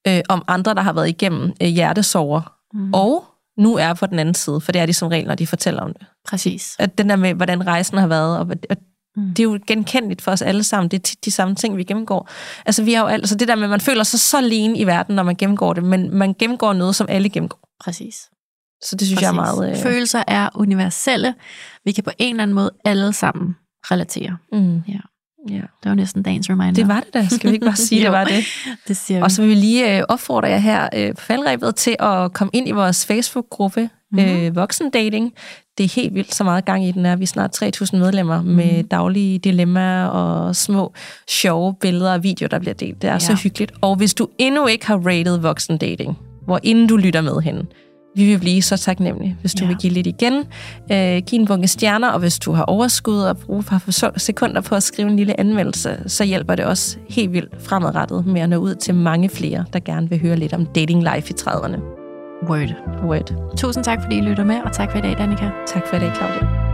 øh, 0.09 0.21
om 0.29 0.45
andre, 0.49 0.75
der 0.75 0.81
har 0.83 0.93
været 0.93 1.09
igennem 1.09 1.53
øh, 1.63 1.69
hjertesover, 1.69 2.53
mm. 2.75 2.95
og 2.95 3.25
nu 3.59 3.77
er 3.77 3.95
på 3.95 4.07
den 4.07 4.19
anden 4.19 4.35
side, 4.35 4.61
for 4.61 4.73
det 4.73 4.81
er 4.81 4.87
de 4.87 4.93
som 4.93 5.09
regel, 5.09 5.27
når 5.27 5.35
de 5.35 5.47
fortæller 5.47 5.81
om 5.83 5.93
det. 5.93 6.07
Præcis. 6.29 6.77
At 6.79 6.99
den 6.99 7.09
der 7.09 7.17
med, 7.17 7.35
hvordan 7.35 7.67
rejsen 7.67 7.99
har 7.99 8.07
været, 8.07 8.39
og, 8.39 8.47
og 8.71 8.77
Mm. 9.17 9.29
det 9.29 9.39
er 9.41 9.45
jo 9.45 9.59
genkendeligt 9.67 10.23
for 10.23 10.31
os 10.31 10.43
alle 10.43 10.65
sammen. 10.65 10.91
Det 10.91 10.99
er 10.99 11.03
tit 11.03 11.25
de 11.25 11.31
samme 11.31 11.55
ting, 11.55 11.77
vi 11.77 11.85
gennemgår. 11.85 12.29
Altså, 12.67 12.83
vi 12.83 12.93
har 12.93 13.01
jo 13.03 13.07
altså 13.09 13.35
det 13.35 13.49
der 13.49 13.55
med, 13.55 13.65
at 13.65 13.71
man 13.71 13.81
føler 13.81 14.03
sig 14.05 14.21
så 14.21 14.37
alene 14.39 14.79
i 14.79 14.87
verden, 14.87 15.15
når 15.17 15.23
man 15.23 15.35
gennemgår 15.37 15.73
det, 15.73 15.85
men 15.85 16.15
man 16.15 16.35
gennemgår 16.39 16.73
noget, 16.73 16.97
som 16.97 17.07
alle 17.11 17.29
gennemgår. 17.29 17.59
Præcis. 17.81 18.17
Så 18.85 18.97
det 18.97 19.07
synes 19.07 19.21
jeg 19.23 19.29
er 19.29 19.33
meget... 19.33 19.71
Øh, 19.71 19.77
Følelser 19.83 20.23
er 20.27 20.49
universelle. 20.55 21.35
Vi 21.85 21.93
kan 21.93 22.05
på 22.05 22.11
en 22.19 22.31
eller 22.35 22.43
anden 22.43 22.55
måde 22.55 22.71
alle 22.85 23.13
sammen 23.13 23.57
relatere. 23.91 24.37
mm, 24.53 24.77
Ja. 24.89 24.99
ja. 25.49 25.55
Det 25.55 25.89
var 25.89 25.95
næsten 25.95 26.23
dagens 26.23 26.51
reminder. 26.51 26.73
Det 26.73 26.89
var 26.89 27.01
det 27.01 27.15
da. 27.15 27.27
Skal 27.31 27.51
vi 27.51 27.55
ikke 27.55 27.67
bare 27.67 27.77
sige, 27.77 28.03
det 28.05 28.13
var 28.13 28.25
det? 28.25 28.45
Det 28.89 28.97
siger 28.97 29.19
vi. 29.19 29.23
Og 29.23 29.31
så 29.31 29.43
vil 29.43 29.51
vi 29.51 29.55
lige 29.55 29.97
øh, 29.99 30.03
opfordre 30.09 30.49
jer 30.49 30.59
her 30.59 30.89
øh, 30.95 31.15
på 31.15 31.21
faldrebet 31.21 31.77
til 31.77 31.97
at 31.99 32.33
komme 32.33 32.51
ind 32.53 32.69
i 32.69 32.71
vores 32.71 33.07
Facebook-gruppe 33.07 33.91
Mhm. 34.13 34.21
øh, 34.21 34.57
Voksendating. 34.57 35.33
Det 35.79 35.85
er 35.85 35.89
helt 35.95 36.15
vildt 36.15 36.35
så 36.35 36.45
meget 36.45 36.65
gang 36.65 36.85
i 36.87 36.93
den 36.93 37.07
er. 37.07 37.17
Vi 37.17 37.23
er 37.23 37.27
snart 37.27 37.63
3.000 37.63 37.97
medlemmer 37.99 38.43
med 38.43 38.77
Mhm. 38.79 38.89
daglige 38.89 39.39
dilemmaer 39.39 40.07
og 40.07 40.57
små 40.57 40.93
sjove 41.31 41.75
billeder 41.81 42.13
og 42.13 42.23
videoer, 42.23 42.49
der 42.49 42.59
bliver 42.59 42.75
delt. 42.75 43.03
Det 43.03 43.09
er 43.09 43.13
ja. 43.13 43.19
så 43.19 43.35
hyggeligt. 43.35 43.73
Og 43.81 43.97
hvis 43.97 44.15
du 44.15 44.29
endnu 44.39 44.67
ikke 44.67 44.87
har 44.87 44.97
rated 44.97 45.39
Voksendating, 45.39 46.19
hvor 46.45 46.61
inden 46.63 46.87
du 46.87 46.97
lytter 46.97 47.21
med 47.21 47.41
hende, 47.43 47.67
vi 48.17 48.25
vil 48.25 48.39
blive 48.39 48.63
så 48.63 48.77
taknemmelige, 48.77 49.37
hvis 49.41 49.55
du 49.55 49.65
Ja. 49.65 49.69
vil 49.69 49.77
give 49.77 49.93
lidt 49.93 50.07
igen. 50.07 50.45
Øh, 50.93 51.23
giv 51.27 51.41
en 51.41 51.47
bunke 51.47 51.69
stjerner, 51.69 52.09
og 52.09 52.19
hvis 52.21 52.39
du 52.39 52.53
har 52.53 52.63
overskud 52.65 53.19
og 53.19 53.39
bruge 53.39 53.61
et 53.61 53.67
par 53.67 54.13
sekunder 54.19 54.61
på 54.61 54.75
at 54.75 54.83
skrive 54.83 55.09
en 55.09 55.17
lille 55.17 55.41
anmeldelse, 55.41 55.97
så 56.07 56.25
hjælper 56.25 56.55
det 56.55 56.65
også 56.65 56.97
helt 57.11 57.33
vildt 57.33 57.63
fremadrettet 57.63 58.27
med 58.27 58.41
at 58.41 58.49
nå 58.49 58.57
ud 58.57 58.75
til 58.75 58.95
mange 58.95 59.29
flere, 59.29 59.65
der 59.73 59.79
gerne 59.81 60.09
vil 60.11 60.21
høre 60.21 60.37
lidt 60.37 60.53
om 60.53 60.67
dating 60.67 61.03
life 61.15 61.31
i 61.31 61.35
30'erne. 61.41 62.06
Word. 62.49 62.75
Word. 63.03 63.57
Tusind 63.57 63.85
tak, 63.85 63.99
fordi 64.03 64.19
I 64.19 64.21
lytter 64.21 64.45
med, 64.45 64.61
og 64.65 64.73
tak 64.73 64.91
for 64.91 64.99
i 64.99 65.01
dag, 65.01 65.19
Danika. 65.19 65.51
Tak 65.67 65.87
for 65.87 65.97
i 65.97 66.01
dag, 66.01 66.13
Claudia. 66.17 66.66